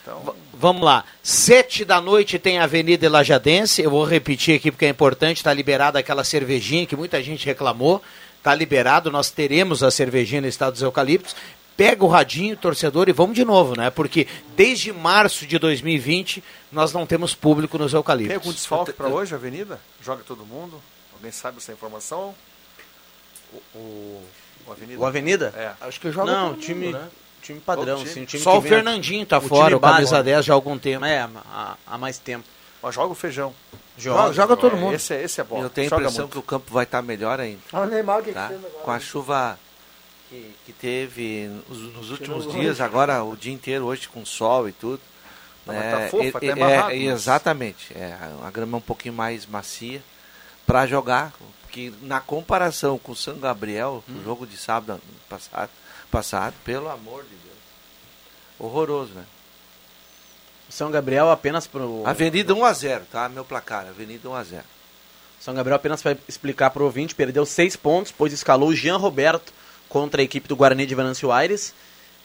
Então, 0.02 0.36
Vamos 0.54 0.84
lá. 0.84 1.06
Sete 1.21 1.86
da 1.86 2.02
noite 2.02 2.39
tem 2.39 2.60
a 2.60 2.63
Avenida 2.63 3.10
Lajadense. 3.10 3.82
Eu 3.82 3.91
vou 3.91 4.04
repetir 4.04 4.56
aqui 4.56 4.71
porque 4.71 4.86
é 4.86 4.89
importante. 4.89 5.38
Está 5.38 5.54
liberada 5.54 6.00
aquela 6.00 6.24
cervejinha 6.24 6.86
que 6.86 6.95
muita 6.95 7.21
gente 7.21 7.45
reclamou. 7.45 8.02
Está 8.38 8.54
liberado. 8.56 9.12
Nós 9.12 9.30
teremos 9.30 9.84
a 9.84 9.91
cervejinha 9.91 10.41
no 10.41 10.47
estado 10.47 10.74
dos 10.74 10.82
eucaliptos. 10.82 11.36
Pega 11.78 12.04
o 12.04 12.08
radinho, 12.08 12.56
torcedor, 12.58 13.10
e 13.10 13.13
vamos 13.13 13.36
de 13.36 13.45
novo, 13.45 13.76
né? 13.76 13.89
Porque 13.89 14.28
desde 14.56 14.91
março 14.91 15.47
de 15.47 15.58
2020 15.58 16.43
nós 16.71 16.93
não 16.93 17.08
temos 17.08 17.34
público 17.34 17.78
nos 17.78 17.91
tem 17.91 17.97
eucaliptos. 17.97 18.36
algum 18.36 18.52
desfalque 18.52 18.93
para 18.93 19.08
hoje, 19.08 19.34
Avenida? 19.34 19.80
Joga 20.02 20.24
todo 20.24 20.45
mundo? 20.45 20.82
Alguém 21.13 21.32
sabe 21.32 21.58
essa 21.58 21.71
informação? 21.71 22.36
O, 23.53 23.77
o, 23.77 24.23
o 24.67 24.71
Avenida? 24.71 24.99
O 25.01 25.05
Avenida? 25.05 25.53
É. 25.57 25.71
Acho 25.87 25.99
que 25.99 26.11
joga 26.11 26.31
Não, 26.31 26.41
todo 26.49 26.51
mundo, 26.55 26.61
time, 26.61 26.91
né? 26.91 27.07
time 27.41 27.59
padrão, 27.59 27.97
time. 27.97 28.09
assim, 28.09 28.23
o 28.23 28.25
time 28.25 28.43
Só 28.43 28.51
que 28.53 28.57
o 28.59 28.61
Fernandinho 28.61 29.25
tá 29.25 29.37
o 29.39 29.41
fora, 29.41 29.65
time 29.65 29.75
o 29.75 29.79
camisa 29.79 30.11
base. 30.17 30.23
10 30.25 30.45
já 30.45 30.53
há 30.53 30.55
algum 30.55 30.77
tempo. 30.77 31.03
É, 31.05 31.19
há, 31.51 31.75
há 31.85 31.97
mais 31.97 32.17
tempo. 32.17 32.45
Mas 32.81 32.95
joga 32.95 33.11
o 33.11 33.15
feijão. 33.15 33.53
Joga, 33.97 34.33
joga 34.33 34.57
todo 34.57 34.75
É, 34.75 34.79
mundo. 34.79 34.93
Esse 34.95 35.13
é, 35.13 35.23
esse 35.23 35.39
é 35.41 35.43
bom. 35.43 35.61
Eu 35.61 35.69
tenho 35.69 35.87
a 35.87 35.89
Joga 35.89 36.01
impressão 36.03 36.23
muito. 36.23 36.31
que 36.33 36.39
o 36.39 36.43
campo 36.43 36.73
vai 36.73 36.83
estar 36.85 37.01
melhor 37.01 37.39
ainda. 37.39 37.59
O 37.73 37.85
Neymar 37.85 38.23
que 38.23 38.31
Tá? 38.31 38.45
agora. 38.45 38.59
Com 38.83 38.91
a 38.91 38.99
chuva 38.99 39.59
que, 40.29 40.55
que 40.65 40.73
teve 40.73 41.49
nos, 41.69 41.77
nos 41.93 42.09
últimos 42.11 42.51
dias, 42.51 42.79
agora 42.81 43.23
o 43.23 43.35
dia 43.35 43.53
inteiro, 43.53 43.85
hoje 43.85 44.07
com 44.07 44.25
sol 44.25 44.67
e 44.67 44.71
tudo. 44.71 45.01
Não, 45.65 45.75
mas 45.75 45.91
tá 45.91 46.09
fofo, 46.09 46.37
até 46.37 46.47
é, 46.47 46.49
é, 46.51 46.55
mas- 46.81 47.01
exatamente. 47.01 47.93
É, 47.95 48.17
a 48.43 48.49
grama 48.49 48.77
é 48.77 48.79
um 48.79 48.81
pouquinho 48.81 49.13
mais 49.13 49.45
macia 49.45 50.01
para 50.65 50.87
jogar. 50.87 51.33
Porque 51.71 51.93
na 52.01 52.19
comparação 52.19 52.97
com 52.99 53.13
o 53.13 53.15
São 53.15 53.39
Gabriel, 53.39 54.03
Hum. 54.10 54.17
o 54.19 54.23
jogo 54.25 54.45
de 54.45 54.57
sábado 54.57 55.01
passado, 55.29 55.69
passado, 56.12 56.53
pelo 56.65 56.89
amor 56.89 57.23
de 57.23 57.29
Deus. 57.29 57.57
Horroroso, 58.60 59.13
né? 59.13 59.23
São 60.69 60.91
Gabriel 60.91 61.31
apenas 61.31 61.67
pro. 61.67 62.03
Avenida 62.05 62.53
1x0, 62.53 63.03
tá? 63.10 63.29
Meu 63.29 63.45
placar, 63.45 63.88
Avenida 63.88 64.27
1x0. 64.27 64.63
São 65.39 65.53
Gabriel 65.53 65.77
apenas 65.77 66.01
para 66.01 66.17
explicar 66.27 66.71
para 66.71 66.81
o 66.84 66.86
ouvinte, 66.86 67.15
perdeu 67.15 67.45
seis 67.45 67.77
pontos, 67.77 68.12
pois 68.12 68.34
escalou 68.34 68.69
o 68.69 68.75
Jean 68.75 68.97
Roberto 68.97 69.53
contra 69.88 70.21
a 70.21 70.25
equipe 70.25 70.49
do 70.49 70.57
Guarani 70.57 70.86
de 70.86 70.93
Venâncio 70.93 71.31
Aires. 71.31 71.73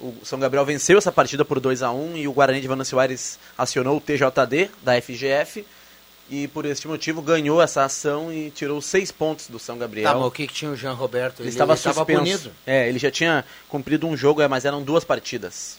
O 0.01 0.13
São 0.25 0.41
Gabriel 0.41 0.67
venceu 0.67 0.99
essa 0.99 1.13
partida 1.13 1.45
por 1.45 1.61
2 1.61 1.85
a 1.85 1.93
1 1.93 2.17
e 2.17 2.27
o 2.29 2.33
Guarani 2.33 2.61
de 2.61 2.67
Venâncio 2.69 2.99
Aires 2.99 3.39
acionou 3.57 3.97
o 3.97 4.01
TJD 4.01 4.71
da 4.83 5.01
FGF 5.01 5.65
e 6.29 6.49
por 6.49 6.65
esse 6.65 6.87
motivo 6.89 7.23
ganhou 7.23 7.63
essa 7.63 7.85
ação 7.85 8.33
e 8.33 8.51
tirou 8.51 8.81
seis 8.83 9.13
pontos 9.13 9.47
do 9.49 9.59
São 9.59 9.79
Gabriel. 9.79 10.09
Tá, 10.11 10.17
mas 10.19 10.27
o 10.27 10.31
que, 10.31 10.47
que 10.47 10.55
tinha 10.55 10.71
o 10.71 10.77
Jean 10.77 10.93
Roberto? 10.93 11.41
Ele, 11.41 11.49
estava 11.49 11.77
tava 11.77 11.95
suspenso. 11.95 12.21
punido. 12.21 12.53
É, 12.67 12.89
ele 12.89 12.99
já 12.99 13.11
tinha 13.11 13.45
cumprido 13.69 14.07
um 14.07 14.17
jogo, 14.17 14.43
é, 14.43 14.49
mas 14.49 14.65
eram 14.65 14.83
duas 14.83 15.05
partidas. 15.05 15.79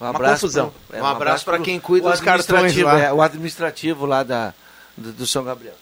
Um 0.00 0.04
Uma 0.04 0.10
abraço 0.10 0.34
confusão. 0.42 0.72
pro- 0.88 0.96
é, 0.96 1.02
Um 1.02 1.06
abraço 1.06 1.44
pra 1.44 1.54
pro- 1.56 1.64
quem 1.64 1.78
cuida 1.80 2.08
o 2.08 2.10
dos 2.10 2.20
cartões 2.20 2.48
administrativo, 2.72 2.88
lá. 2.88 3.00
é, 3.00 3.12
o 3.12 3.20
administrativo 3.20 4.06
lá 4.06 4.22
da, 4.22 4.54
do, 4.96 5.12
do 5.12 5.26
São 5.26 5.44
Gabriel. 5.44 5.74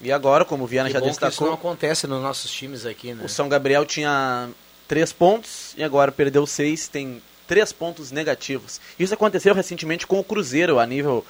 E 0.00 0.10
agora, 0.10 0.44
como 0.44 0.64
o 0.64 0.66
Viana 0.66 0.88
Que 0.88 0.94
já 0.94 0.98
bom 0.98 1.06
que 1.06 1.12
isso 1.12 1.20
destacou, 1.20 1.46
não 1.46 1.54
acontece 1.54 2.06
nos 2.08 2.20
nossos 2.20 2.50
times 2.50 2.84
aqui, 2.84 3.14
né? 3.14 3.24
O 3.24 3.28
São 3.28 3.48
Gabriel 3.48 3.86
tinha 3.86 4.48
três 4.88 5.12
pontos 5.12 5.74
e 5.76 5.84
agora 5.84 6.10
perdeu 6.10 6.44
seis, 6.44 6.88
tem 6.88 7.22
três 7.46 7.72
pontos 7.72 8.10
negativos. 8.10 8.80
Isso 8.98 9.14
aconteceu 9.14 9.54
recentemente 9.54 10.04
com 10.06 10.18
o 10.18 10.24
Cruzeiro 10.24 10.80
a 10.80 10.84
nível 10.86 11.24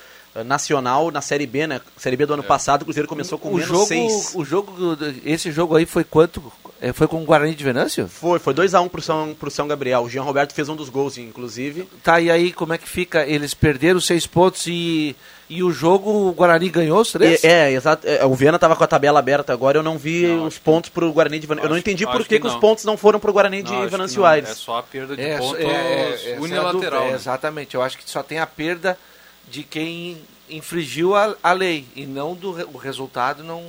nacional 0.44 1.10
na 1.10 1.20
Série 1.20 1.46
B, 1.46 1.66
né? 1.66 1.80
Série 1.96 2.16
B 2.16 2.24
do 2.26 2.34
ano 2.34 2.42
passado, 2.42 2.82
o 2.82 2.84
Cruzeiro 2.84 3.08
começou 3.08 3.38
com 3.38 3.48
o 3.50 3.54
menos 3.54 3.68
jogo, 3.68 3.86
seis. 3.86 4.32
o 4.34 4.44
jogo, 4.44 4.72
esse 5.24 5.50
jogo 5.52 5.76
aí 5.76 5.84
foi 5.86 6.04
quanto? 6.04 6.42
É, 6.80 6.92
Foi 6.92 7.06
com 7.06 7.22
o 7.22 7.24
Guarani 7.24 7.54
de 7.54 7.62
Venâncio? 7.62 8.08
Foi, 8.08 8.40
foi 8.40 8.52
2x1 8.52 8.88
pro 8.88 9.00
São, 9.00 9.36
pro 9.38 9.48
São 9.52 9.68
Gabriel. 9.68 10.02
O 10.02 10.10
Jean 10.10 10.22
Roberto 10.22 10.52
fez 10.52 10.68
um 10.68 10.74
dos 10.74 10.88
gols, 10.88 11.16
inclusive. 11.16 11.88
Tá, 12.02 12.20
e 12.20 12.28
aí 12.28 12.52
como 12.52 12.72
é 12.72 12.78
que 12.78 12.88
fica? 12.88 13.24
Eles 13.24 13.54
perderam 13.54 14.00
seis 14.00 14.26
pontos 14.26 14.66
e, 14.66 15.14
e 15.48 15.62
o 15.62 15.70
jogo 15.70 16.10
o 16.10 16.32
Guarani 16.32 16.68
ganhou 16.68 17.00
os 17.00 17.12
três? 17.12 17.44
E- 17.44 17.46
é, 17.46 17.70
exato. 17.70 18.04
é, 18.08 18.24
o 18.26 18.34
Viana 18.34 18.58
tava 18.58 18.74
com 18.74 18.82
a 18.82 18.86
tabela 18.88 19.20
aberta 19.20 19.52
agora, 19.52 19.78
eu 19.78 19.82
não 19.84 19.96
vi 19.96 20.26
os 20.26 20.58
pontos 20.58 20.90
pro 20.90 21.12
Guarani 21.12 21.38
de 21.38 21.46
Venâncio. 21.46 21.66
Eu 21.66 21.70
não 21.70 21.78
entendi 21.78 22.04
por 22.04 22.24
que, 22.26 22.40
que 22.40 22.46
os 22.48 22.54
não. 22.54 22.58
pontos 22.60 22.84
não 22.84 22.96
foram 22.96 23.20
pro 23.20 23.32
Guarani 23.32 23.62
de 23.62 23.70
Não, 23.70 23.82
que 23.84 23.86
Venâncio 23.86 24.20
não. 24.22 24.26
Aires. 24.26 24.50
É 24.50 24.54
só 24.54 24.78
a 24.78 24.82
perda 24.82 25.14
de 25.14 25.22
É, 25.22 25.38
pontos 25.38 25.60
é, 25.60 25.62
é, 25.62 26.12
essa 26.14 26.28
é 26.30 26.36
a 26.36 26.40
unilateral. 26.40 27.04
né? 27.04 27.12
Exatamente, 27.12 27.76
eu 27.76 27.82
acho 27.82 27.96
que 27.96 28.10
só 28.10 28.24
tem 28.24 28.40
a 28.40 28.46
perda 28.46 28.98
de 29.52 29.62
quem 29.62 30.16
infringiu 30.48 31.14
a, 31.14 31.36
a 31.42 31.52
lei 31.52 31.86
e 31.94 32.06
não 32.06 32.34
do 32.34 32.50
o 32.74 32.78
resultado 32.78 33.44
não 33.44 33.62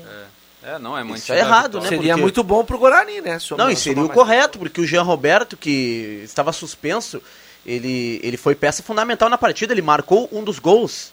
É, 0.63 0.79
não, 0.79 0.97
é 0.97 1.03
mantido. 1.03 1.33
é 1.33 1.39
errado, 1.39 1.81
né? 1.81 1.89
seria 1.89 2.13
porque- 2.13 2.21
muito 2.21 2.41
bom 2.43 2.63
pro 2.63 2.77
Guarani, 2.77 3.19
né? 3.19 3.37
Somar- 3.37 3.65
Não, 3.65 3.71
e 3.71 3.75
seria 3.75 4.01
o 4.01 4.07
mais- 4.07 4.17
correto, 4.17 4.57
porque 4.57 4.79
o 4.79 4.87
Jean 4.87 5.01
Roberto, 5.03 5.57
que 5.57 6.21
estava 6.23 6.53
suspenso, 6.53 7.21
ele, 7.65 8.19
ele 8.23 8.37
foi 8.37 8.55
peça 8.55 8.81
fundamental 8.81 9.29
na 9.29 9.37
partida, 9.37 9.73
ele 9.73 9.81
marcou 9.81 10.29
um 10.31 10.41
dos 10.41 10.59
gols. 10.59 11.11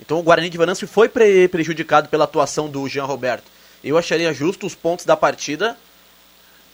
Então 0.00 0.18
o 0.18 0.22
Guarani 0.22 0.50
de 0.50 0.58
Venâncio 0.58 0.86
foi 0.88 1.08
pre- 1.08 1.46
prejudicado 1.48 2.08
pela 2.08 2.24
atuação 2.24 2.68
do 2.68 2.88
Jean 2.88 3.04
Roberto. 3.04 3.44
Eu 3.84 3.96
acharia 3.96 4.32
justo 4.34 4.66
os 4.66 4.74
pontos 4.74 5.04
da 5.04 5.16
partida 5.16 5.76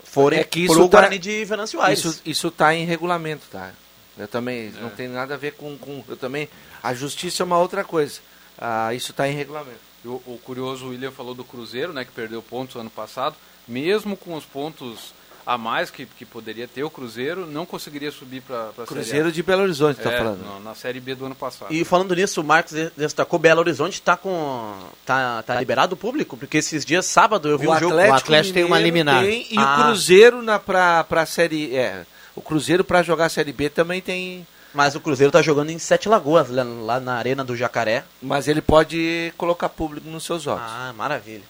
forem 0.03 0.41
É 0.41 0.45
que 0.45 0.67
pro 0.67 0.89
tá- 0.89 0.99
Guarani 1.01 1.19
de 1.19 1.45
Venâncio 1.45 1.81
Aires. 1.81 1.99
Isso, 2.05 2.21
isso 2.25 2.51
tá 2.51 2.75
em 2.75 2.85
regulamento, 2.87 3.43
tá? 3.51 3.71
Eu 4.19 4.29
também, 4.29 4.71
não 4.81 4.91
tem 4.91 5.09
nada 5.09 5.35
a 5.35 5.37
ver 5.37 5.53
com, 5.53 5.77
com. 5.77 6.05
Eu 6.09 6.17
também. 6.17 6.49
A 6.83 6.95
justiça 6.95 7.43
é 7.43 7.45
uma 7.45 7.59
outra 7.59 7.83
coisa. 7.83 8.21
Ah, 8.59 8.95
isso 8.95 9.11
está 9.11 9.29
em 9.29 9.35
regulamento. 9.35 9.81
O, 10.05 10.23
o 10.27 10.41
curioso, 10.45 10.87
o 10.87 10.89
William 10.91 11.11
falou 11.11 11.35
do 11.35 11.43
Cruzeiro, 11.45 11.93
né, 11.93 12.05
que 12.05 12.13
perdeu 12.13 12.41
pontos 12.43 12.77
ano 12.77 12.91
passado. 12.91 13.35
Mesmo 13.67 14.17
com 14.17 14.35
os 14.35 14.45
pontos 14.45 15.13
a 15.47 15.59
mais 15.59 15.91
que, 15.91 16.07
que 16.07 16.25
poderia 16.25 16.67
ter, 16.67 16.83
o 16.85 16.91
Cruzeiro 16.91 17.47
não 17.47 17.67
conseguiria 17.67 18.11
subir 18.11 18.41
para 18.41 18.71
a 18.79 18.87
Cruzeiro 18.87 19.31
de 19.31 19.43
Belo 19.43 19.63
Horizonte, 19.63 20.01
tá 20.01 20.11
é, 20.13 20.19
falando. 20.19 20.43
não, 20.45 20.61
na 20.61 20.75
Série 20.75 21.01
B 21.01 21.15
do 21.15 21.27
ano 21.27 21.35
passado. 21.35 21.73
E 21.73 21.85
falando 21.85 22.15
nisso, 22.15 22.41
o 22.41 22.45
Marcos 22.45 22.73
destacou 22.97 23.39
Belo 23.39 23.61
Horizonte 23.61 24.01
tá 24.01 24.17
com 24.17 24.75
tá, 25.05 25.43
tá 25.43 25.59
liberado 25.59 25.95
o 25.95 25.99
público, 25.99 26.37
porque 26.37 26.59
esses 26.59 26.85
dias 26.85 27.05
sábado 27.07 27.49
eu 27.49 27.59
vi 27.59 27.69
um 27.69 27.79
jogo 27.79 27.95
O 27.95 28.13
Atlético 28.13 28.55
tem 28.55 28.65
uma 28.65 28.77
Mineiro 28.77 28.97
liminar. 28.97 29.23
tem, 29.23 29.47
e 29.51 29.59
Ah. 29.59 29.81
o 29.81 29.83
Cruzeiro 29.85 30.43
na 30.43 30.59
pra, 30.59 31.05
pra 31.05 31.27
série. 31.27 31.75
É, 31.77 32.07
o 32.35 32.41
Cruzeiro 32.43 32.85
para 32.85 33.03
jogar 33.03 33.27
a 33.27 33.29
série 33.29 33.53
B 33.53 33.69
também 33.69 34.01
tem. 34.01 34.47
Mas 34.73 34.95
o 34.97 35.01
Cruzeiro 35.01 35.31
tá 35.31 35.41
jogando 35.41 35.71
em 35.71 35.79
Sete 35.79 36.09
Lagoas, 36.09 36.49
lá, 36.51 36.99
na 36.99 37.15
Arena 37.15 37.45
do 37.45 37.57
Jacaré. 37.57 38.05
Mas 38.21 38.49
ele 38.49 38.61
pode 38.61 39.33
colocar 39.37 39.69
público 39.69 40.09
nos 40.09 40.25
seus 40.25 40.43
jogos. 40.43 40.65
Ah, 40.67 40.93
maravilha. 40.97 41.45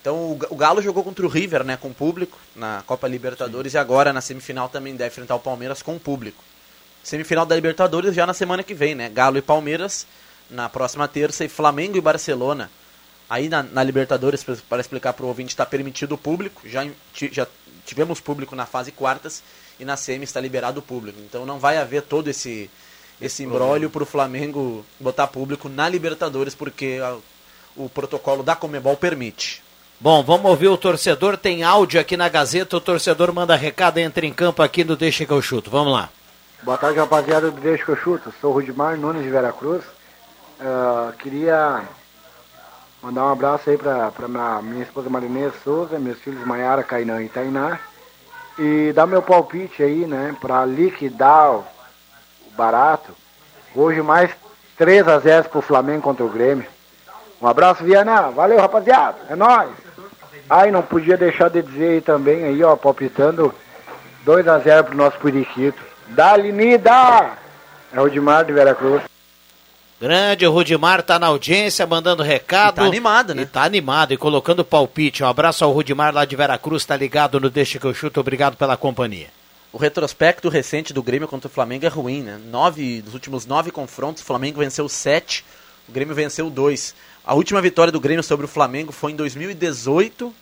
Então 0.00 0.32
o 0.32 0.36
Ga- 0.36 0.48
o 0.50 0.56
Galo 0.56 0.82
jogou 0.82 1.02
contra 1.02 1.24
o 1.24 1.28
River, 1.28 1.64
né, 1.64 1.76
com 1.76 1.92
público, 1.92 2.38
na 2.54 2.82
Copa 2.86 3.08
Libertadores, 3.08 3.72
e 3.74 3.78
agora 3.78 4.12
na 4.12 4.20
semifinal 4.20 4.68
também 4.68 4.94
deve 4.94 5.08
enfrentar 5.10 5.34
o 5.34 5.40
Palmeiras 5.40 5.80
com 5.82 5.98
público. 5.98 6.44
Semifinal 7.02 7.46
da 7.46 7.54
Libertadores 7.54 8.14
já 8.14 8.26
na 8.26 8.34
semana 8.34 8.62
que 8.62 8.74
vem, 8.74 8.94
né? 8.94 9.08
Galo 9.08 9.38
e 9.38 9.42
Palmeiras 9.42 10.06
na 10.50 10.68
próxima 10.68 11.08
terça 11.08 11.44
e 11.44 11.48
Flamengo 11.48 11.96
e 11.96 12.00
Barcelona. 12.00 12.70
Aí 13.30 13.48
na, 13.48 13.62
na 13.62 13.82
Libertadores, 13.82 14.44
para 14.68 14.80
explicar 14.80 15.14
para 15.14 15.24
o 15.24 15.28
ouvinte, 15.28 15.50
está 15.50 15.64
permitido 15.64 16.12
o 16.14 16.18
público. 16.18 16.62
Já, 16.66 16.86
já 17.32 17.46
tivemos 17.86 18.20
público 18.20 18.54
na 18.54 18.66
fase 18.66 18.92
quartas 18.92 19.42
e 19.78 19.84
na 19.84 19.96
semi 19.96 20.24
está 20.24 20.40
liberado 20.40 20.80
o 20.80 20.82
público. 20.82 21.18
Então 21.20 21.44
não 21.46 21.58
vai 21.58 21.78
haver 21.78 22.02
todo 22.02 22.28
esse 22.28 22.70
esse 23.20 23.42
imbróglio 23.42 23.90
para 23.90 24.04
o 24.04 24.06
Flamengo 24.06 24.84
botar 25.00 25.26
público 25.26 25.68
na 25.68 25.88
Libertadores, 25.88 26.54
porque 26.54 27.00
a- 27.02 27.16
o 27.76 27.88
protocolo 27.88 28.44
da 28.44 28.54
Comebol 28.54 28.96
permite. 28.96 29.60
Bom, 30.00 30.22
vamos 30.22 30.48
ouvir 30.48 30.68
o 30.68 30.76
torcedor. 30.76 31.36
Tem 31.36 31.64
áudio 31.64 32.00
aqui 32.00 32.16
na 32.16 32.28
Gazeta. 32.28 32.76
O 32.76 32.80
torcedor 32.80 33.32
manda 33.32 33.56
recado, 33.56 33.98
entra 33.98 34.24
em 34.24 34.32
campo 34.32 34.62
aqui 34.62 34.84
no 34.84 34.94
Deixa 34.94 35.26
que 35.26 35.32
eu 35.32 35.42
chuto. 35.42 35.68
Vamos 35.68 35.92
lá. 35.92 36.08
Boa 36.62 36.78
tarde, 36.78 37.00
rapaziada 37.00 37.50
do 37.50 37.60
Deixa 37.60 37.84
que 37.84 37.90
eu 37.90 37.96
chuto. 37.96 38.32
Sou 38.40 38.50
o 38.50 38.54
Rudimar 38.54 38.96
Nunes 38.96 39.24
de 39.24 39.30
Veracruz. 39.30 39.82
Ah, 40.60 41.12
queria 41.18 41.82
mandar 43.02 43.24
um 43.26 43.32
abraço 43.32 43.68
aí 43.70 43.78
minha, 44.28 44.62
minha 44.62 44.82
esposa 44.84 45.10
Marinês 45.10 45.52
Souza, 45.64 45.98
meus 45.98 46.18
filhos 46.18 46.46
Maiara, 46.46 46.84
Cainã 46.84 47.20
e 47.22 47.28
Tainá. 47.28 47.80
E 48.58 48.92
dar 48.92 49.06
meu 49.06 49.22
palpite 49.22 49.82
aí, 49.82 50.06
né, 50.06 50.34
pra 50.40 50.64
liquidar 50.64 51.52
o, 51.52 51.64
barato. 52.56 53.12
Hoje 53.74 54.02
mais 54.02 54.30
3 54.76 55.06
a 55.06 55.18
0 55.18 55.48
pro 55.48 55.62
Flamengo 55.62 56.02
contra 56.02 56.24
o 56.24 56.28
Grêmio. 56.28 56.66
Um 57.40 57.46
abraço, 57.46 57.84
Viana. 57.84 58.30
Valeu, 58.30 58.58
rapaziada. 58.58 59.18
É 59.30 59.36
nóis. 59.36 59.70
Ai, 60.50 60.70
não 60.70 60.82
podia 60.82 61.16
deixar 61.16 61.50
de 61.50 61.62
dizer 61.62 61.90
aí 61.90 62.00
também, 62.00 62.44
aí, 62.44 62.64
ó, 62.64 62.74
palpitando 62.74 63.54
2 64.24 64.48
a 64.48 64.58
0 64.58 64.84
pro 64.84 64.96
nosso 64.96 65.18
Periquito. 65.18 65.80
Dali, 66.08 66.50
Nida! 66.50 67.32
É 67.92 68.00
o 68.00 68.08
Dimar 68.08 68.44
de 68.44 68.52
Veracruz. 68.52 69.02
Grande 70.00 70.46
Rudimar 70.46 71.02
tá 71.02 71.18
na 71.18 71.26
audiência, 71.26 71.84
mandando 71.86 72.22
recado. 72.22 72.74
E 72.74 72.76
tá 72.76 72.84
animado, 72.84 73.34
né? 73.34 73.42
E 73.42 73.46
tá 73.46 73.64
animado 73.64 74.12
e 74.12 74.16
colocando 74.16 74.64
palpite. 74.64 75.24
Um 75.24 75.26
abraço 75.26 75.64
ao 75.64 75.72
Rudimar 75.72 76.14
lá 76.14 76.24
de 76.24 76.36
Veracruz, 76.36 76.84
tá 76.84 76.96
ligado 76.96 77.40
no 77.40 77.50
Deixa 77.50 77.78
que 77.80 77.84
eu 77.86 77.92
chuto. 77.94 78.20
Obrigado 78.20 78.56
pela 78.56 78.76
companhia. 78.76 79.26
O 79.72 79.76
retrospecto 79.76 80.48
recente 80.48 80.92
do 80.92 81.02
Grêmio 81.02 81.26
contra 81.28 81.48
o 81.48 81.50
Flamengo 81.50 81.84
é 81.84 81.88
ruim, 81.88 82.22
né? 82.22 82.40
Nove, 82.50 83.02
dos 83.02 83.12
últimos 83.12 83.44
nove 83.44 83.70
confrontos, 83.70 84.22
o 84.22 84.26
Flamengo 84.26 84.60
venceu 84.60 84.88
sete, 84.88 85.44
o 85.88 85.92
Grêmio 85.92 86.14
venceu 86.14 86.48
dois. 86.48 86.94
A 87.24 87.34
última 87.34 87.60
vitória 87.60 87.92
do 87.92 88.00
Grêmio 88.00 88.22
sobre 88.22 88.46
o 88.46 88.48
Flamengo 88.48 88.92
foi 88.92 89.12
em 89.12 89.16
2018, 89.16 90.32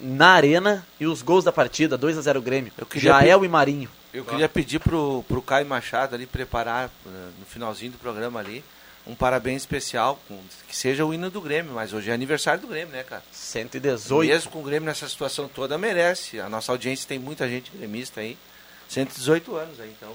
na 0.00 0.28
Arena, 0.30 0.86
e 0.98 1.06
os 1.06 1.20
gols 1.20 1.44
da 1.44 1.52
partida, 1.52 1.98
2 1.98 2.16
a 2.16 2.22
0 2.22 2.40
Grêmio. 2.40 2.72
Jael 2.94 3.40
pe- 3.40 3.46
e 3.46 3.48
Marinho. 3.48 3.90
Eu 4.14 4.24
queria 4.24 4.48
pedir 4.48 4.78
pro, 4.78 5.24
pro 5.28 5.42
Caio 5.42 5.66
Machado 5.66 6.14
ali 6.14 6.26
preparar 6.26 6.90
eh, 7.06 7.10
no 7.42 7.46
finalzinho 7.46 7.92
do 7.92 7.98
programa 7.98 8.40
ali 8.40 8.64
um 9.04 9.14
parabéns 9.16 9.62
especial, 9.62 10.16
com- 10.28 10.40
que 10.68 10.76
seja 10.76 11.04
o 11.04 11.12
hino 11.12 11.28
do 11.28 11.40
Grêmio, 11.40 11.72
mas 11.74 11.92
hoje 11.92 12.08
é 12.10 12.14
aniversário 12.14 12.60
do 12.60 12.68
Grêmio, 12.68 12.92
né, 12.94 13.02
cara? 13.02 13.22
118. 13.32 14.28
Mesmo 14.28 14.50
com 14.52 14.60
o 14.60 14.62
Grêmio 14.62 14.86
nessa 14.86 15.08
situação 15.08 15.48
toda, 15.48 15.76
merece. 15.76 16.38
A 16.40 16.48
nossa 16.48 16.70
audiência 16.70 17.08
tem 17.08 17.18
muita 17.18 17.48
gente 17.48 17.70
gremista 17.72 18.20
aí. 18.20 18.38
118 18.88 19.56
anos 19.56 19.80
aí, 19.80 19.90
então 19.90 20.14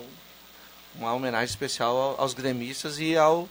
uma 0.96 1.14
homenagem 1.14 1.48
especial 1.50 1.96
ao- 1.98 2.22
aos 2.22 2.34
gremistas 2.34 2.98
e 2.98 3.18
ao 3.18 3.48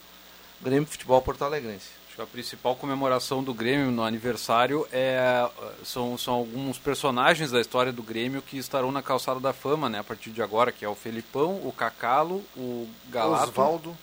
Grêmio 0.62 0.89
Futebol 0.89 1.20
Porto 1.20 1.45
Alegrense. 1.45 1.87
Acho 2.16 2.22
que 2.22 2.22
a 2.22 2.26
principal 2.26 2.74
comemoração 2.74 3.44
do 3.44 3.52
Grêmio 3.52 3.90
no 3.90 4.02
aniversário 4.02 4.88
é, 4.90 5.46
são, 5.84 6.16
são 6.16 6.32
alguns 6.32 6.78
personagens 6.78 7.50
da 7.50 7.60
história 7.60 7.92
do 7.92 8.02
Grêmio 8.02 8.40
que 8.40 8.56
estarão 8.56 8.90
na 8.90 9.02
calçada 9.02 9.38
da 9.38 9.52
fama, 9.52 9.90
né? 9.90 9.98
A 9.98 10.04
partir 10.04 10.30
de 10.30 10.40
agora, 10.40 10.72
que 10.72 10.82
é 10.82 10.88
o 10.88 10.94
Felipão, 10.94 11.60
o 11.62 11.72
Cacalo, 11.76 12.42
o 12.56 12.88
Galato, 13.10 13.50
Osvaldo. 13.50 13.98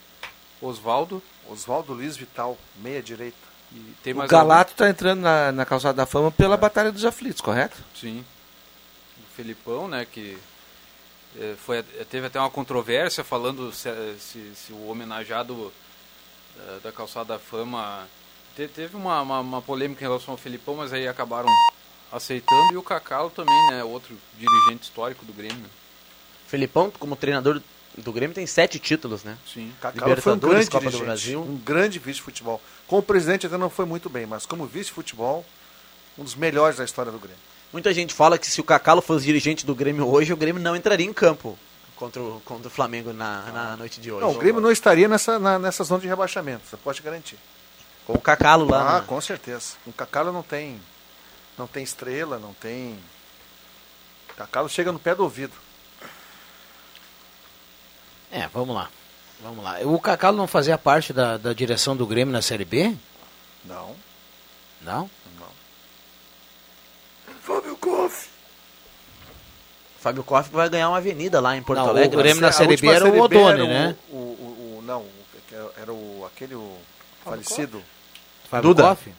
Osvaldo. 0.61 1.23
Osvaldo 1.49 1.93
Luiz 1.93 2.15
Vital, 2.15 2.55
meia 2.75 3.01
direita. 3.01 3.35
E 3.71 3.95
tem 4.03 4.13
o 4.13 4.17
mais 4.17 4.29
Galato 4.29 4.73
está 4.73 4.87
entrando 4.87 5.21
na, 5.21 5.51
na 5.51 5.65
calçada 5.65 5.95
da 5.95 6.05
fama 6.05 6.29
pela 6.29 6.55
Batalha 6.55 6.91
dos 6.91 7.05
Aflitos, 7.05 7.41
correto? 7.41 7.77
Sim. 7.99 8.23
O 9.17 9.35
Felipão, 9.35 9.87
né, 9.87 10.05
que 10.05 10.37
eh, 11.35 11.55
foi, 11.57 11.81
teve 12.11 12.27
até 12.27 12.39
uma 12.39 12.51
controvérsia 12.51 13.23
falando 13.23 13.73
se, 13.73 13.89
se, 14.19 14.53
se 14.55 14.71
o 14.71 14.87
homenageado 14.87 15.73
da 16.83 16.91
Calçada 16.91 17.33
da 17.33 17.39
Fama... 17.39 18.07
te- 18.55 18.67
teve 18.67 18.95
uma, 18.95 19.21
uma, 19.21 19.39
uma 19.39 19.61
polêmica 19.61 20.03
em 20.03 20.07
relação 20.07 20.33
ao 20.33 20.37
Felipão, 20.37 20.75
mas 20.75 20.93
aí 20.93 21.07
acabaram 21.07 21.49
aceitando. 22.11 22.73
E 22.73 22.77
o 22.77 22.83
Cacalo 22.83 23.29
também, 23.29 23.67
né, 23.71 23.83
outro 23.83 24.15
dirigente 24.37 24.83
histórico 24.83 25.25
do 25.25 25.33
Grêmio. 25.33 25.65
Felipão, 26.47 26.91
como 26.91 27.15
treinador 27.15 27.61
do 27.97 28.11
Grêmio, 28.11 28.33
tem 28.35 28.45
sete 28.45 28.79
títulos, 28.79 29.23
né? 29.23 29.37
Sim. 29.51 29.71
Cacalo 29.81 30.21
foi 30.21 30.33
um 30.33 30.39
grande 30.39 30.69
Copa 30.69 30.89
do 30.91 30.99
Brasil. 30.99 31.41
um 31.41 31.57
grande 31.57 31.99
vice-futebol. 31.99 32.61
Como 32.87 33.01
presidente 33.01 33.47
até 33.47 33.57
não 33.57 33.69
foi 33.69 33.85
muito 33.85 34.09
bem, 34.09 34.25
mas 34.25 34.45
como 34.45 34.65
vice-futebol, 34.65 35.45
um 36.17 36.23
dos 36.23 36.35
melhores 36.35 36.77
da 36.77 36.83
história 36.85 37.11
do 37.11 37.19
Grêmio. 37.19 37.39
Muita 37.71 37.91
gente 37.91 38.13
fala 38.13 38.37
que 38.37 38.45
se 38.45 38.61
o 38.61 38.63
Cacalo 38.63 39.01
fosse 39.01 39.25
dirigente 39.25 39.65
do 39.65 39.73
Grêmio 39.73 40.07
hoje, 40.07 40.31
o 40.31 40.37
Grêmio 40.37 40.61
não 40.61 40.75
entraria 40.75 41.05
em 41.07 41.13
campo 41.13 41.57
contra 41.95 42.21
o, 42.21 42.41
contra 42.45 42.67
o 42.67 42.71
Flamengo 42.71 43.13
na, 43.13 43.41
na 43.51 43.77
noite 43.77 43.99
de 44.01 44.11
hoje. 44.11 44.21
Não, 44.25 44.31
o 44.31 44.37
Grêmio 44.37 44.61
não 44.61 44.71
estaria 44.71 45.07
nessa, 45.07 45.37
na- 45.39 45.57
nessa 45.59 45.83
zona 45.83 46.01
de 46.01 46.07
rebaixamento, 46.07 46.65
você 46.67 46.77
pode 46.77 47.01
garantir. 47.01 47.37
Com 48.05 48.13
o 48.13 48.21
Cacalo 48.21 48.69
lá. 48.69 48.97
Ah, 48.97 48.99
né? 49.01 49.05
com 49.07 49.19
certeza. 49.21 49.75
O 49.85 49.93
Cacalo 49.93 50.31
não 50.33 50.43
tem, 50.43 50.79
não 51.57 51.67
tem 51.67 51.83
estrela, 51.83 52.37
não 52.37 52.53
tem... 52.53 52.99
O 54.29 54.33
Cacalo 54.35 54.67
chega 54.67 54.91
no 54.91 54.99
pé 54.99 55.13
do 55.15 55.23
ouvido. 55.23 55.53
É, 58.31 58.47
vamos 58.47 58.75
lá. 58.75 58.89
Vamos 59.41 59.63
lá. 59.63 59.77
O 59.83 59.99
Cacalo 59.99 60.35
não 60.37 60.47
fazia 60.47 60.77
parte 60.77 61.13
da, 61.13 61.37
da 61.37 61.53
direção 61.53 61.95
do 61.95 62.07
Grêmio 62.07 62.31
na 62.33 62.41
Série 62.41 62.65
B? 62.65 62.95
Não. 63.63 63.95
Não? 64.81 65.09
Fábio 67.41 67.75
Koff. 67.77 68.29
Fábio 70.03 70.21
Koff 70.23 70.49
vai 70.51 70.67
ganhar 70.69 70.89
uma 70.89 70.97
avenida 70.97 71.39
lá 71.39 71.55
em 71.55 71.63
Porto 71.63 71.79
Não, 71.79 71.85
o 71.85 71.89
Alegre. 71.91 72.17
Grêmio 72.17 72.41
na 72.41 72.49
A 72.49 72.51
Série 72.51 72.75
B 72.75 72.87
era 72.87 73.07
o 73.09 73.19
Odone, 73.21 73.61
o- 73.61 73.67
né? 73.67 73.95
O, 74.09 74.15
o, 74.15 74.77
o- 74.79 74.83
não, 74.85 74.99
o- 75.01 75.71
era 75.81 75.93
o, 75.93 76.25
aquele 76.27 76.55
o 76.55 76.77
falecido. 77.23 77.81
Fábio 78.49 78.69
Duda. 78.73 78.83
Koff? 78.89 79.13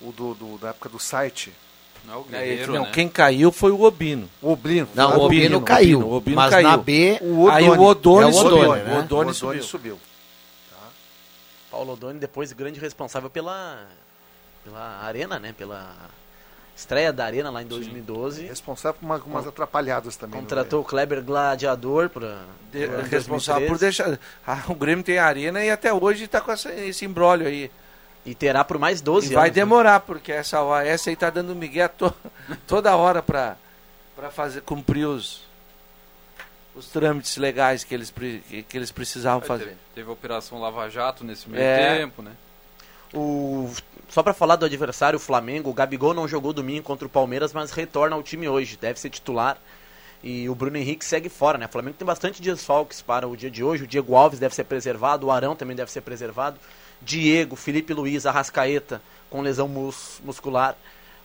O 0.00 0.12
do, 0.12 0.34
do- 0.34 0.58
da 0.58 0.68
época 0.68 0.88
do 0.88 0.98
site. 1.00 1.52
Não, 2.04 2.20
o 2.20 2.26
É, 2.32 2.38
Guerreiro, 2.40 2.72
não, 2.74 2.82
né? 2.84 2.90
quem 2.92 3.08
caiu 3.08 3.50
foi 3.52 3.70
o 3.72 3.82
Obino. 3.82 4.28
O 4.40 4.52
Oblino. 4.52 4.88
Não, 4.94 5.18
o 5.18 5.22
Obino 5.24 5.60
caiu. 5.60 6.00
o 6.00 6.12
Obino 6.14 6.36
mas 6.36 6.50
caiu. 6.50 6.68
na 6.68 6.76
B, 6.76 7.18
O 7.20 7.48
Aí 7.50 7.68
o 7.68 7.80
Odone 7.80 8.24
É 8.26 8.26
o 8.28 8.32
subiu. 8.32 8.58
Odone, 8.58 8.82
né? 8.82 8.94
O 8.94 8.98
Odone 9.00 9.30
o 9.30 9.34
subiu. 9.34 9.62
subiu. 9.62 10.00
Paulo 11.70 11.92
Odoni 11.94 12.18
depois 12.18 12.52
grande 12.52 12.78
responsável 12.78 13.28
pela, 13.30 13.86
pela 14.64 15.00
Arena, 15.04 15.38
né? 15.38 15.52
Pela 15.56 15.94
estreia 16.76 17.12
da 17.12 17.24
Arena 17.24 17.50
lá 17.50 17.62
em 17.62 17.66
2012. 17.66 18.46
Responsável 18.46 18.98
por 19.00 19.06
uma- 19.06 19.16
umas 19.18 19.46
atrapalhadas 19.46 20.16
também. 20.16 20.40
Contratou 20.40 20.80
o 20.80 20.84
Kleber 20.84 21.22
Gladiador 21.22 22.08
para 22.08 22.38
De- 22.72 22.86
responsável 23.10 23.68
por 23.68 23.78
deixar. 23.78 24.18
Ah, 24.46 24.62
o 24.68 24.74
Grêmio 24.74 25.04
tem 25.04 25.18
arena 25.18 25.64
e 25.64 25.70
até 25.70 25.92
hoje 25.92 26.24
está 26.24 26.40
com 26.40 26.50
essa- 26.52 26.72
esse 26.72 27.04
embrólio 27.04 27.46
aí. 27.46 27.70
E 28.24 28.34
terá 28.34 28.62
por 28.64 28.78
mais 28.78 29.00
12 29.00 29.32
E 29.32 29.34
vai 29.34 29.48
anos. 29.48 29.56
né? 29.56 29.62
demorar, 29.62 30.00
porque 30.00 30.30
essa 30.32 30.62
OAS 30.62 31.08
aí 31.08 31.16
tá 31.16 31.28
dando 31.28 31.54
migué 31.56 31.88
to, 31.88 32.12
toda 32.66 32.94
hora 32.96 33.20
para 33.22 33.56
fazer 34.30 34.60
cumprir 34.62 35.06
os, 35.06 35.42
os 36.74 36.86
trâmites 36.86 37.36
legais 37.36 37.82
que 37.84 37.92
eles, 37.92 38.10
que, 38.10 38.64
eles 38.76 38.92
precisavam 38.92 39.40
Teve, 39.40 39.48
fazer. 39.64 39.76
teve 39.94 40.08
a 40.08 40.12
Operação 40.12 40.60
Lava 40.60 40.88
Jato 40.88 41.24
nesse 41.24 41.50
meio 41.50 41.62
É. 41.62 41.98
tempo, 41.98 42.22
né? 42.22 42.32
O, 43.14 43.70
só 44.08 44.22
para 44.22 44.32
falar 44.32 44.56
do 44.56 44.64
adversário, 44.64 45.16
o 45.16 45.20
Flamengo, 45.20 45.70
o 45.70 45.74
Gabigol 45.74 46.14
não 46.14 46.26
jogou 46.26 46.52
domingo 46.52 46.82
contra 46.82 47.06
o 47.06 47.10
Palmeiras, 47.10 47.52
mas 47.52 47.70
retorna 47.70 48.16
ao 48.16 48.22
time 48.22 48.48
hoje, 48.48 48.78
deve 48.80 48.98
ser 48.98 49.10
titular. 49.10 49.58
E 50.22 50.48
o 50.48 50.54
Bruno 50.54 50.76
Henrique 50.76 51.04
segue 51.04 51.28
fora, 51.28 51.58
né? 51.58 51.66
O 51.66 51.68
Flamengo 51.68 51.96
tem 51.98 52.06
bastante 52.06 52.40
desfalques 52.40 53.02
para 53.02 53.26
o 53.26 53.36
dia 53.36 53.50
de 53.50 53.64
hoje. 53.64 53.82
O 53.84 53.86
Diego 53.86 54.14
Alves 54.14 54.38
deve 54.38 54.54
ser 54.54 54.64
preservado, 54.64 55.26
o 55.26 55.30
Arão 55.32 55.56
também 55.56 55.74
deve 55.76 55.90
ser 55.90 56.00
preservado. 56.00 56.58
Diego, 57.00 57.56
Felipe 57.56 57.92
Luiz, 57.92 58.24
Arrascaeta 58.24 59.02
com 59.28 59.40
lesão 59.42 59.66
mus- 59.66 60.20
muscular. 60.24 60.76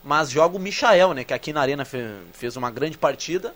Mas 0.03 0.31
joga 0.31 0.57
o 0.57 0.59
Michael, 0.59 1.13
né? 1.13 1.23
Que 1.23 1.33
aqui 1.33 1.53
na 1.53 1.61
Arena 1.61 1.85
fe- 1.85 2.15
fez 2.33 2.55
uma 2.57 2.71
grande 2.71 2.97
partida. 2.97 3.53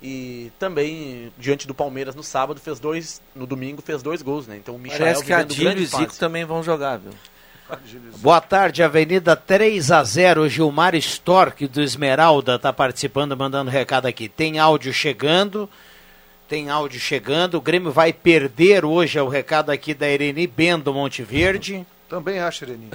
E 0.00 0.52
também, 0.58 1.32
diante 1.38 1.66
do 1.66 1.74
Palmeiras 1.74 2.14
no 2.14 2.22
sábado, 2.22 2.60
fez 2.60 2.78
dois. 2.78 3.20
No 3.34 3.46
domingo 3.46 3.82
fez 3.82 4.02
dois 4.02 4.22
gols, 4.22 4.46
né? 4.46 4.56
Então 4.56 4.76
o 4.76 4.78
Michael 4.78 5.00
Parece 5.00 5.24
que 5.24 5.32
a 5.32 5.42
grande 5.64 5.82
e 5.82 5.86
Zico 5.86 6.14
também 6.18 6.44
vão 6.44 6.62
jogar, 6.62 6.98
viu? 6.98 7.12
Boa 8.18 8.40
tarde, 8.40 8.82
Avenida 8.82 9.34
3 9.34 9.90
a 9.90 10.02
0 10.04 10.48
Gilmar 10.48 10.94
Stork 10.94 11.66
do 11.66 11.82
Esmeralda 11.82 12.58
tá 12.58 12.72
participando, 12.72 13.36
mandando 13.36 13.70
recado 13.70 14.06
aqui. 14.06 14.28
Tem 14.28 14.58
áudio 14.58 14.92
chegando, 14.92 15.68
tem 16.48 16.70
áudio 16.70 17.00
chegando. 17.00 17.56
O 17.56 17.60
Grêmio 17.60 17.90
vai 17.90 18.12
perder 18.12 18.84
hoje, 18.84 19.18
é 19.18 19.22
o 19.22 19.28
recado 19.28 19.70
aqui 19.70 19.94
da 19.94 20.08
Irene 20.08 20.46
Bendo 20.46 20.94
Monte 20.94 21.22
Verde. 21.22 21.84
Também 22.08 22.38
acho, 22.38 22.64
Irene. 22.64 22.90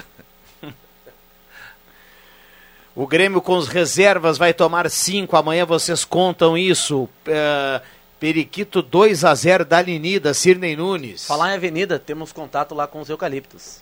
O 2.93 3.07
Grêmio 3.07 3.41
com 3.41 3.57
as 3.57 3.67
reservas 3.67 4.37
vai 4.37 4.53
tomar 4.53 4.89
5. 4.89 5.35
Amanhã 5.35 5.65
vocês 5.65 6.03
contam 6.03 6.57
isso. 6.57 7.07
É, 7.25 7.81
Periquito 8.19 8.81
2 8.81 9.23
a 9.25 9.33
0 9.33 9.65
da 9.65 9.79
Avenida, 9.79 10.33
Cirnei 10.33 10.75
Nunes. 10.75 11.25
Falar 11.25 11.53
em 11.53 11.55
avenida, 11.55 11.97
temos 11.97 12.31
contato 12.31 12.75
lá 12.75 12.85
com 12.85 12.99
os 12.99 13.09
eucaliptos. 13.09 13.81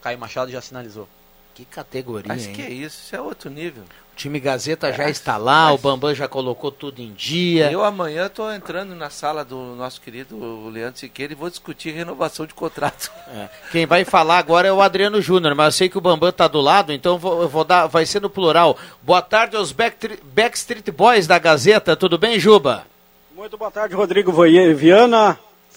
Caio 0.00 0.18
Machado 0.18 0.50
já 0.50 0.60
sinalizou. 0.60 1.08
Que 1.54 1.64
categoria, 1.64 2.28
Mas 2.28 2.46
hein? 2.46 2.52
que 2.52 2.62
isso, 2.62 3.00
isso 3.02 3.16
é 3.16 3.20
outro 3.20 3.48
nível. 3.48 3.82
O 4.12 4.16
time 4.16 4.38
Gazeta 4.38 4.92
já 4.92 5.08
está 5.08 5.38
lá, 5.38 5.72
o 5.72 5.78
Bambam 5.78 6.14
já 6.14 6.28
colocou 6.28 6.70
tudo 6.70 7.00
em 7.00 7.12
dia. 7.12 7.72
Eu 7.72 7.82
amanhã 7.82 8.26
estou 8.26 8.52
entrando 8.52 8.94
na 8.94 9.08
sala 9.08 9.42
do 9.42 9.56
nosso 9.74 10.00
querido 10.00 10.68
Leandro 10.68 11.00
Siqueira 11.00 11.32
e 11.32 11.36
vou 11.36 11.48
discutir 11.48 11.92
renovação 11.92 12.46
de 12.46 12.54
contrato. 12.54 13.10
É. 13.28 13.48
Quem 13.72 13.86
vai 13.86 14.04
falar 14.04 14.38
agora 14.38 14.68
é 14.68 14.72
o 14.72 14.80
Adriano 14.80 15.20
Júnior, 15.20 15.52
mas 15.56 15.66
eu 15.66 15.72
sei 15.78 15.88
que 15.88 15.98
o 15.98 16.00
Bambam 16.00 16.30
tá 16.30 16.46
do 16.46 16.60
lado, 16.60 16.92
então 16.92 17.18
vou, 17.18 17.48
vou 17.48 17.64
dar, 17.64 17.88
vai 17.88 18.06
ser 18.06 18.22
no 18.22 18.30
plural. 18.30 18.78
Boa 19.02 19.20
tarde 19.20 19.56
aos 19.56 19.72
Backstreet, 19.72 20.20
Backstreet 20.22 20.90
Boys 20.92 21.26
da 21.26 21.36
Gazeta, 21.36 21.96
tudo 21.96 22.16
bem, 22.16 22.38
Juba? 22.38 22.86
Muito 23.34 23.58
boa 23.58 23.70
tarde, 23.70 23.96
Rodrigo 23.96 24.32
Viana. 24.76 25.36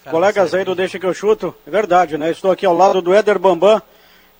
Colegas 0.10 0.54
aí 0.54 0.64
do 0.64 0.76
Deixa 0.76 1.00
que 1.00 1.06
eu 1.06 1.14
chuto. 1.14 1.56
É 1.66 1.72
verdade, 1.72 2.18
né? 2.18 2.30
Estou 2.30 2.52
aqui 2.52 2.66
ao 2.66 2.78
lado 2.78 3.02
do 3.02 3.14
Éder 3.14 3.40
Bambam, 3.40 3.82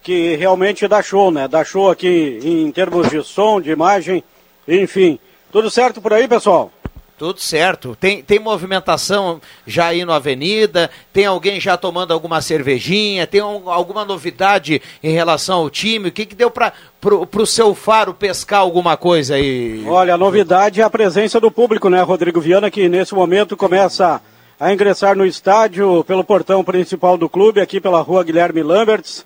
que 0.02 0.36
realmente 0.36 0.88
dá 0.88 1.02
show, 1.02 1.30
né? 1.32 1.48
Dá 1.48 1.64
show 1.64 1.90
aqui 1.90 2.40
em 2.44 2.72
termos 2.72 3.10
de 3.10 3.24
som, 3.24 3.60
de 3.62 3.72
imagem, 3.72 4.24
enfim. 4.68 5.20
Tudo 5.52 5.70
certo 5.70 6.02
por 6.02 6.14
aí, 6.14 6.28
pessoal? 6.28 6.72
Tudo 7.18 7.42
certo. 7.42 7.98
Tem, 8.00 8.24
tem 8.24 8.40
movimentação 8.40 9.42
já 9.68 9.88
aí 9.88 10.06
na 10.06 10.16
avenida? 10.16 10.90
Tem 11.12 11.26
alguém 11.26 11.60
já 11.60 11.76
tomando 11.76 12.14
alguma 12.14 12.40
cervejinha? 12.42 13.28
Tem 13.28 13.42
um- 13.42 13.70
alguma 13.70 14.06
novidade 14.06 14.82
em 15.04 15.12
relação 15.12 15.58
ao 15.60 15.70
time? 15.70 16.08
O 16.08 16.12
que, 16.14 16.26
que 16.26 16.34
deu 16.36 16.50
para 16.50 16.72
o 17.04 17.46
seu 17.46 17.76
faro 17.76 18.14
pescar 18.14 18.62
alguma 18.62 18.96
coisa 18.96 19.36
aí? 19.36 19.84
Olha, 19.86 20.14
a 20.14 20.18
novidade 20.18 20.80
é 20.80 20.84
a 20.86 20.90
presença 20.90 21.42
do 21.42 21.52
público, 21.52 21.90
né, 21.90 22.02
Rodrigo 22.04 22.40
Viana, 22.40 22.72
que 22.72 22.88
nesse 22.88 23.14
momento 23.14 23.58
começa 23.58 24.22
a 24.58 24.72
ingressar 24.74 25.14
no 25.18 25.26
estádio 25.26 26.06
pelo 26.06 26.24
portão 26.24 26.64
principal 26.64 27.18
do 27.18 27.28
clube, 27.28 27.60
aqui 27.60 27.82
pela 27.82 28.00
rua 28.02 28.24
Guilherme 28.24 28.64
Lamberts. 28.64 29.26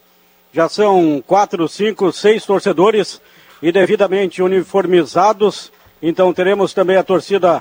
Já 0.54 0.70
são 0.70 1.24
quatro, 1.26 1.68
cinco, 1.68 2.12
seis 2.12 2.45
torcedores 2.45 3.20
e 3.60 3.72
devidamente 3.72 4.39
uniformizados. 4.39 5.72
Então 5.99 6.32
teremos 6.32 6.76
também 6.76 6.95
a 6.95 7.04
torcida 7.04 7.60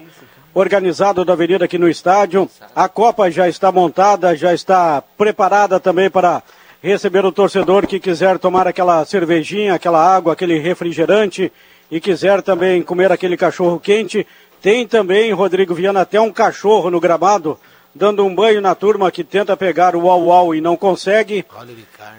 organizada 0.52 1.24
da 1.24 1.32
Avenida 1.32 1.64
aqui 1.64 1.78
no 1.78 1.88
estádio. 1.88 2.50
A 2.76 2.90
Copa 2.90 3.30
já 3.30 3.48
está 3.48 3.72
montada, 3.72 4.36
já 4.36 4.52
está 4.52 5.02
preparada 5.16 5.80
também 5.80 6.10
para 6.10 6.42
receber 6.82 7.24
o 7.24 7.32
torcedor 7.32 7.86
que 7.86 7.98
quiser 7.98 8.38
tomar 8.38 8.68
aquela 8.68 9.02
cervejinha, 9.06 9.72
aquela 9.72 10.04
água, 10.04 10.34
aquele 10.34 10.58
refrigerante 10.58 11.50
e 11.90 11.98
quiser 11.98 12.42
também 12.42 12.82
comer 12.82 13.10
aquele 13.10 13.38
cachorro 13.38 13.80
quente. 13.80 14.26
Tem 14.60 14.86
também, 14.86 15.32
Rodrigo 15.32 15.74
Viana, 15.74 16.02
até 16.02 16.20
um 16.20 16.30
cachorro 16.30 16.90
no 16.90 17.00
gramado, 17.00 17.58
dando 17.94 18.24
um 18.24 18.34
banho 18.34 18.60
na 18.60 18.74
turma 18.74 19.10
que 19.10 19.22
tenta 19.22 19.56
pegar 19.56 19.94
o 19.94 20.06
uau-uau 20.06 20.54
e 20.54 20.60
não 20.60 20.76
consegue. 20.76 21.44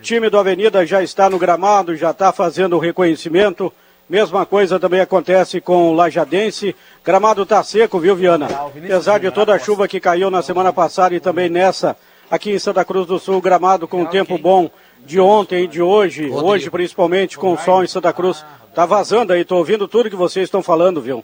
time 0.02 0.30
do 0.30 0.38
Avenida 0.38 0.86
já 0.86 1.02
está 1.02 1.30
no 1.30 1.40
gramado, 1.40 1.96
já 1.96 2.12
está 2.12 2.32
fazendo 2.32 2.76
o 2.76 2.80
reconhecimento. 2.80 3.72
Mesma 4.08 4.46
coisa 4.46 4.80
também 4.80 5.00
acontece 5.00 5.60
com 5.62 5.90
o 5.90 5.94
Lajadense. 5.94 6.76
Gramado 7.04 7.44
está 7.44 7.64
seco, 7.64 8.00
viu, 8.00 8.16
Viana? 8.16 8.48
Apesar 8.48 9.20
de 9.20 9.32
toda 9.32 9.54
a 9.54 9.60
chuva 9.60 9.88
que 9.88 10.00
caiu 10.00 10.30
na 10.30 10.42
semana 10.42 10.72
passada 10.72 11.16
e 11.16 11.20
também 11.20 11.50
nessa, 11.50 11.98
aqui 12.30 12.52
em 12.52 12.60
Santa 12.60 12.86
Cruz 12.86 13.08
do 13.08 13.18
Sul, 13.18 13.42
gramado 13.42 13.88
com 13.88 14.06
tempo 14.06 14.38
bom 14.38 14.70
de 15.06 15.20
ontem 15.20 15.64
e 15.64 15.68
de 15.68 15.82
hoje, 15.82 16.30
hoje 16.30 16.70
principalmente 16.70 17.38
com 17.38 17.54
o 17.54 17.58
sol 17.58 17.84
em 17.84 17.88
Santa 17.88 18.14
Cruz. 18.14 18.46
Tá 18.76 18.86
vazando 18.86 19.34
aí, 19.34 19.44
tô 19.46 19.58
ouvindo 19.58 19.88
tudo 19.88 20.10
que 20.10 20.16
vocês 20.16 20.46
estão 20.46 20.62
falando, 20.62 21.02
viu? 21.02 21.24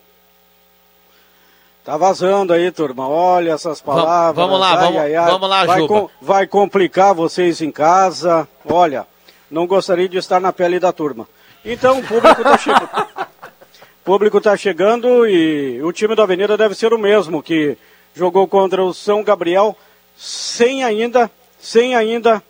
Tá 1.90 1.98
vazando 1.98 2.54
aí, 2.54 2.70
turma. 2.72 3.08
Olha 3.08 3.54
essas 3.54 3.82
palavras. 3.82 4.36
vamos 4.36 4.60
lá, 4.60 4.74
Ai, 4.74 4.78
vamos- 4.78 5.02
ai, 5.02 5.16
ai. 5.16 5.32
vamos 5.32 5.50
lá, 5.50 5.66
vai, 5.66 5.80
Juba. 5.80 6.08
vai 6.22 6.46
complicar 6.46 7.16
vocês 7.16 7.62
em 7.64 7.72
casa. 7.72 8.48
Olha, 8.64 9.08
não 9.50 9.66
gostaria 9.66 10.08
de 10.08 10.20
estar 10.20 10.40
na 10.40 10.54
pele 10.54 10.80
da 10.80 10.92
turma. 10.92 11.28
Então, 11.66 11.98
o 11.98 12.04
público 12.06 12.42
está 12.42 12.58
chegando. 12.60 12.90
Público 14.06 14.38
está 14.38 14.56
chegando 14.56 15.28
e 15.28 15.82
o 15.82 15.92
time 15.92 16.14
da 16.14 16.22
Avenida 16.22 16.56
deve 16.56 16.76
ser 16.76 16.94
o 16.94 17.00
mesmo 17.00 17.42
que 17.42 17.76
jogou 18.14 18.48
contra 18.48 18.84
o 18.84 18.94
São 18.94 19.24
Gabriel, 19.24 19.76
sem 20.16 20.84
ainda, 20.84 21.28
sem 21.60 21.96
ainda 21.96 22.44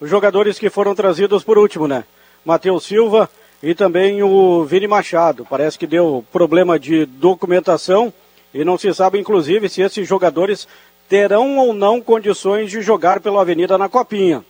os 0.00 0.08
jogadores 0.08 0.58
que 0.58 0.70
foram 0.70 0.94
trazidos 0.94 1.44
por 1.44 1.58
último, 1.58 1.86
né? 1.86 2.04
Matheus 2.42 2.84
Silva 2.84 3.28
e 3.62 3.74
também 3.74 4.22
o 4.22 4.64
Vini 4.64 4.86
Machado. 4.88 5.46
Parece 5.48 5.78
que 5.78 5.86
deu 5.86 6.24
problema 6.32 6.78
de 6.78 7.04
documentação 7.04 8.10
e 8.52 8.64
não 8.64 8.78
se 8.78 8.92
sabe, 8.94 9.18
inclusive, 9.18 9.68
se 9.68 9.82
esses 9.82 10.06
jogadores 10.06 10.66
terão 11.08 11.58
ou 11.58 11.72
não 11.72 12.00
condições 12.00 12.70
de 12.70 12.82
jogar 12.82 13.20
pela 13.20 13.40
Avenida 13.40 13.78
na 13.78 13.88
Copinha. 13.88 14.44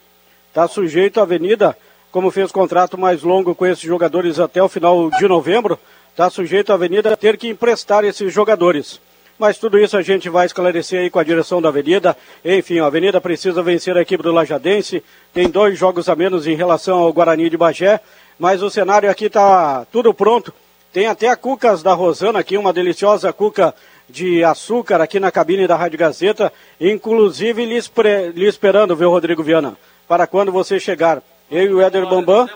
Está 0.49 0.67
sujeito 0.67 1.21
à 1.21 1.23
Avenida, 1.23 1.77
como 2.11 2.31
fez 2.31 2.51
contrato 2.51 2.99
mais 2.99 3.23
longo 3.23 3.55
com 3.55 3.67
esses 3.67 3.85
jogadores 3.85 4.41
até 4.41 4.63
o 4.63 4.69
final 4.69 5.11
de 5.11 5.29
novembro, 5.29 5.79
está 6.11 6.29
sujeito 6.29 6.73
à 6.73 6.75
Avenida 6.75 7.13
a 7.13 7.17
ter 7.17 7.37
que 7.37 7.49
emprestar 7.49 8.05
esses 8.05 8.33
jogadores. 8.33 9.01
Mas 9.39 9.57
tudo 9.57 9.79
isso 9.79 9.97
a 9.97 10.03
gente 10.03 10.29
vai 10.29 10.47
esclarecer 10.47 11.01
aí 11.01 11.11
com 11.11 11.21
a 11.21 11.25
direção 11.25 11.63
da 11.63 11.69
Avenida. 11.69 12.17
Enfim, 12.45 12.81
a 12.81 12.87
Avenida 12.87 13.21
precisa 13.21 13.63
vencer 13.63 13.97
a 13.97 14.03
equipe 14.03 14.23
do 14.23 14.33
Lajadense. 14.33 15.01
Tem 15.33 15.49
dois 15.49 15.79
jogos 15.79 16.09
a 16.09 16.17
menos 16.17 16.45
em 16.49 16.57
relação 16.57 16.99
ao 16.99 17.13
Guarani 17.13 17.49
de 17.49 17.57
Bagé. 17.57 18.01
Mas 18.37 18.63
o 18.63 18.71
cenário 18.71 19.09
aqui 19.09 19.27
está 19.27 19.87
tudo 19.93 20.13
pronto. 20.13 20.53
Tem 20.93 21.07
até 21.07 21.28
a 21.28 21.36
Cucas 21.36 21.82
da 21.82 21.93
Rosana 21.93 22.39
aqui, 22.39 22.57
uma 22.57 22.72
deliciosa 22.72 23.32
cuca 23.32 23.74
de 24.09 24.43
açúcar 24.43 25.01
aqui 25.01 25.20
na 25.20 25.30
cabine 25.30 25.66
da 25.66 25.76
Rádio 25.76 25.99
Gazeta. 25.99 26.53
Inclusive 26.80 27.64
lhe, 27.66 27.76
espre- 27.76 28.30
lhe 28.32 28.47
esperando, 28.47 28.97
viu, 28.97 29.11
Rodrigo 29.11 29.43
Viana? 29.43 29.76
Para 30.07 30.26
quando 30.26 30.51
você 30.51 30.80
chegar. 30.80 31.22
Eu 31.51 31.62
e 31.64 31.74
o 31.74 31.80
Éder 31.80 32.07
Bambam 32.07 32.49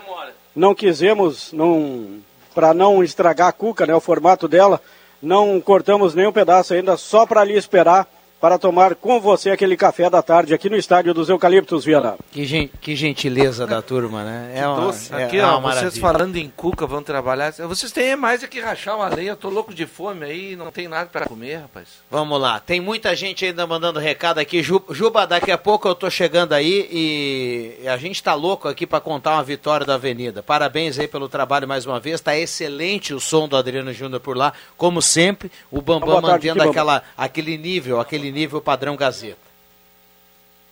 não 0.55 0.73
quisemos, 0.75 1.51
não, 1.53 2.19
para 2.53 2.73
não 2.73 3.03
estragar 3.03 3.47
a 3.47 3.51
cuca, 3.51 3.85
né, 3.85 3.95
o 3.95 3.99
formato 3.99 4.47
dela, 4.47 4.79
não 5.21 5.59
cortamos 5.61 6.13
nenhum 6.13 6.31
pedaço 6.31 6.73
ainda, 6.73 6.95
só 6.97 7.25
para 7.25 7.43
lhe 7.43 7.55
esperar 7.57 8.07
para 8.43 8.59
tomar 8.59 8.95
com 8.95 9.21
você 9.21 9.51
aquele 9.51 9.77
café 9.77 10.09
da 10.09 10.21
tarde 10.21 10.53
aqui 10.53 10.69
no 10.69 10.75
estádio 10.75 11.13
dos 11.13 11.29
Eucaliptos, 11.29 11.85
Viana. 11.85 12.17
Que, 12.29 12.43
gen- 12.43 12.69
que 12.81 12.93
gentileza 12.93 13.65
da 13.65 13.81
turma, 13.81 14.21
né? 14.25 14.51
É 14.53 14.67
uma, 14.67 14.81
doce. 14.81 15.13
é- 15.15 15.23
Aqui, 15.23 15.37
é 15.39 15.45
uma 15.45 15.53
ó, 15.55 15.61
vocês 15.61 15.75
maravilha. 15.75 16.01
falando 16.01 16.35
em 16.35 16.49
cuca, 16.53 16.85
vão 16.85 17.01
trabalhar. 17.01 17.53
Vocês 17.53 17.89
têm 17.93 18.17
mais 18.17 18.43
é 18.43 18.47
que 18.47 18.59
rachar 18.59 18.97
uma 18.97 19.07
lenha. 19.07 19.29
Eu 19.31 19.37
tô 19.37 19.47
louco 19.47 19.73
de 19.73 19.85
fome 19.85 20.25
aí, 20.25 20.57
não 20.57 20.73
tem 20.73 20.89
nada 20.89 21.09
para 21.09 21.25
comer, 21.25 21.55
rapaz. 21.61 21.87
Vamos 22.11 22.37
lá, 22.41 22.59
tem 22.59 22.81
muita 22.81 23.15
gente 23.15 23.45
ainda 23.45 23.65
mandando 23.65 23.97
recado 23.97 24.39
aqui. 24.39 24.61
Ju- 24.61 24.83
Juba, 24.89 25.25
daqui 25.25 25.49
a 25.49 25.57
pouco 25.57 25.87
eu 25.87 25.95
tô 25.95 26.09
chegando 26.09 26.51
aí 26.51 26.89
e 26.91 27.87
a 27.87 27.95
gente 27.95 28.21
tá 28.21 28.33
louco 28.33 28.67
aqui 28.67 28.85
para 28.85 28.99
contar 28.99 29.35
uma 29.35 29.43
vitória 29.43 29.85
da 29.85 29.93
Avenida. 29.93 30.43
Parabéns 30.43 30.99
aí 30.99 31.07
pelo 31.07 31.29
trabalho 31.29 31.65
mais 31.65 31.85
uma 31.85 31.97
vez. 31.97 32.19
Tá 32.19 32.37
excelente 32.37 33.13
o 33.13 33.21
som 33.21 33.47
do 33.47 33.55
Adriano 33.55 33.93
Júnior 33.93 34.19
por 34.19 34.35
lá, 34.35 34.51
como 34.75 35.01
sempre. 35.01 35.49
O 35.71 35.81
Bambam 35.81 36.09
Boa 36.09 36.21
tarde, 36.21 36.47
mantendo 36.49 36.57
Bambam. 36.57 36.71
aquela, 36.71 37.03
aquele 37.15 37.57
nível, 37.57 38.01
aquele 38.01 38.32
nível 38.33 38.59
padrão 38.61 38.97
Gazeta. 38.97 39.37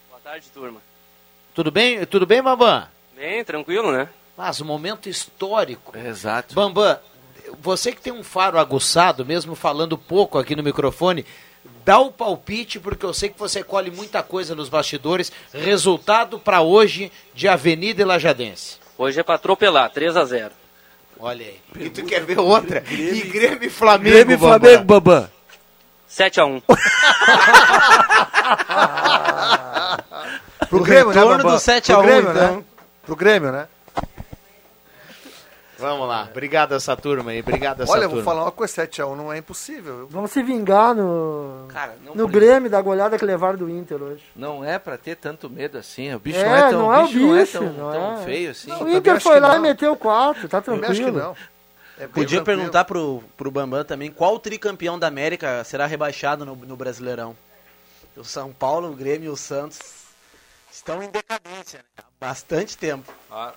Boa 0.09 0.20
tarde, 0.22 0.47
turma. 0.53 0.82
Tudo 1.55 1.72
bem? 1.72 2.05
Tudo 2.05 2.26
bem, 2.26 2.41
Bambam? 2.41 2.88
Bem, 3.16 3.43
tranquilo, 3.43 3.91
né? 3.91 4.09
Mas 4.38 4.59
um 4.59 4.66
momento 4.66 5.07
histórico. 5.07 5.97
Exato. 5.97 6.55
Bambam, 6.55 6.97
você 7.59 7.91
que 7.91 8.01
tem 8.01 8.12
um 8.12 8.24
faro 8.24 8.57
aguçado, 8.57 9.26
mesmo 9.26 9.55
falando 9.55 9.97
pouco 9.97 10.38
aqui 10.38 10.55
no 10.55 10.64
microfone, 10.64 11.26
dá 11.86 11.99
o 11.99 12.12
palpite, 12.12 12.80
porque 12.80 13.05
eu 13.05 13.14
sei 13.14 13.30
que 13.30 13.39
você 13.39 13.64
colhe 13.64 13.91
muita 13.91 14.24
coisa 14.24 14.55
nos 14.55 14.70
bastidores. 14.70 15.32
Resultado 15.53 16.39
para 16.39 16.62
hoje 16.62 17.12
de 17.34 17.47
Avenida 17.47 18.01
e 18.01 18.05
Lajadense. 18.05 18.78
Hoje 18.97 19.20
é 19.20 19.24
pra 19.24 19.36
atropelar, 19.36 19.89
3 19.91 20.16
a 20.16 20.26
0 20.26 20.51
Olha 21.20 21.45
aí. 21.45 21.59
E 21.86 21.89
tu 21.89 22.03
quer 22.03 22.24
ver 22.24 22.39
outra? 22.39 22.84
E 22.89 23.22
Grêmio 23.22 23.64
e 23.64 23.70
Flamengo, 23.70 24.16
Grêmio 24.16 24.34
e 24.34 24.38
Bambam. 24.38 24.59
Flamengo, 24.59 24.84
Bambam. 24.86 25.30
7 26.12 26.41
a 26.41 26.45
1 26.45 26.62
Pro 30.70 30.82
Grêmio, 30.84 31.14
né, 31.14 31.22
Bambam? 31.22 31.51
do 31.53 31.59
7 31.59 31.91
a 31.91 31.95
Pro 31.95 32.03
1, 32.03 32.07
Grêmio, 32.07 32.32
então. 32.32 32.55
né? 32.57 32.64
Pro 33.05 33.16
Grêmio, 33.16 33.51
né? 33.51 33.68
Vamos 35.80 36.07
lá. 36.07 36.28
Obrigado 36.30 36.76
essa 36.76 36.95
turma 36.95 37.32
aí. 37.32 37.39
Obrigado 37.39 37.82
essa 37.82 37.91
Olha, 37.91 38.03
eu 38.03 38.09
turma. 38.09 38.24
vou 38.24 38.32
falar 38.34 38.45
uma 38.45 38.51
coisa, 38.51 38.86
7x1 38.86 39.16
não 39.16 39.34
é 39.34 39.39
impossível. 39.39 40.07
Vamos 40.12 40.30
se 40.30 40.43
vingar 40.43 40.93
no, 40.93 41.66
Cara, 41.70 41.95
não 42.05 42.14
no 42.14 42.28
precisa. 42.30 42.51
Grêmio 42.53 42.70
da 42.70 42.80
goleada 42.82 43.18
que 43.18 43.26
levaram 43.26 43.57
do 43.57 43.68
Inter 43.68 43.99
hoje. 43.99 44.22
Não 44.36 44.64
é 44.64 44.78
pra 44.78 44.95
ter 44.95 45.16
tanto 45.16 45.49
medo 45.49 45.80
assim. 45.80 46.14
O 46.14 46.20
bicho 46.20 46.38
É, 46.38 46.43
não 46.45 46.55
é 46.55 46.70
tão, 46.70 46.80
não 46.84 46.93
é 46.93 46.99
o 46.99 47.07
bicho 47.07 47.20
não 47.20 47.36
é 47.36 47.45
tão, 47.47 47.64
não 47.74 47.91
tão 47.91 48.14
é. 48.22 48.26
feio 48.26 48.51
assim. 48.51 48.72
o 48.72 48.89
Inter 48.89 49.14
acho 49.16 49.24
foi 49.24 49.34
que 49.34 49.39
lá 49.39 49.47
não. 49.49 49.55
e 49.55 49.59
meteu 49.59 49.95
quatro, 49.95 50.47
tá 50.47 50.57
Eu 50.68 50.74
acho 50.76 50.82
que 50.82 50.86
tranquilo. 50.86 51.18
não. 51.18 51.36
É 52.04 52.08
Podia 52.08 52.41
perguntar 52.41 52.86
pro, 52.86 53.24
pro 53.38 53.52
Bambam 53.52 53.84
também 53.86 54.10
qual 54.12 54.39
tricampeão 54.39 54.97
da 54.97 55.06
América 55.08 55.64
será 55.64 55.86
rebaixado 55.86 56.43
no, 56.45 56.56
no 56.56 56.76
Brasileirão. 56.76 57.36
O 58.18 58.24
São 58.24 58.52
Paulo, 58.52 58.89
o 58.91 58.95
Grêmio 58.95 59.28
e 59.28 59.30
o 59.30 59.38
Santos 59.38 59.80
estão 60.74 61.02
em 61.04 61.10
decadência, 61.10 61.80
né? 61.80 61.86
Há 61.99 62.04
bastante 62.20 62.76
tempo. 62.78 63.12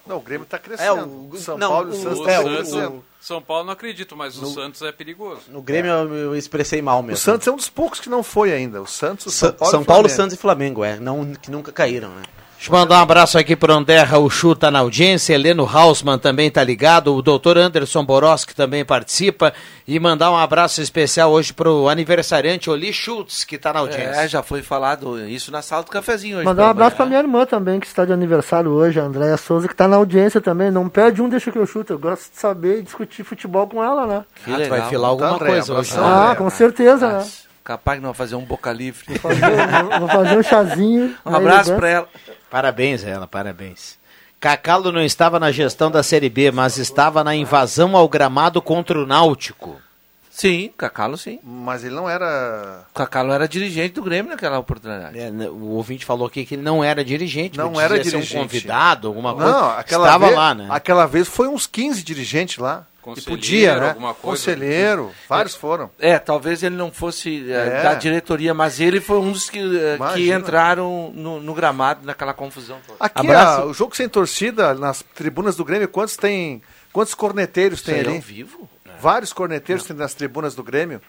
Não, 0.06 0.18
o 0.18 0.20
Grêmio 0.20 0.46
tá 0.46 0.56
É, 0.58 0.60
crescendo. 0.60 1.30
o- 1.32 1.38
São 1.38 1.56
não, 1.56 1.70
Paulo 1.70 1.88
e 1.88 1.92
o 1.92 1.98
o- 1.98 2.02
Santos 2.02 2.18
o- 2.18 2.22
O 2.22 2.28
estão 2.28 2.34
é, 2.34 2.38
o- 2.40 2.56
crescendo. 2.56 3.04
São 3.20 3.42
Paulo 3.42 3.64
não 3.64 3.72
acredito, 3.72 4.14
mas 4.14 4.36
o 4.36 4.46
Santos 4.52 4.82
é 4.82 4.92
perigoso. 4.92 5.42
No 5.48 5.62
Grêmio 5.62 5.90
eu, 5.90 6.14
eu 6.14 6.36
expressei 6.36 6.82
mal 6.82 7.00
O 7.00 7.02
mesmo. 7.02 7.16
Santos 7.16 7.48
é 7.48 7.50
um 7.50 7.56
dos 7.56 7.70
poucos 7.70 7.98
que 7.98 8.10
não 8.10 8.22
foi 8.22 8.52
ainda. 8.52 8.82
O 8.82 8.86
Santos, 8.86 9.26
o 9.26 9.30
Sa- 9.30 9.46
São 9.48 9.52
Paulo, 9.56 9.70
São 9.70 9.80
o 9.82 9.84
Paulo, 9.86 10.02
Flamengo. 10.02 10.16
Santos 10.22 10.34
e 10.34 10.38
Flamengo, 10.40 10.84
é. 10.84 10.96
Não, 11.00 11.34
que 11.34 11.50
nunca 11.50 11.72
caíram, 11.72 12.10
né? 12.10 12.22
Deixa 12.64 12.74
eu 12.74 12.80
mandar 12.80 12.98
um 12.98 13.02
abraço 13.02 13.36
aqui 13.36 13.54
para 13.54 13.74
André 13.74 13.98
Rauchu, 14.00 14.54
tá 14.56 14.70
na 14.70 14.78
audiência, 14.78 15.34
Heleno 15.34 15.68
Hausmann 15.70 16.18
também 16.18 16.50
tá 16.50 16.64
ligado, 16.64 17.14
o 17.14 17.20
doutor 17.20 17.58
Anderson 17.58 18.02
Boroski 18.02 18.54
também 18.54 18.82
participa, 18.82 19.52
e 19.86 20.00
mandar 20.00 20.30
um 20.30 20.36
abraço 20.38 20.80
especial 20.80 21.30
hoje 21.30 21.52
pro 21.52 21.90
aniversariante 21.90 22.70
Oli 22.70 22.90
Schultz, 22.90 23.44
que 23.44 23.58
tá 23.58 23.70
na 23.70 23.80
audiência. 23.80 24.22
É, 24.22 24.26
já 24.26 24.42
foi 24.42 24.62
falado 24.62 25.28
isso 25.28 25.52
na 25.52 25.60
sala 25.60 25.82
do 25.82 25.90
cafezinho 25.90 26.38
hoje. 26.38 26.46
Mandar 26.46 26.64
um 26.64 26.70
abraço 26.70 26.96
pra 26.96 27.04
minha 27.04 27.18
irmã 27.18 27.44
também, 27.44 27.78
que 27.78 27.86
está 27.86 28.06
de 28.06 28.14
aniversário 28.14 28.70
hoje, 28.70 28.98
a 28.98 29.02
Andréia 29.02 29.36
Souza, 29.36 29.68
que 29.68 29.76
tá 29.76 29.86
na 29.86 29.96
audiência 29.96 30.40
também. 30.40 30.70
Não 30.70 30.88
perde 30.88 31.20
um, 31.20 31.28
deixa 31.28 31.52
que 31.52 31.58
eu 31.58 31.66
chuto. 31.66 31.92
Eu 31.92 31.98
gosto 31.98 32.32
de 32.32 32.38
saber 32.38 32.78
e 32.78 32.82
discutir 32.82 33.24
futebol 33.24 33.66
com 33.68 33.84
ela, 33.84 34.06
né? 34.06 34.24
Que 34.42 34.50
Ah, 34.50 34.54
tu 34.54 34.60
legal. 34.60 34.78
vai 34.78 34.88
filar 34.88 35.10
alguma 35.10 35.34
André, 35.34 35.48
coisa 35.50 35.74
hoje. 35.74 35.92
abração. 35.92 36.02
né? 36.24 36.30
Ah, 36.30 36.34
com 36.34 36.48
certeza, 36.48 37.12
né? 37.18 37.26
Capaz 37.62 37.98
que 37.98 38.02
não 38.02 38.10
vai 38.12 38.16
fazer 38.16 38.36
um 38.36 38.44
boca 38.44 38.72
livre. 38.72 39.04
Vou 39.08 39.18
fazer, 39.18 39.98
vou 39.98 40.08
fazer 40.08 40.38
um 40.38 40.42
chazinho. 40.42 41.14
Um 41.26 41.34
abraço 41.34 41.74
pra 41.74 41.88
ela. 41.90 42.08
Parabéns 42.54 43.04
a 43.04 43.08
ela, 43.08 43.26
parabéns. 43.26 43.98
Cacalo 44.38 44.92
não 44.92 45.02
estava 45.02 45.40
na 45.40 45.50
gestão 45.50 45.90
da 45.90 46.04
Série 46.04 46.28
B, 46.28 46.52
mas 46.52 46.76
estava 46.76 47.24
na 47.24 47.34
invasão 47.34 47.96
ao 47.96 48.08
gramado 48.08 48.62
contra 48.62 48.96
o 48.96 49.04
Náutico. 49.04 49.82
Sim, 50.30 50.70
Cacalo 50.78 51.18
sim. 51.18 51.40
Mas 51.42 51.82
ele 51.82 51.96
não 51.96 52.08
era. 52.08 52.84
Cacalo 52.94 53.32
era 53.32 53.48
dirigente 53.48 53.94
do 53.94 54.04
Grêmio 54.04 54.30
naquela 54.30 54.56
oportunidade. 54.56 55.18
É, 55.18 55.32
né, 55.32 55.48
o 55.48 55.70
ouvinte 55.70 56.06
falou 56.06 56.28
aqui 56.28 56.46
que 56.46 56.54
ele 56.54 56.62
não 56.62 56.84
era 56.84 57.04
dirigente. 57.04 57.58
Não 57.58 57.80
era 57.80 57.98
dirigente. 57.98 58.36
um 58.36 58.42
convidado, 58.42 59.08
alguma 59.08 59.34
coisa. 59.34 59.50
Não, 59.50 59.70
aquela 59.70 60.06
estava 60.06 60.26
vez, 60.26 60.38
lá, 60.38 60.54
né? 60.54 60.68
Aquela 60.70 61.06
vez 61.06 61.26
foi 61.26 61.48
uns 61.48 61.66
15 61.66 62.04
dirigentes 62.04 62.58
lá. 62.58 62.86
E 63.04 63.14
Conselheiro, 63.14 63.40
podia, 63.40 63.80
né? 63.80 63.88
alguma 63.90 64.14
coisa. 64.14 64.22
Conselheiro, 64.52 65.12
vários 65.28 65.54
foram. 65.54 65.90
É, 65.98 66.18
talvez 66.18 66.62
ele 66.62 66.74
não 66.74 66.90
fosse 66.90 67.50
eh, 67.50 67.80
É. 67.80 67.82
da 67.82 67.94
diretoria, 67.94 68.54
mas 68.54 68.80
ele 68.80 69.00
foi 69.00 69.18
um 69.18 69.30
dos 69.30 69.50
que, 69.50 69.58
eh, 69.58 69.98
que 70.14 70.32
entraram 70.32 71.12
no, 71.14 71.38
no 71.40 71.52
gramado 71.54 72.06
naquela 72.06 72.32
confusão 72.32 72.78
toda. 72.86 72.96
Aqui, 72.98 73.30
a- 73.30 73.64
o 73.66 73.74
jogo 73.74 73.94
sem 73.94 74.08
torcida, 74.08 74.72
nas 74.74 75.04
tribunas 75.14 75.54
do 75.56 75.64
Grêmio, 75.64 75.86
quantos 75.88 76.16
tem. 76.16 76.62
Quantos 76.92 77.12
corneteiros 77.14 77.82
tem 77.82 77.96
Isso 77.96 78.04
é 78.04 78.08
ali? 78.08 78.16
ao 78.16 78.22
vivo? 78.22 78.68
Vários 79.00 79.32
corneteiros 79.32 79.84
tem 79.84 79.94
nas 79.96 80.14
tribunas 80.14 80.54
do 80.54 80.62
Grêmio. 80.62 81.00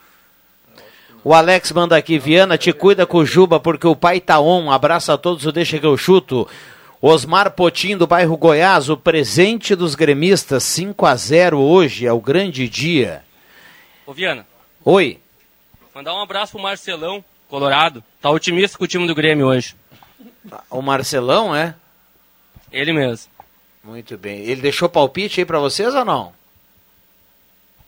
O 1.24 1.34
Alex 1.34 1.72
manda 1.72 1.96
aqui, 1.98 2.20
Viana, 2.20 2.58
te 2.58 2.72
cuida 2.72 3.06
com 3.06 3.18
o 3.18 3.26
Juba, 3.26 3.60
porque 3.60 3.88
o 3.88 3.96
pai 3.96 4.20
tá 4.20 4.40
on. 4.40 4.70
Abraço 4.72 5.12
a 5.12 5.18
todos, 5.18 5.46
o 5.46 5.52
deixa 5.52 5.80
que 5.80 5.86
eu 5.86 5.98
chuto. 5.98 6.48
Osmar 7.02 7.52
Potim, 7.52 7.98
do 7.98 8.08
bairro 8.08 8.38
Goiás, 8.38 8.90
o 8.90 8.98
presente 8.98 9.76
dos 9.76 9.96
gremistas, 9.96 10.64
5 10.64 11.06
a 11.06 11.16
0 11.16 11.60
hoje, 11.60 12.08
é 12.08 12.12
o 12.14 12.20
grande 12.20 12.68
dia. 12.68 13.24
Ô, 14.06 14.14
Viana, 14.14 14.46
Oi. 14.84 15.20
mandar 15.94 16.14
um 16.14 16.22
abraço 16.22 16.54
pro 16.54 16.62
Marcelão, 16.62 17.24
Colorado. 17.48 18.04
Tá 18.22 18.30
otimista 18.30 18.78
com 18.78 18.84
o 18.84 18.88
time 18.88 19.08
do 19.08 19.16
Grêmio 19.16 19.48
hoje. 19.48 19.76
O 20.70 20.82
Marcelão, 20.82 21.56
é? 21.56 21.76
Ele 22.72 22.94
mesmo. 22.94 23.32
Muito 23.84 24.18
bem. 24.18 24.40
Ele 24.40 24.62
deixou 24.62 24.90
palpite 24.90 25.42
aí 25.42 25.46
pra 25.46 25.60
vocês 25.60 25.94
ou 25.94 26.04
não? 26.06 26.34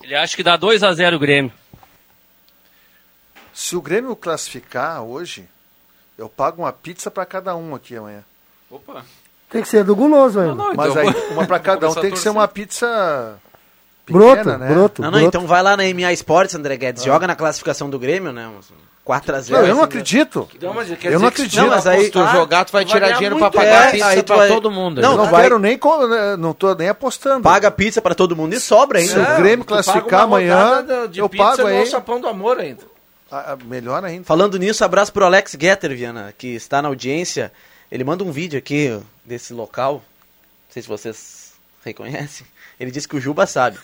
Ele 0.01 0.15
acha 0.15 0.35
que 0.35 0.43
dá 0.43 0.55
2 0.55 0.83
a 0.83 0.93
0 0.93 1.15
o 1.15 1.19
Grêmio. 1.19 1.51
Se 3.51 3.75
o 3.75 3.81
Grêmio 3.81 4.15
classificar 4.15 5.01
hoje, 5.01 5.47
eu 6.17 6.29
pago 6.29 6.61
uma 6.61 6.71
pizza 6.71 7.09
pra 7.09 7.25
cada 7.25 7.55
um 7.55 7.73
aqui 7.73 7.95
amanhã. 7.95 8.23
Opa. 8.70 9.03
Tem 9.49 9.61
que 9.61 9.68
ser 9.70 9.84
do 9.84 9.95
guloso 9.95 10.39
ainda. 10.39 10.55
Mas 10.76 10.91
então 10.91 11.01
aí, 11.01 11.11
vou- 11.11 11.32
uma 11.32 11.45
pra 11.45 11.59
cada 11.59 11.88
um 11.88 11.91
a 11.93 11.95
tem 11.95 12.11
que 12.11 12.20
ser 12.20 12.30
uma 12.30 12.47
pizza. 12.47 13.36
Broto, 14.09 14.38
pequena, 14.38 14.57
né? 14.57 14.68
broto, 14.74 15.01
Não, 15.01 15.11
não, 15.11 15.20
broto. 15.20 15.38
então 15.38 15.47
vai 15.47 15.61
lá 15.61 15.76
na 15.76 15.84
MA 15.84 16.13
Sports, 16.13 16.55
André 16.55 16.78
Guedes, 16.78 17.03
joga 17.03 17.28
na 17.28 17.36
classificação 17.36 17.89
do 17.89 17.99
Grêmio, 17.99 18.32
né? 18.32 18.47
uns 18.47 18.72
4x0. 19.05 19.51
Não, 19.51 19.65
eu 19.68 19.76
não 19.76 19.84
acredito. 19.84 20.47
Não, 20.61 20.74
mas 20.74 20.88
quer 20.88 20.93
Eu 20.93 20.97
dizer 20.97 21.18
não 21.20 21.28
acredito. 21.28 21.61
Não, 21.61 21.68
mas 21.70 21.88
aí- 21.88 22.05
Se 22.05 22.11
tu 22.11 22.26
jogar, 22.28 22.63
tu 22.65 22.72
vai 22.72 22.84
vai 22.86 22.93
tirar 22.93 23.11
dinheiro 23.13 23.36
muito, 23.38 23.51
pra 23.51 23.61
pagar 23.61 23.88
é, 23.88 23.91
pizza 23.91 24.07
aí 24.07 24.24
pra 24.24 24.36
vai- 24.38 24.47
todo 24.49 24.72
mundo. 24.72 25.01
Não, 25.01 25.11
Eu 25.11 25.18
né? 25.18 25.24
não 25.24 25.32
vai- 25.32 25.43
quero 25.43 25.59
nem. 25.59 25.78
né, 26.09 26.36
Não 26.38 26.53
tô 26.53 26.74
nem 26.74 26.88
apostando. 26.89 27.41
Paga 27.43 27.70
pizza 27.72 28.01
pra 28.01 28.13
todo 28.15 28.36
mundo 28.36 28.53
e 28.53 28.59
sobra 28.61 28.99
ainda. 28.99 29.11
Se 29.26 29.32
o 29.34 29.38
Grêmio 29.38 29.65
classificar 29.65 30.22
amanhã, 30.24 30.86
eu 31.15 31.28
pago 31.30 31.68
aí. 31.68 31.80
Alçapão 31.80 32.20
do 32.22 32.28
amor 32.28 32.59
ainda. 32.59 32.84
Ah, 33.32 33.53
ah, 33.53 33.57
melhor 33.65 34.03
ainda. 34.05 34.24
Falando 34.24 34.57
nisso, 34.57 34.86
abraço 34.86 35.11
pro 35.11 35.26
Alex 35.26 35.55
Getter, 35.59 35.93
Viana, 35.95 36.34
que 36.38 36.47
está 36.55 36.82
na 36.82 36.88
audiência. 36.88 37.51
Ele 37.91 38.03
manda 38.03 38.23
um 38.23 38.31
vídeo 38.31 38.57
aqui 38.57 38.99
desse 39.25 39.53
local. 39.53 39.95
Não 39.95 40.73
sei 40.73 40.81
se 40.81 40.88
vocês 40.88 41.53
reconhecem. 41.83 42.45
Ele 42.79 42.91
disse 42.91 43.07
que 43.07 43.15
o 43.15 43.19
Juba 43.21 43.45
sabe. 43.47 43.77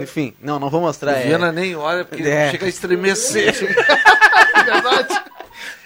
Enfim, 0.00 0.34
não, 0.40 0.58
não 0.58 0.68
vou 0.70 0.80
mostrar. 0.80 1.12
O 1.12 1.16
é- 1.16 1.22
Viana 1.24 1.50
nem 1.50 1.74
olha, 1.74 2.04
porque 2.04 2.22
É. 2.22 2.50
chega 2.50 2.66
a 2.66 2.68
estremecer. 2.68 3.54
Verdade. 4.64 5.20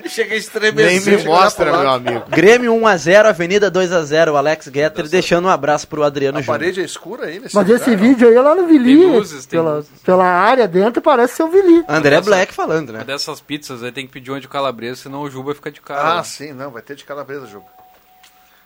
Chega 0.07 0.35
a 0.35 0.37
estremecer. 0.37 0.87
Nem 1.07 1.19
me 1.19 1.25
mostra, 1.25 1.65
meu 1.77 1.91
amigo. 1.91 2.25
Grêmio 2.29 2.73
1x0, 2.75 3.25
Avenida 3.27 3.71
2x0. 3.71 4.33
O 4.33 4.37
Alex 4.37 4.67
Getter 4.73 5.09
deixando 5.09 5.47
um 5.47 5.49
abraço 5.49 5.89
pro 5.89 6.03
Adriano 6.05 6.39
A 6.39 6.43
Júnior. 6.43 6.59
parede 6.59 6.81
é 6.81 6.85
escura 6.85 7.27
aí 7.27 7.41
nesse 7.41 7.55
Mas 7.55 7.67
lugar, 7.67 7.81
esse 7.81 7.91
não? 7.91 7.97
vídeo 7.99 8.29
aí 8.29 8.35
é 8.35 8.41
lá 8.41 8.55
no 8.55 8.67
Vili. 8.67 8.97
Tem 8.99 9.11
luzes, 9.17 9.47
tem 9.47 9.59
pela, 9.59 9.77
luzes. 9.77 9.91
pela 10.05 10.25
área 10.27 10.69
dentro 10.69 11.01
parece 11.01 11.37
ser 11.37 11.43
o 11.45 11.49
Vili. 11.49 11.85
André 11.89 12.17
Essa- 12.17 12.25
Black 12.27 12.53
falando, 12.53 12.91
Uma 12.91 12.99
né? 12.99 13.05
dessas 13.05 13.41
pizzas 13.41 13.83
aí 13.83 13.91
tem 13.93 14.07
que 14.07 14.13
pedir 14.13 14.31
uma 14.31 14.41
de 14.41 14.47
calabresa, 14.47 15.03
senão 15.03 15.23
o 15.23 15.31
Juba 15.31 15.55
fica 15.55 15.71
de 15.71 15.81
cara. 15.81 16.19
Ah, 16.19 16.23
sim, 16.25 16.53
não, 16.53 16.71
vai 16.71 16.83
ter 16.83 16.95
de 16.97 17.05
calabresa, 17.05 17.47
jogo. 17.47 17.67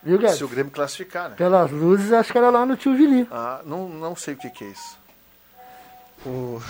Viu, 0.03 0.19
Guedes? 0.19 0.37
Se 0.37 0.45
o 0.45 0.49
Grêmio 0.49 0.73
classificar, 0.73 1.31
né? 1.31 1.37
Pelas 1.37 1.71
luzes, 1.71 2.13
acho 2.13 2.33
que 2.33 2.39
era 2.39 2.51
lá 2.51 2.67
no 2.67 2.77
tio 2.77 2.95
Vili. 2.97 3.29
Ah, 3.31 3.61
não, 3.65 3.89
não 3.89 4.17
sei 4.17 4.35
o 4.35 4.37
que, 4.37 4.51
que 4.51 4.65
é 4.65 4.69
isso. 4.69 4.99
O- 6.27 6.61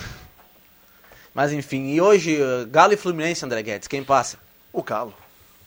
Mas 1.33 1.51
enfim, 1.53 1.87
e 1.89 2.01
hoje, 2.01 2.39
uh, 2.41 2.67
Galo 2.67 2.93
e 2.93 2.97
Fluminense, 2.97 3.45
André 3.45 3.61
Guedes, 3.61 3.87
quem 3.87 4.03
passa? 4.03 4.37
O 4.73 4.81
Galo. 4.83 5.13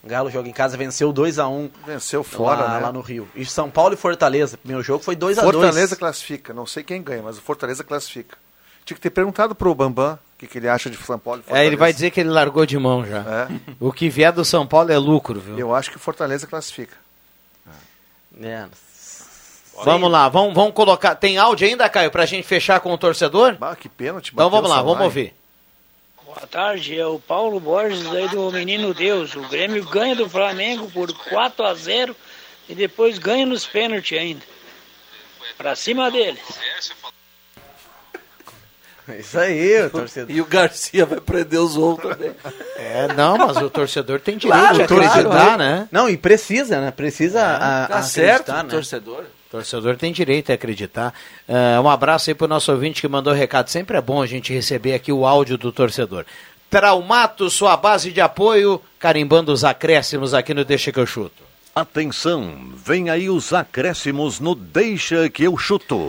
O 0.02 0.08
Galo 0.08 0.30
joga 0.30 0.48
em 0.48 0.52
casa, 0.52 0.76
venceu 0.76 1.12
2x1 1.12 1.70
Venceu 1.86 2.24
fora, 2.24 2.62
lá, 2.62 2.74
né? 2.74 2.80
lá 2.80 2.92
no 2.92 3.00
Rio. 3.00 3.28
E 3.36 3.46
São 3.46 3.70
Paulo 3.70 3.94
e 3.94 3.96
Fortaleza, 3.96 4.56
primeiro 4.58 4.82
jogo 4.82 5.04
foi 5.04 5.14
2x2. 5.14 5.40
Fortaleza 5.42 5.94
classifica. 5.96 6.52
Não 6.52 6.66
sei 6.66 6.82
quem 6.82 7.00
ganha, 7.02 7.22
mas 7.22 7.38
o 7.38 7.40
Fortaleza 7.40 7.84
classifica. 7.84 8.36
Tinha 8.84 8.96
que 8.96 9.00
ter 9.00 9.10
perguntado 9.10 9.54
pro 9.54 9.72
Bambam 9.74 10.14
o 10.14 10.38
que, 10.38 10.48
que 10.48 10.58
ele 10.58 10.68
acha 10.68 10.90
de 10.90 10.96
São 10.96 11.16
Paulo 11.20 11.38
e 11.38 11.42
É, 11.42 11.44
Fortaleza. 11.44 11.66
ele 11.68 11.76
vai 11.76 11.92
dizer 11.92 12.10
que 12.10 12.18
ele 12.18 12.30
largou 12.30 12.66
de 12.66 12.76
mão 12.76 13.06
já. 13.06 13.18
É. 13.18 13.48
O 13.78 13.92
que 13.92 14.08
vier 14.10 14.32
do 14.32 14.44
São 14.44 14.66
Paulo 14.66 14.90
é 14.90 14.98
lucro, 14.98 15.38
viu? 15.38 15.56
Eu 15.56 15.72
acho 15.72 15.88
que 15.88 15.96
o 15.96 16.00
Fortaleza 16.00 16.48
classifica. 16.48 16.96
É. 18.42 18.66
Vamos 19.84 20.10
lá, 20.10 20.28
vamos, 20.28 20.52
vamos 20.54 20.74
colocar. 20.74 21.14
Tem 21.14 21.38
áudio 21.38 21.66
ainda, 21.68 21.88
Caio, 21.88 22.10
pra 22.10 22.26
gente 22.26 22.46
fechar 22.46 22.80
com 22.80 22.92
o 22.92 22.98
torcedor? 22.98 23.54
Bah, 23.56 23.76
que 23.76 23.88
pênalti. 23.88 24.32
Então 24.32 24.50
vamos 24.50 24.68
lá, 24.68 24.82
vamos 24.82 25.02
ouvir. 25.02 25.32
Boa 26.34 26.46
tarde, 26.46 26.98
é 26.98 27.06
o 27.06 27.18
Paulo 27.18 27.60
Borges 27.60 28.06
aí 28.06 28.26
do 28.28 28.50
Menino 28.50 28.94
Deus. 28.94 29.34
O 29.36 29.42
Grêmio 29.48 29.84
ganha 29.84 30.16
do 30.16 30.28
Flamengo 30.28 30.90
por 30.90 31.12
4 31.28 31.64
a 31.64 31.74
0 31.74 32.16
e 32.68 32.74
depois 32.74 33.18
ganha 33.18 33.44
nos 33.44 33.66
pênaltis 33.66 34.18
ainda. 34.18 34.42
Pra 35.58 35.76
cima 35.76 36.10
deles. 36.10 36.40
É 39.08 39.18
isso 39.18 39.38
aí, 39.38 39.82
o 39.82 39.90
torcedor. 39.90 40.34
E 40.34 40.40
o 40.40 40.46
Garcia 40.46 41.04
vai 41.04 41.20
prender 41.20 41.60
os 41.60 41.76
outros 41.76 42.16
também. 42.16 42.34
É, 42.76 43.08
não, 43.14 43.38
mas 43.38 43.56
o 43.58 43.70
torcedor 43.70 44.20
tem 44.20 44.36
direito 44.36 44.58
Claro, 44.58 44.78
de 44.78 44.86
claro, 44.86 45.04
acreditar, 45.04 45.56
né? 45.58 45.80
né? 45.80 45.88
Não, 45.92 46.08
e 46.08 46.16
precisa, 46.16 46.80
né? 46.80 46.90
Precisa 46.90 47.40
a, 47.42 47.86
Tá 47.88 48.02
certo, 48.02 48.50
acreditar, 48.50 48.64
né? 48.64 48.70
torcedor. 48.70 49.24
O 49.52 49.56
torcedor 49.56 49.98
tem 49.98 50.10
direito 50.12 50.50
a 50.50 50.54
acreditar. 50.54 51.12
Ah, 51.46 51.78
um 51.82 51.90
abraço 51.90 52.30
aí 52.30 52.34
pro 52.34 52.48
nosso 52.48 52.72
ouvinte 52.72 53.02
que 53.02 53.08
mandou 53.08 53.34
recado. 53.34 53.68
Sempre 53.68 53.98
é 53.98 54.00
bom 54.00 54.22
a 54.22 54.26
gente 54.26 54.50
receber 54.50 54.94
aqui 54.94 55.12
o 55.12 55.26
áudio 55.26 55.58
do 55.58 55.70
torcedor. 55.70 56.24
Traumato, 56.70 57.50
sua 57.50 57.76
base 57.76 58.10
de 58.10 58.22
apoio, 58.22 58.80
carimbando 58.98 59.52
os 59.52 59.62
acréscimos 59.62 60.32
aqui 60.32 60.54
no 60.54 60.64
Deixa 60.64 60.90
que 60.90 60.98
eu 60.98 61.04
chuto. 61.04 61.42
Atenção, 61.74 62.72
vem 62.74 63.10
aí 63.10 63.28
os 63.28 63.52
acréscimos 63.52 64.40
no 64.40 64.54
Deixa 64.54 65.28
que 65.28 65.42
eu 65.42 65.58
chuto. 65.58 66.08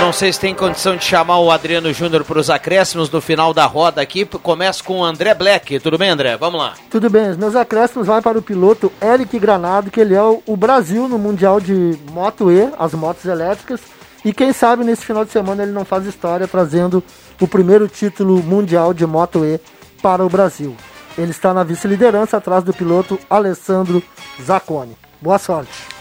Não 0.00 0.14
sei 0.14 0.32
se 0.32 0.40
tem 0.40 0.54
condição 0.54 0.96
de 0.96 1.04
chamar 1.04 1.38
o 1.40 1.50
Adriano 1.50 1.92
Júnior 1.92 2.24
para 2.24 2.38
os 2.38 2.48
acréscimos 2.48 3.10
no 3.10 3.20
final 3.20 3.52
da 3.52 3.66
roda 3.66 4.00
aqui. 4.00 4.24
Começa 4.24 4.82
com 4.82 5.00
o 5.00 5.04
André 5.04 5.34
Black. 5.34 5.78
Tudo 5.78 5.98
bem, 5.98 6.08
André? 6.08 6.36
Vamos 6.38 6.58
lá. 6.58 6.74
Tudo 6.90 7.10
bem, 7.10 7.30
os 7.30 7.36
meus 7.36 7.54
acréscimos 7.54 8.06
vão 8.06 8.22
para 8.22 8.38
o 8.38 8.42
piloto 8.42 8.90
Eric 9.02 9.38
Granado, 9.38 9.90
que 9.90 10.00
ele 10.00 10.14
é 10.14 10.22
o, 10.22 10.42
o 10.46 10.56
Brasil 10.56 11.06
no 11.06 11.18
Mundial 11.18 11.60
de 11.60 11.98
Moto 12.10 12.50
E, 12.50 12.72
as 12.78 12.94
motos 12.94 13.26
elétricas. 13.26 13.80
E 14.24 14.32
quem 14.32 14.52
sabe 14.52 14.84
nesse 14.84 15.04
final 15.04 15.24
de 15.24 15.32
semana 15.32 15.62
ele 15.62 15.72
não 15.72 15.84
faz 15.84 16.06
história 16.06 16.48
trazendo 16.48 17.04
o 17.38 17.46
primeiro 17.46 17.86
título 17.86 18.42
mundial 18.42 18.94
de 18.94 19.06
Moto 19.06 19.44
E 19.44 19.60
para 20.02 20.24
o 20.24 20.30
Brasil. 20.30 20.74
Ele 21.18 21.30
está 21.30 21.52
na 21.52 21.62
vice-liderança 21.62 22.38
atrás 22.38 22.64
do 22.64 22.72
piloto 22.72 23.18
Alessandro 23.28 24.02
Zacconi. 24.42 24.96
Boa 25.20 25.38
sorte. 25.38 25.99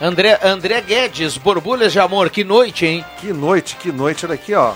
André, 0.00 0.38
André 0.42 0.80
Guedes, 0.82 1.38
Borbulhas 1.38 1.90
de 1.90 1.98
Amor. 1.98 2.28
Que 2.28 2.44
noite, 2.44 2.84
hein? 2.84 3.04
Que 3.18 3.32
noite, 3.32 3.76
que 3.76 3.90
noite. 3.90 4.26
Olha 4.26 4.34
aqui, 4.34 4.52
ó. 4.52 4.74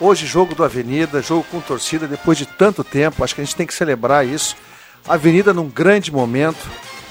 Hoje, 0.00 0.26
jogo 0.26 0.52
do 0.52 0.64
Avenida, 0.64 1.22
jogo 1.22 1.46
com 1.48 1.60
torcida, 1.60 2.08
depois 2.08 2.36
de 2.36 2.44
tanto 2.44 2.82
tempo. 2.82 3.22
Acho 3.22 3.36
que 3.36 3.40
a 3.40 3.44
gente 3.44 3.54
tem 3.54 3.66
que 3.66 3.74
celebrar 3.74 4.26
isso. 4.26 4.56
Avenida 5.06 5.54
num 5.54 5.68
grande 5.68 6.10
momento. 6.10 6.58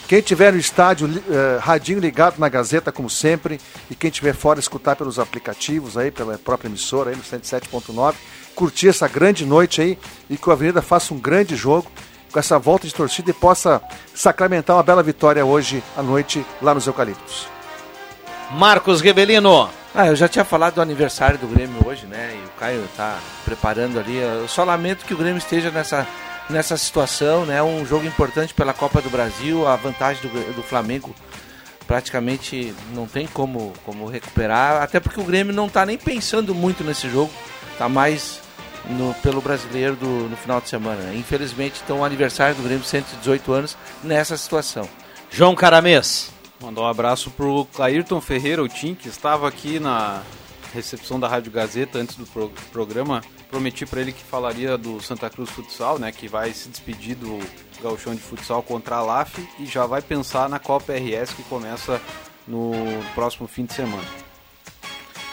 Quem 0.09 0.21
tiver 0.21 0.51
no 0.51 0.59
estádio, 0.59 1.09
eh, 1.29 1.57
radinho 1.61 1.99
ligado 1.99 2.37
na 2.37 2.49
Gazeta, 2.49 2.91
como 2.91 3.09
sempre. 3.09 3.61
E 3.89 3.95
quem 3.95 4.11
tiver 4.11 4.33
fora, 4.33 4.59
escutar 4.59 4.97
pelos 4.97 5.17
aplicativos 5.17 5.97
aí, 5.97 6.11
pela 6.11 6.37
própria 6.37 6.67
emissora 6.67 7.11
aí 7.11 7.15
no 7.15 7.23
107.9. 7.23 8.15
Curtir 8.55 8.89
essa 8.89 9.07
grande 9.07 9.45
noite 9.45 9.81
aí 9.81 9.97
e 10.29 10.37
que 10.37 10.49
o 10.49 10.51
Avenida 10.51 10.81
faça 10.81 11.13
um 11.13 11.19
grande 11.19 11.55
jogo 11.55 11.89
com 12.37 12.39
essa 12.39 12.59
volta 12.59 12.85
de 12.85 12.93
torcida 12.93 13.31
e 13.31 13.33
possa 13.33 13.81
sacramentar 14.13 14.75
uma 14.75 14.83
bela 14.83 15.01
vitória 15.01 15.43
hoje 15.43 15.83
à 15.97 16.03
noite 16.03 16.45
lá 16.61 16.71
nos 16.71 16.85
Eucaliptos. 16.85 17.47
Marcos 18.51 19.01
Rebelino. 19.01 19.67
Ah, 19.93 20.05
eu 20.05 20.15
já 20.15 20.27
tinha 20.27 20.45
falado 20.45 20.75
do 20.75 20.81
aniversário 20.81 21.39
do 21.39 21.47
Grêmio 21.47 21.81
hoje, 21.83 22.05
né? 22.05 22.35
E 22.35 22.45
o 22.45 22.59
Caio 22.59 22.87
tá 22.95 23.17
preparando 23.43 23.99
ali. 23.99 24.17
Eu 24.17 24.47
só 24.47 24.63
lamento 24.63 25.03
que 25.03 25.15
o 25.15 25.17
Grêmio 25.17 25.39
esteja 25.39 25.71
nessa, 25.71 26.05
nessa 26.47 26.77
situação, 26.77 27.43
né? 27.43 27.63
Um 27.63 27.83
jogo 27.83 28.05
importante 28.05 28.53
pela 28.53 28.71
Copa 28.71 29.01
do 29.01 29.09
Brasil, 29.09 29.67
a 29.67 29.75
vantagem 29.75 30.21
do, 30.21 30.53
do 30.53 30.61
Flamengo 30.61 31.15
praticamente 31.87 32.71
não 32.93 33.07
tem 33.07 33.25
como, 33.25 33.73
como 33.83 34.05
recuperar, 34.05 34.83
até 34.83 34.99
porque 34.99 35.19
o 35.19 35.23
Grêmio 35.23 35.55
não 35.55 35.65
está 35.65 35.83
nem 35.87 35.97
pensando 35.97 36.53
muito 36.53 36.83
nesse 36.83 37.09
jogo, 37.09 37.31
está 37.73 37.89
mais 37.89 38.41
no, 38.89 39.13
pelo 39.15 39.41
brasileiro 39.41 39.95
do, 39.95 40.29
no 40.29 40.37
final 40.37 40.61
de 40.61 40.69
semana. 40.69 41.13
Infelizmente, 41.13 41.81
então, 41.83 41.99
o 41.99 42.05
aniversário 42.05 42.55
do 42.55 42.63
Grêmio, 42.63 42.83
118 42.83 43.51
anos, 43.51 43.77
nessa 44.03 44.37
situação. 44.37 44.87
João 45.29 45.55
Caramês. 45.55 46.31
Mandar 46.59 46.81
um 46.81 46.87
abraço 46.87 47.29
pro 47.31 47.65
Clairton 47.73 48.19
Ferreira, 48.19 48.63
o 48.63 48.67
Tim, 48.67 48.95
que 48.95 49.07
estava 49.07 49.47
aqui 49.47 49.79
na 49.79 50.23
recepção 50.73 51.19
da 51.19 51.27
Rádio 51.27 51.51
Gazeta 51.51 51.99
antes 51.99 52.15
do 52.15 52.25
pro 52.25 52.51
programa. 52.71 53.21
Prometi 53.49 53.85
para 53.85 54.01
ele 54.01 54.11
que 54.11 54.23
falaria 54.23 54.77
do 54.77 55.01
Santa 55.01 55.29
Cruz 55.29 55.49
Futsal, 55.49 55.99
né, 55.99 56.11
que 56.11 56.27
vai 56.27 56.51
se 56.51 56.67
despedir 56.67 57.15
do 57.15 57.39
gauchão 57.81 58.13
de 58.13 58.21
futsal 58.21 58.61
contra 58.63 58.95
a 58.97 59.01
LAF 59.01 59.47
e 59.59 59.65
já 59.65 59.85
vai 59.85 60.01
pensar 60.01 60.49
na 60.49 60.59
Copa 60.59 60.93
RS 60.93 61.33
que 61.33 61.43
começa 61.43 62.01
no 62.47 62.73
próximo 63.13 63.47
fim 63.47 63.65
de 63.65 63.73
semana. 63.73 64.26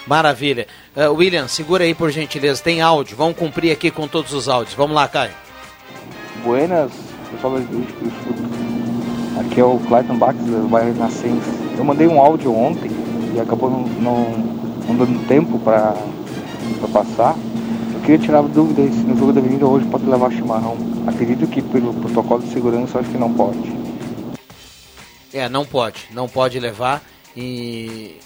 Maravilha. 0.07 0.67
Uh, 0.97 1.13
William, 1.15 1.49
segura 1.49 1.85
aí 1.85 1.95
por 1.95 2.11
gentileza, 2.11 2.63
tem 2.63 2.83
áudio, 2.83 3.17
vamos 3.17 3.37
cumprir 3.37 3.73
aqui 3.73 3.91
com 3.91 4.07
todos 4.07 4.33
os 4.33 4.49
áudios. 4.49 4.75
Vamos 4.75 4.95
lá, 4.95 5.09
Caio. 5.09 5.33
Buenas, 6.45 6.93
pessoal 7.31 7.59
Estúdio. 7.59 7.95
Aqui 9.41 9.61
é 9.61 9.65
o 9.65 9.79
Clayton 9.89 10.17
Bax, 10.17 10.39
do 10.39 10.69
bairro 10.69 10.95
Nascença. 10.95 11.51
Eu 11.77 11.85
mandei 11.85 12.07
um 12.07 12.21
áudio 12.21 12.55
ontem 12.55 12.91
e 13.35 13.41
acabou 13.41 13.71
não, 13.71 13.81
não, 13.81 14.31
não 14.87 14.97
dando 14.97 15.27
tempo 15.27 15.59
para 15.59 15.97
passar. 16.93 17.35
Eu 17.95 18.01
queria 18.01 18.19
tirar 18.19 18.43
dúvida 18.43 18.83
se 18.83 19.01
no 19.01 19.17
jogo 19.17 19.33
da 19.33 19.41
Avenida 19.41 19.67
hoje 19.67 19.87
pode 19.87 20.05
levar 20.05 20.31
chimarrão. 20.31 20.77
Acredito 21.07 21.47
que 21.47 21.63
pelo 21.63 21.95
protocolo 21.95 22.43
de 22.43 22.53
segurança 22.53 22.99
acho 22.99 23.09
que 23.09 23.19
não 23.19 23.33
pode. 23.33 23.73
É, 25.33 25.49
não 25.49 25.65
pode, 25.65 26.07
não 26.13 26.29
pode 26.29 26.61
levar 26.61 27.03
e 27.37 28.17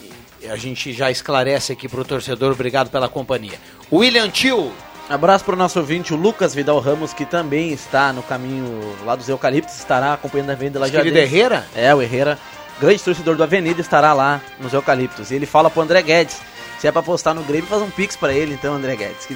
a 0.49 0.57
gente 0.57 0.93
já 0.93 1.11
esclarece 1.11 1.73
aqui 1.73 1.89
para 1.89 2.01
o 2.01 2.05
torcedor. 2.05 2.53
Obrigado 2.53 2.91
pela 2.91 3.09
companhia. 3.09 3.59
William 3.93 4.29
Tio. 4.29 4.73
Abraço 5.09 5.43
para 5.43 5.55
o 5.55 5.57
nosso 5.57 5.79
ouvinte, 5.79 6.13
o 6.13 6.17
Lucas 6.19 6.55
Vidal 6.55 6.79
Ramos, 6.81 7.15
que 7.15 7.25
também 7.25 7.73
está 7.73 8.13
no 8.13 8.23
caminho 8.23 8.95
lá 9.07 9.17
dos 9.17 9.27
Eucaliptos, 9.27 9.75
estará 9.79 10.13
acompanhando 10.13 10.51
a 10.51 10.53
Avenida 10.53 10.79
Lajadense. 10.79 11.03
Querido 11.03 11.19
Herrera? 11.19 11.67
É, 11.75 11.95
o 11.95 12.03
Herrera, 12.03 12.39
grande 12.79 13.03
torcedor 13.03 13.35
do 13.35 13.43
Avenida, 13.43 13.81
estará 13.81 14.13
lá 14.13 14.39
nos 14.61 14.75
Eucaliptos. 14.75 15.31
E 15.31 15.35
ele 15.35 15.47
fala 15.47 15.71
pro 15.71 15.81
André 15.81 16.03
Guedes, 16.03 16.39
se 16.79 16.87
é 16.87 16.93
para 16.93 17.01
apostar 17.01 17.35
no 17.35 17.43
Grêmio, 17.43 17.67
faz 17.67 17.81
um 17.81 17.89
pix 17.89 18.17
para 18.17 18.35
ele, 18.35 18.53
então, 18.53 18.75
André 18.75 18.97
Guedes. 18.97 19.25
Que, 19.25 19.35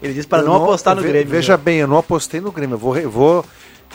ele 0.00 0.14
disse 0.14 0.28
para 0.28 0.42
não, 0.42 0.54
não, 0.54 0.62
apostar 0.62 0.94
no 0.94 1.02
ve, 1.02 1.08
Grêmio. 1.08 1.28
Veja 1.28 1.56
né? 1.56 1.62
bem, 1.64 1.78
eu 1.78 1.88
não 1.88 1.98
apostei 1.98 2.40
no 2.40 2.52
Grêmio. 2.52 2.74
Eu, 2.74 2.78
vou, 2.78 2.96
eu, 2.96 3.10
vou, 3.10 3.44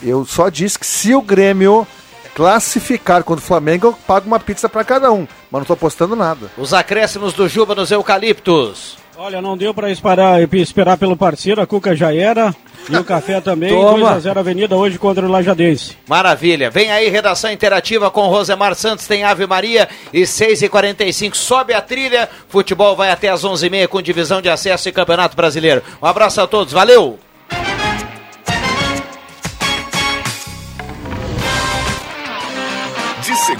eu 0.02 0.26
só 0.26 0.50
disse 0.50 0.78
que 0.78 0.86
se 0.86 1.14
o 1.14 1.22
Grêmio 1.22 1.86
classificar 2.34 3.22
contra 3.22 3.42
o 3.42 3.46
Flamengo, 3.46 3.88
eu 3.88 3.92
pago 4.06 4.26
uma 4.26 4.40
pizza 4.40 4.68
para 4.68 4.84
cada 4.84 5.12
um. 5.12 5.26
Mas 5.50 5.52
não 5.52 5.62
estou 5.62 5.74
apostando 5.74 6.16
nada. 6.16 6.50
Os 6.58 6.74
acréscimos 6.74 7.32
do 7.32 7.48
Juba 7.48 7.74
nos 7.74 7.90
Eucaliptos. 7.90 8.96
Olha, 9.16 9.40
não 9.40 9.56
deu 9.56 9.72
para 9.72 9.90
esperar, 9.92 10.42
esperar 10.54 10.98
pelo 10.98 11.16
parceiro, 11.16 11.60
a 11.60 11.66
Cuca 11.66 11.94
já 11.94 12.12
era. 12.12 12.54
E 12.90 12.96
o 12.96 13.04
café 13.04 13.40
também, 13.40 13.70
2x0 13.70 14.36
Avenida 14.36 14.76
hoje 14.76 14.98
contra 14.98 15.24
o 15.24 15.30
Lajadense. 15.30 15.96
Maravilha. 16.08 16.68
Vem 16.68 16.90
aí, 16.90 17.08
redação 17.08 17.50
interativa 17.52 18.10
com 18.10 18.26
Rosemar 18.26 18.74
Santos, 18.74 19.06
tem 19.06 19.22
Ave 19.22 19.46
Maria 19.46 19.88
e 20.12 20.22
6h45. 20.22 21.34
Sobe 21.34 21.72
a 21.72 21.80
trilha. 21.80 22.28
Futebol 22.48 22.96
vai 22.96 23.10
até 23.10 23.28
as 23.28 23.44
11h30 23.44 23.86
com 23.86 24.02
divisão 24.02 24.42
de 24.42 24.48
acesso 24.48 24.88
e 24.88 24.92
Campeonato 24.92 25.36
Brasileiro. 25.36 25.82
Um 26.02 26.06
abraço 26.06 26.40
a 26.40 26.46
todos, 26.46 26.72
valeu! 26.72 27.18